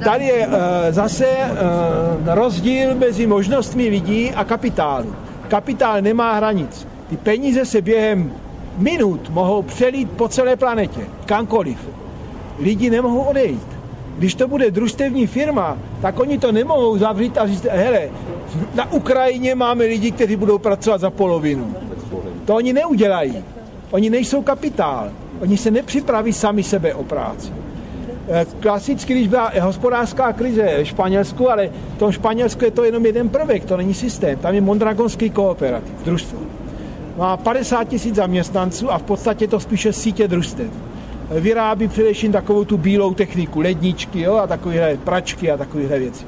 Tady 0.04 0.24
je 0.24 0.46
uh, 0.46 0.54
zase 0.90 1.26
uh, 1.26 2.34
rozdíl 2.34 2.94
mezi 2.94 3.26
možnostmi 3.26 3.88
lidí 3.88 4.30
a 4.30 4.44
kapitálu. 4.44 5.14
Kapitál 5.48 6.02
nemá 6.02 6.32
hranic. 6.32 6.86
Ty 7.08 7.16
peníze 7.16 7.64
se 7.64 7.82
během 7.82 8.32
minut 8.78 9.30
mohou 9.30 9.62
přelít 9.62 10.10
po 10.10 10.28
celé 10.28 10.56
planetě, 10.56 11.00
kamkoliv. 11.26 11.88
Lidi 12.58 12.90
nemohou 12.90 13.20
odejít. 13.20 13.66
Když 14.18 14.34
to 14.34 14.48
bude 14.48 14.70
družstevní 14.70 15.26
firma, 15.26 15.78
tak 16.02 16.20
oni 16.20 16.38
to 16.38 16.52
nemohou 16.52 16.98
zavřít 16.98 17.38
a 17.38 17.46
říct, 17.46 17.66
hele, 17.70 18.08
na 18.74 18.92
Ukrajině 18.92 19.54
máme 19.54 19.84
lidi, 19.84 20.10
kteří 20.10 20.36
budou 20.36 20.58
pracovat 20.58 21.00
za 21.00 21.10
polovinu. 21.10 21.74
To 22.44 22.54
oni 22.54 22.72
neudělají. 22.72 23.44
Oni 23.90 24.10
nejsou 24.10 24.42
kapitál. 24.42 25.10
Oni 25.40 25.56
se 25.56 25.70
nepřipraví 25.70 26.32
sami 26.32 26.62
sebe 26.62 26.94
o 26.94 27.04
práci. 27.04 27.52
Eh, 28.28 28.46
klasicky, 28.60 29.14
když 29.14 29.28
byla 29.28 29.52
hospodářská 29.60 30.32
krize 30.32 30.78
v 30.82 30.86
Španělsku, 30.86 31.50
ale 31.50 31.68
v 31.96 31.98
tom 31.98 32.12
Španělsku 32.12 32.64
je 32.64 32.70
to 32.70 32.84
jenom 32.84 33.06
jeden 33.06 33.28
prvek, 33.28 33.64
to 33.64 33.76
není 33.76 33.94
systém. 33.94 34.38
Tam 34.38 34.54
je 34.54 34.60
Mondragonský 34.60 35.30
kooperativ, 35.30 36.04
družstvo. 36.04 36.38
Má 37.16 37.36
50 37.36 37.84
tisíc 37.84 38.14
zaměstnanců 38.14 38.92
a 38.92 38.98
v 38.98 39.02
podstatě 39.02 39.48
to 39.48 39.60
spíše 39.60 39.92
sítě 39.92 40.28
družstev 40.28 40.70
vyrábí 41.30 41.88
především 41.88 42.32
takovou 42.32 42.64
tu 42.64 42.78
bílou 42.78 43.14
techniku, 43.14 43.60
ledničky 43.60 44.20
jo, 44.20 44.34
a 44.34 44.46
takovéhle 44.46 44.96
pračky 44.96 45.50
a 45.50 45.56
takovéhle 45.56 45.98
věci. 45.98 46.24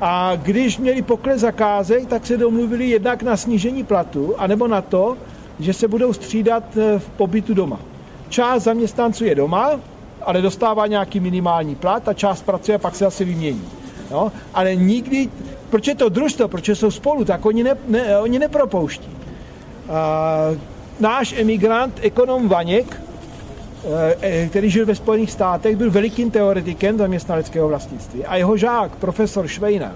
A 0.00 0.32
když 0.36 0.78
měli 0.78 1.02
pokles 1.02 1.40
zakázek, 1.40 2.06
tak 2.06 2.26
se 2.26 2.36
domluvili 2.36 2.88
jednak 2.88 3.22
na 3.22 3.36
snížení 3.36 3.84
platu, 3.84 4.34
anebo 4.38 4.68
na 4.68 4.82
to, 4.82 5.16
že 5.60 5.72
se 5.72 5.88
budou 5.88 6.12
střídat 6.12 6.64
eh, 6.76 6.98
v 6.98 7.08
pobytu 7.08 7.54
doma. 7.54 7.80
Část 8.28 8.62
zaměstnanců 8.62 9.24
je 9.24 9.34
doma, 9.34 9.80
ale 10.26 10.42
dostává 10.42 10.86
nějaký 10.86 11.20
minimální 11.20 11.74
plat 11.74 12.08
a 12.08 12.12
část 12.12 12.42
pracuje 12.42 12.74
a 12.74 12.78
pak 12.78 12.96
se 12.96 13.06
asi 13.06 13.24
vymění. 13.24 13.62
No, 14.10 14.32
ale 14.54 14.74
nikdy, 14.74 15.28
proč 15.70 15.86
je 15.86 15.94
to 15.94 16.08
družstvo, 16.08 16.48
proč 16.48 16.68
jsou 16.68 16.90
spolu, 16.90 17.24
tak 17.24 17.46
oni, 17.46 17.64
ne, 17.64 17.76
ne, 17.88 18.18
oni 18.18 18.38
nepropouští. 18.38 19.08
A, 19.88 20.50
náš 21.00 21.32
emigrant, 21.32 21.98
ekonom 22.02 22.48
Vaněk, 22.48 23.04
Eh, 23.84 24.16
eh, 24.20 24.48
který 24.48 24.70
žil 24.70 24.86
ve 24.86 24.94
Spojených 24.94 25.30
státech, 25.30 25.76
byl 25.76 25.90
velikým 25.90 26.30
teoretikem 26.30 26.98
zaměstnaneckého 26.98 27.68
vlastnictví. 27.68 28.24
A 28.24 28.36
jeho 28.36 28.56
žák, 28.56 28.96
profesor 28.96 29.48
Schweiner, 29.48 29.92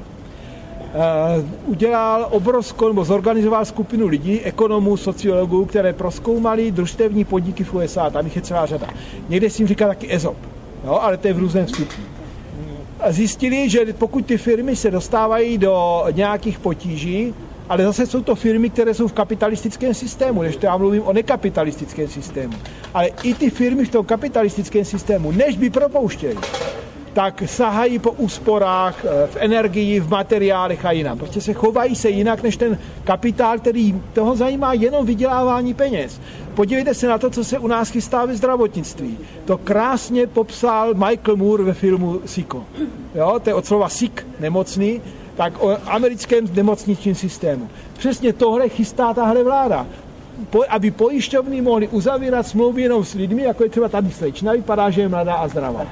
udělal 1.67 2.27
obrovskou, 2.31 2.89
nebo 2.89 3.05
zorganizoval 3.05 3.65
skupinu 3.65 4.07
lidí, 4.07 4.41
ekonomů, 4.41 4.97
sociologů, 4.97 5.65
které 5.65 5.93
proskoumali 5.93 6.71
družstevní 6.71 7.25
podniky 7.25 7.65
v 7.65 7.75
USA. 7.75 8.11
Tam 8.11 8.25
jich 8.25 8.37
je 8.37 8.43
celá 8.43 8.67
řada. 8.67 8.87
Někde 9.29 9.51
si 9.51 9.63
jim 9.63 9.69
říká 9.69 9.89
taky 9.89 10.15
EZOP, 10.15 10.37
jo, 10.85 10.99
ale 11.03 11.17
to 11.17 11.27
je 11.27 11.35
v 11.35 11.39
různém 11.39 11.69
stupni. 11.69 12.05
Zjistili, 13.09 13.71
že 13.71 13.93
pokud 13.99 14.27
ty 14.27 14.39
firmy 14.39 14.77
se 14.77 14.91
dostávají 14.91 15.59
do 15.59 16.05
nějakých 16.13 16.59
potíží, 16.59 17.35
ale 17.69 17.85
zase 17.85 18.07
jsou 18.07 18.23
to 18.23 18.35
firmy, 18.35 18.71
které 18.71 18.95
jsou 18.95 19.09
v 19.09 19.13
kapitalistickém 19.13 19.95
systému, 19.95 20.43
než 20.43 20.57
to 20.57 20.67
já 20.67 20.77
mluvím 20.77 21.03
o 21.03 21.13
nekapitalistickém 21.13 22.09
systému. 22.09 22.55
Ale 22.95 23.07
i 23.23 23.35
ty 23.35 23.51
firmy 23.51 23.85
v 23.85 23.89
tom 23.89 24.07
kapitalistickém 24.07 24.85
systému, 24.85 25.33
než 25.33 25.57
by 25.57 25.71
propouštěli, 25.71 26.37
tak 27.19 27.43
sahají 27.47 27.99
po 27.99 28.11
úsporách 28.11 29.05
eh, 29.05 29.27
v 29.27 29.37
energii, 29.37 30.01
v 30.01 30.09
materiálech 30.09 30.85
a 30.85 30.93
jinak. 30.93 31.19
Prostě 31.19 31.41
se 31.41 31.53
chovají 31.53 31.97
se 31.97 32.11
jinak 32.11 32.43
než 32.43 32.57
ten 32.57 32.79
kapitál, 33.05 33.59
který 33.59 33.95
toho 34.13 34.37
zajímá 34.37 34.73
jenom 34.73 35.07
vydělávání 35.07 35.75
peněz. 35.75 36.21
Podívejte 36.55 36.95
se 36.95 37.09
na 37.09 37.19
to, 37.19 37.31
co 37.31 37.45
se 37.45 37.59
u 37.59 37.67
nás 37.67 37.91
chystá 37.91 38.25
ve 38.25 38.35
zdravotnictví. 38.35 39.19
To 39.45 39.59
krásně 39.59 40.27
popsal 40.27 40.95
Michael 40.95 41.37
Moore 41.37 41.65
ve 41.65 41.73
filmu 41.75 42.21
Siko. 42.27 42.65
Jo, 43.15 43.41
to 43.43 43.51
je 43.51 43.55
od 43.55 43.67
slova 43.67 43.89
sick, 43.89 44.27
nemocný, 44.41 45.03
tak 45.37 45.63
o 45.63 45.77
americkém 45.87 46.47
nemocničním 46.55 47.15
systému. 47.15 47.69
Přesně 47.99 48.33
tohle 48.33 48.69
chystá 48.69 49.15
tahle 49.15 49.45
vláda. 49.45 49.87
Aby 50.69 50.91
pojišťovny 50.91 51.61
mohly 51.61 51.89
uzavírat 51.89 52.47
smlouvy 52.47 52.83
jenom 52.83 53.05
s 53.05 53.15
lidmi, 53.15 53.43
jako 53.43 53.63
je 53.63 53.71
třeba 53.71 53.89
tady 53.89 54.11
slečna, 54.11 54.53
vypadá, 54.53 54.91
že 54.91 55.01
je 55.01 55.09
mladá 55.09 55.35
a 55.35 55.49
zdravá. 55.49 55.87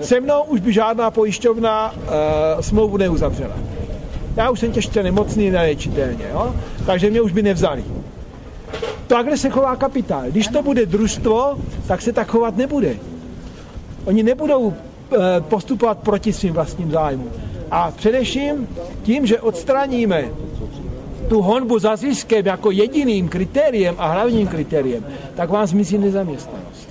Se 0.00 0.20
mnou 0.20 0.42
už 0.42 0.60
by 0.60 0.72
žádná 0.72 1.10
pojišťovna 1.10 1.92
uh, 1.92 2.60
smlouvu 2.60 2.96
neuzavřela. 2.96 3.54
Já 4.36 4.50
už 4.50 4.60
jsem 4.60 4.72
těžce 4.72 5.02
nemocný, 5.02 5.50
neléčitelně, 5.50 6.24
jo? 6.32 6.54
takže 6.86 7.10
mě 7.10 7.20
už 7.20 7.32
by 7.32 7.42
nevzali. 7.42 7.84
Takhle 9.06 9.36
se 9.36 9.50
chová 9.50 9.76
kapitál. 9.76 10.22
Když 10.28 10.48
to 10.48 10.62
bude 10.62 10.86
družstvo, 10.86 11.58
tak 11.86 12.02
se 12.02 12.12
tak 12.12 12.28
chovat 12.28 12.56
nebude. 12.56 12.96
Oni 14.04 14.22
nebudou 14.22 14.60
uh, 14.60 14.74
postupovat 15.40 15.98
proti 15.98 16.32
svým 16.32 16.54
vlastním 16.54 16.90
zájmům. 16.90 17.30
A 17.70 17.90
především 17.90 18.68
tím, 19.02 19.26
že 19.26 19.40
odstraníme 19.40 20.24
tu 21.28 21.42
honbu 21.42 21.78
za 21.78 21.96
ziskem 21.96 22.46
jako 22.46 22.70
jediným 22.70 23.28
kritériem 23.28 23.94
a 23.98 24.06
hlavním 24.06 24.48
kritériem, 24.48 25.04
tak 25.34 25.50
vám 25.50 25.66
zmizí 25.66 25.98
nezaměstnanost. 25.98 26.88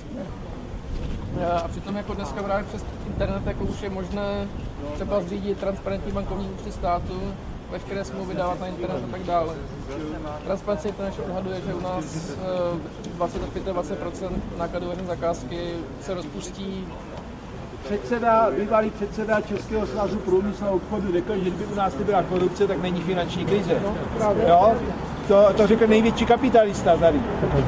A 1.64 1.68
přitom 1.68 1.96
jako 1.96 2.14
dneska 2.14 2.42
právě 2.42 2.64
přes 2.64 2.84
internet 3.06 3.46
jako 3.46 3.64
už 3.64 3.82
je 3.82 3.90
možné 3.90 4.48
třeba 4.94 5.20
zřídit 5.20 5.58
transparentní 5.58 6.12
bankovní 6.12 6.48
účty 6.48 6.72
státu, 6.72 7.20
veškeré 7.70 8.04
smlouvy 8.04 8.34
dávat 8.34 8.60
na 8.60 8.66
internet 8.66 9.04
a 9.08 9.12
tak 9.12 9.22
dále. 9.22 9.54
Transparency 10.44 10.88
International 10.88 11.30
odhaduje, 11.30 11.60
že 11.66 11.74
u 11.74 11.80
nás 11.80 12.04
25-20% 13.18 14.28
eh, 14.30 14.58
nákladů 14.58 14.88
veřejné 14.88 15.08
zakázky 15.08 15.58
se 16.02 16.14
rozpustí 16.14 16.86
předseda, 17.86 18.50
bývalý 18.58 18.90
předseda 18.90 19.40
Českého 19.40 19.86
svazu 19.86 20.16
průmyslu 20.16 20.66
a 20.66 20.70
obchodu 20.70 21.12
řekl, 21.12 21.34
že 21.34 21.40
kdyby 21.40 21.64
u 21.64 21.74
nás 21.74 21.98
nebyla 21.98 22.22
korupce, 22.22 22.66
tak 22.66 22.82
není 22.82 23.00
finanční 23.00 23.44
krize. 23.44 23.82
Jo? 24.48 24.74
To, 25.28 25.48
to 25.56 25.66
řekl 25.66 25.86
největší 25.86 26.26
kapitalista 26.26 26.96
tady. 26.96 27.20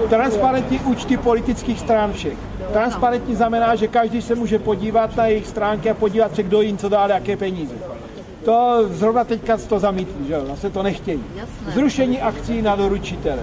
Transparentní 0.08 0.80
účty 0.80 1.16
politických 1.16 1.80
stran 1.80 2.12
všech. 2.12 2.38
Transparentní 2.72 3.34
znamená, 3.34 3.74
že 3.74 3.88
každý 3.88 4.22
se 4.22 4.34
může 4.34 4.58
podívat 4.58 5.16
na 5.16 5.26
jejich 5.26 5.46
stránky 5.46 5.90
a 5.90 5.94
podívat 5.94 6.34
se, 6.34 6.42
kdo 6.42 6.60
jim 6.60 6.78
co 6.78 6.88
dá, 6.88 7.06
jaké 7.06 7.36
peníze. 7.36 7.74
To 8.48 8.88
zrovna 8.90 9.24
teďka 9.24 9.56
to 9.68 9.78
zamítli, 9.78 10.26
že 10.26 10.32
jo, 10.32 10.46
zase 10.46 10.70
to 10.70 10.82
nechtějí. 10.82 11.24
Zrušení 11.74 12.20
akcí 12.20 12.62
na 12.62 12.76
doručitele. 12.76 13.42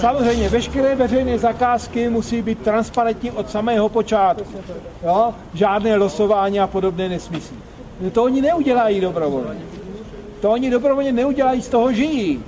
Samozřejmě, 0.00 0.48
veškeré 0.48 0.94
veřejné 0.94 1.38
zakázky 1.38 2.08
musí 2.08 2.42
být 2.42 2.58
transparentní 2.58 3.30
od 3.30 3.50
samého 3.50 3.88
počátku. 3.88 4.44
Jo? 5.02 5.34
Žádné 5.54 5.96
losování 5.96 6.60
a 6.60 6.66
podobné 6.66 7.08
nesmysly. 7.08 7.56
To 8.12 8.24
oni 8.24 8.40
neudělají 8.40 9.00
dobrovolně. 9.00 9.60
To 10.40 10.50
oni 10.50 10.70
dobrovolně 10.70 11.12
neudělají, 11.12 11.62
z 11.62 11.68
toho 11.68 11.92
žijí. 11.92 12.42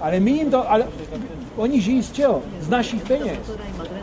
Ale 0.00 0.20
my 0.20 0.30
jim 0.30 0.50
to, 0.50 0.70
ale 0.70 0.84
oni 1.56 1.80
žijí 1.80 2.02
z 2.02 2.12
čeho? 2.12 2.42
Z 2.60 2.68
našich 2.68 3.02
peněz. 3.02 3.38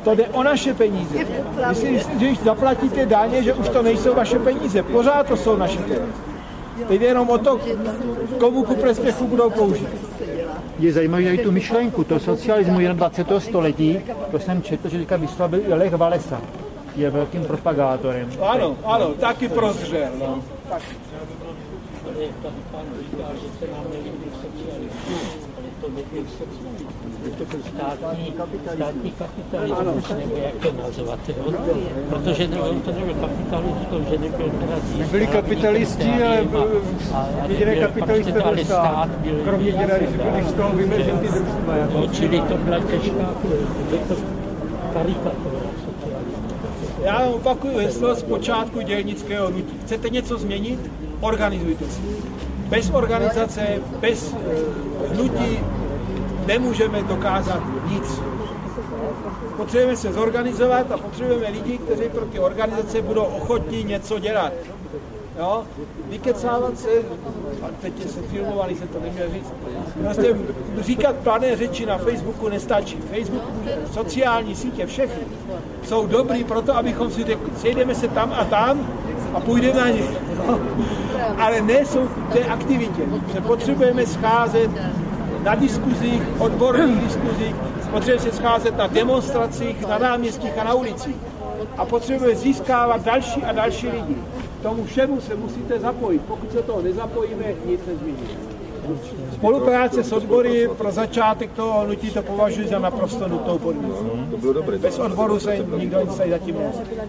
To 0.04 0.16
jde 0.16 0.28
o 0.28 0.44
naše 0.44 0.74
peníze. 0.74 1.26
Myslím, 1.70 2.00
že 2.00 2.06
když 2.16 2.40
zaplatíte 2.40 3.06
daně, 3.06 3.44
že 3.44 3.54
už 3.54 3.70
to 3.70 3.82
nejsou 3.82 4.14
vaše 4.14 4.40
peníze. 4.40 4.84
Pořád 4.84 5.28
to 5.28 5.38
jsou 5.38 5.58
naše 5.58 5.78
peníze. 5.78 6.31
Teď 6.88 7.02
jenom 7.02 7.30
o 7.30 7.38
to, 7.38 7.60
komu 8.40 8.64
ku 8.64 8.76
prospěchu 8.76 9.28
budou 9.28 9.50
použít. 9.50 9.88
Je 10.80 10.94
zajímavé 10.94 11.24
i 11.24 11.38
tu 11.38 11.52
myšlenku, 11.52 12.04
to 12.04 12.20
socialismu 12.20 12.80
21. 12.80 13.40
století, 13.40 14.00
to 14.32 14.40
jsem 14.40 14.62
četl, 14.62 14.90
že 14.90 14.98
teďka 14.98 15.18
vyslavil 15.18 15.62
Lech 15.70 15.94
Valesa. 15.94 16.42
Je 16.96 17.10
velkým 17.10 17.46
propagátorem. 17.46 18.30
Ano, 18.42 18.78
ano, 18.84 19.14
taky 19.14 19.50
prozřel. 19.50 20.12
No. 20.20 20.44
Tak. 20.70 20.82
Státní, 27.22 28.34
státní 28.78 29.12
kapitalismus, 29.12 30.10
nebo 30.10 30.36
jak 30.38 30.56
to 30.56 30.72
nazvat, 30.84 31.20
jo? 31.30 31.54
protože 32.10 32.48
ne, 32.48 32.62
on 32.62 32.82
to 32.82 32.92
nebyl 32.92 33.14
kapitalismus, 33.14 34.08
že 34.10 34.18
nebyl 34.18 34.50
teda 34.50 34.80
získal. 34.80 35.08
Byli 35.12 35.28
kapitalisti, 35.28 36.10
ale 36.24 36.46
jediné 37.48 37.76
kapitalisté 37.76 38.32
byl 38.32 38.66
stát. 38.66 39.10
Kromě 39.44 39.72
děda, 39.72 39.98
když 39.98 40.10
byli 40.10 40.44
z 40.44 40.54
toho 40.54 40.70
vymezit 40.74 41.20
ty 41.20 41.28
družstva. 41.28 41.74
No, 41.94 42.08
čili 42.08 42.42
to 42.42 42.58
byla 42.58 42.80
těžká 42.80 43.30
karikatura. 44.94 45.62
Já 47.04 47.20
opakuju 47.20 47.78
heslo 47.78 48.16
z 48.16 48.24
počátku 48.24 48.82
dělnického 48.82 49.48
hnutí. 49.48 49.74
Chcete 49.86 50.10
něco 50.10 50.38
změnit? 50.38 50.92
Organizujte 51.22 51.86
se. 51.86 52.02
Bez 52.70 52.90
organizace, 52.90 53.62
bez 54.00 54.34
eh, 54.34 55.14
hnutí 55.14 55.60
nemůžeme 56.46 57.04
dokázat 57.04 57.64
nic. 57.90 58.22
Potřebujeme 59.58 59.98
se 59.98 60.14
zorganizovat 60.14 60.92
a 60.92 60.98
potřebujeme 60.98 61.50
lidi, 61.50 61.78
kteří 61.78 62.10
pro 62.10 62.26
ty 62.26 62.40
organizace 62.40 63.02
budou 63.02 63.24
ochotní 63.24 63.84
něco 63.84 64.20
dělat. 64.20 64.54
jo, 65.40 65.64
vykecávat 66.10 66.80
se, 66.80 66.90
a 67.64 67.66
teď 67.82 68.12
se 68.12 68.22
filmovali, 68.22 68.76
se 68.76 68.88
to 68.88 69.00
neměl 69.00 69.30
říct, 69.34 69.54
prostě 70.04 70.36
říkat 70.80 71.16
plané 71.16 71.56
řeči 71.56 71.86
na 71.86 71.98
Facebooku 71.98 72.50
nestačí. 72.50 72.98
Facebook, 72.98 73.44
sociální 73.94 74.56
sítě, 74.56 74.86
všechny 74.86 75.24
jsou 75.84 76.08
dobrý 76.08 76.44
pro 76.44 76.62
to, 76.62 76.78
abychom 76.78 77.12
si 77.12 77.24
řekli, 77.24 77.52
sejdeme 77.58 77.96
se 77.96 78.08
tam 78.08 78.34
a 78.38 78.46
tam 78.46 78.88
a 79.34 79.40
půjdeme 79.40 79.80
na 79.80 79.90
ně. 79.90 80.04
Ale 81.38 81.62
ne 81.62 81.86
jsou 81.86 82.04
v 82.06 82.34
té 82.34 82.40
aktivitě. 82.40 83.02
Potřebujeme 83.48 84.06
scházet 84.06 84.72
na 85.44 85.56
diskuzích, 85.56 86.22
odborných 86.40 87.02
diskuzích, 87.02 87.56
potřebujeme 87.92 88.22
se 88.22 88.32
scházet 88.32 88.78
na 88.78 88.88
demonstracích, 88.88 89.88
na 89.88 89.98
náměstích 89.98 90.58
a 90.58 90.64
na 90.64 90.74
ulicích. 90.74 91.16
A 91.78 91.86
potřebujeme 91.86 92.36
získávat 92.36 93.04
další 93.04 93.44
a 93.44 93.52
další 93.52 93.88
lidi. 93.88 94.16
Tomu 94.62 94.86
všemu 94.86 95.22
se 95.22 95.36
musíte 95.36 95.80
zapojit. 95.80 96.22
Pokud 96.22 96.52
se 96.52 96.62
toho 96.62 96.82
nezapojíme, 96.82 97.46
nic 97.66 97.82
nezmění. 97.88 98.51
Spolupráce 99.34 100.04
s 100.04 100.12
odbory 100.12 100.70
pro 100.78 100.92
začátek 100.92 101.52
toho 101.52 101.82
hnutí 101.82 102.12
to 102.12 102.22
považuji 102.22 102.68
za 102.68 102.80
naprosto 102.80 103.28
nutnou 103.28 103.60
podmínku. 103.60 104.28
To 104.32 104.38
bylo 104.38 104.54
dobré. 104.54 104.78
Bez 104.78 105.00
odboru 105.00 105.40
se 105.40 105.58
nikdo 105.78 106.02
nic 106.02 106.12
zatím 106.12 106.56
nezapojil. 106.60 107.02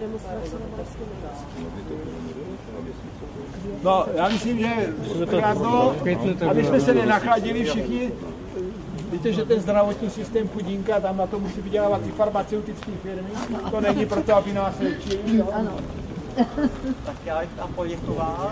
No, 3.83 4.05
já 4.15 4.29
myslím, 4.29 4.59
že 4.59 4.93
krátko, 5.29 5.95
aby 6.49 6.65
jsme 6.65 6.81
se 6.81 6.93
nenachladili 6.93 7.63
všichni, 7.63 8.11
Víte, 9.13 9.33
že 9.33 9.45
ten 9.45 9.61
zdravotní 9.61 10.09
systém 10.09 10.47
chudinka, 10.47 10.99
tam 10.99 11.17
na 11.17 11.27
to 11.27 11.39
musí 11.39 11.61
vydělávat 11.61 12.01
ty 12.01 12.11
farmaceutické 12.11 12.91
firmy. 13.03 13.29
To 13.71 13.81
není 13.81 14.05
proto, 14.05 14.35
aby 14.35 14.53
nás 14.53 14.79
léčili. 14.79 15.43
Ano. 15.53 15.71
tak 17.05 17.15
já 17.25 17.41
jim 17.41 17.51
tam 17.57 17.73
poděkoval. 17.73 18.51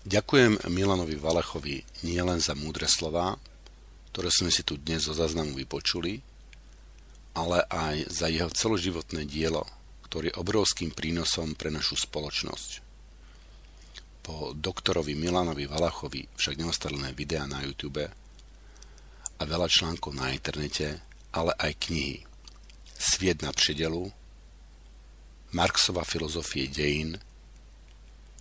Ďakujem 0.00 0.64
Milanovi 0.72 1.12
Valechovi 1.20 1.84
nielen 2.08 2.40
za 2.40 2.56
múdre 2.56 2.88
slova, 2.88 3.36
ktoré 4.08 4.32
sme 4.32 4.48
si 4.48 4.64
tu 4.64 4.80
dnes 4.80 5.04
zo 5.04 5.12
záznamu 5.12 5.52
vypočuli, 5.60 6.24
ale 7.36 7.68
aj 7.68 8.08
za 8.08 8.32
jeho 8.32 8.48
celoživotné 8.48 9.28
dielo, 9.28 9.68
ktorý 10.08 10.32
je 10.32 10.40
obrovským 10.40 10.96
prínosom 10.96 11.52
pre 11.52 11.68
našu 11.68 12.00
spoločnosť. 12.00 12.70
Po 14.24 14.56
doktorovi 14.56 15.12
Milanovi 15.12 15.68
Valachovi 15.68 16.32
však 16.32 16.56
neostalené 16.56 17.12
videá 17.12 17.44
na 17.44 17.60
YouTube 17.60 18.08
a 19.36 19.42
veľa 19.44 19.68
článkov 19.68 20.16
na 20.16 20.32
internete, 20.32 20.96
ale 21.36 21.52
aj 21.60 21.76
knihy. 21.76 22.24
Sviet 22.96 23.44
na 23.44 23.52
předelu, 23.52 24.08
Marxova 25.52 26.08
filozofie 26.08 26.72
dejín, 26.72 27.20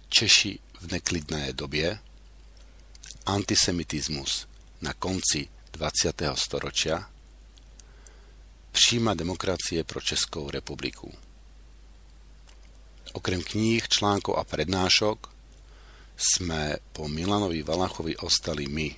Češi 0.08 0.69
v 0.82 0.92
neklidné 0.92 1.54
době, 1.54 2.00
antisemitizmus 3.26 4.48
na 4.82 4.94
konci 4.94 5.48
20. 5.72 6.22
storočia, 6.36 7.10
přímá 8.72 9.14
demokracie 9.14 9.84
pro 9.84 10.02
Českou 10.02 10.50
republiku. 10.50 11.14
Okrem 13.14 13.42
kníh, 13.42 13.88
článkov 13.90 14.38
a 14.38 14.44
prednášok 14.44 15.34
sme 16.20 16.78
po 16.94 17.08
Milanovi 17.08 17.64
Valachovi 17.64 18.20
ostali 18.22 18.68
my, 18.68 18.92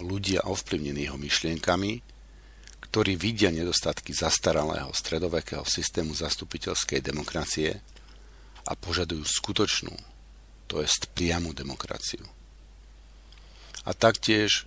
ľudia 0.00 0.46
ovplyvnení 0.48 1.04
jeho 1.04 1.18
myšlienkami, 1.20 1.92
ktorí 2.88 3.16
vidia 3.16 3.52
nedostatky 3.52 4.16
zastaralého 4.16 4.92
stredovekého 4.92 5.64
systému 5.68 6.16
zastupiteľskej 6.16 7.00
demokracie 7.04 7.76
a 8.68 8.72
požadujú 8.72 9.24
skutočnú, 9.26 9.92
to 10.72 10.80
jest 10.80 11.12
priamu 11.12 11.52
demokraciu. 11.52 12.24
A 13.84 13.92
taktiež 13.92 14.64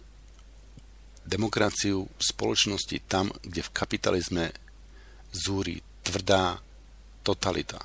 demokraciu 1.26 2.06
v 2.06 2.22
spoločnosti 2.22 3.02
tam, 3.10 3.34
kde 3.42 3.66
v 3.66 3.74
kapitalizme 3.74 4.46
zúri 5.34 5.82
tvrdá 6.06 6.62
totalita 7.26 7.82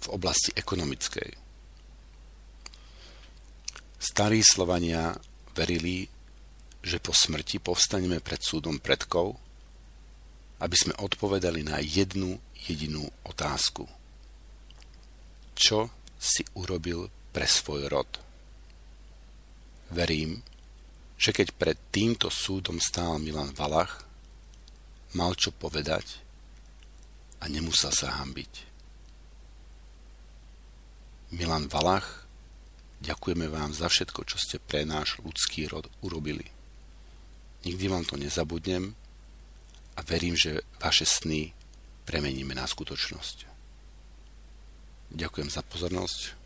v 0.00 0.06
oblasti 0.16 0.56
ekonomickej. 0.56 1.36
Starí 4.00 4.40
Slovania 4.40 5.12
verili, 5.52 6.08
že 6.80 7.04
po 7.04 7.12
smrti 7.12 7.60
povstaneme 7.60 8.24
pred 8.24 8.40
súdom 8.40 8.80
predkov 8.80 9.36
aby 10.60 10.76
sme 10.76 10.94
odpovedali 10.96 11.60
na 11.66 11.76
jednu 11.84 12.40
jedinú 12.64 13.04
otázku. 13.28 13.84
Čo 15.52 15.92
si 16.16 16.44
urobil 16.56 17.12
pre 17.36 17.44
svoj 17.44 17.92
rod? 17.92 18.08
Verím, 19.92 20.40
že 21.20 21.36
keď 21.36 21.52
pred 21.52 21.76
týmto 21.92 22.32
súdom 22.32 22.80
stál 22.80 23.20
Milan 23.20 23.52
Valach, 23.52 24.08
mal 25.12 25.36
čo 25.36 25.52
povedať 25.52 26.24
a 27.44 27.52
nemusel 27.52 27.92
sa 27.92 28.24
hambiť. 28.24 28.52
Milan 31.36 31.68
Valach, 31.68 32.24
ďakujeme 33.04 33.52
vám 33.52 33.76
za 33.76 33.92
všetko, 33.92 34.24
čo 34.24 34.40
ste 34.40 34.56
pre 34.56 34.88
náš 34.88 35.20
ľudský 35.20 35.68
rod 35.68 35.92
urobili. 36.00 36.48
Nikdy 37.68 37.84
vám 37.84 38.08
to 38.08 38.16
nezabudnem 38.16 38.96
a 39.92 40.00
verím, 40.08 40.40
že 40.40 40.64
vaše 40.80 41.04
sny 41.04 41.52
premeníme 42.08 42.56
na 42.56 42.64
skutočnosť. 42.64 43.44
Ďakujem 45.12 45.48
za 45.52 45.60
pozornosť. 45.60 46.45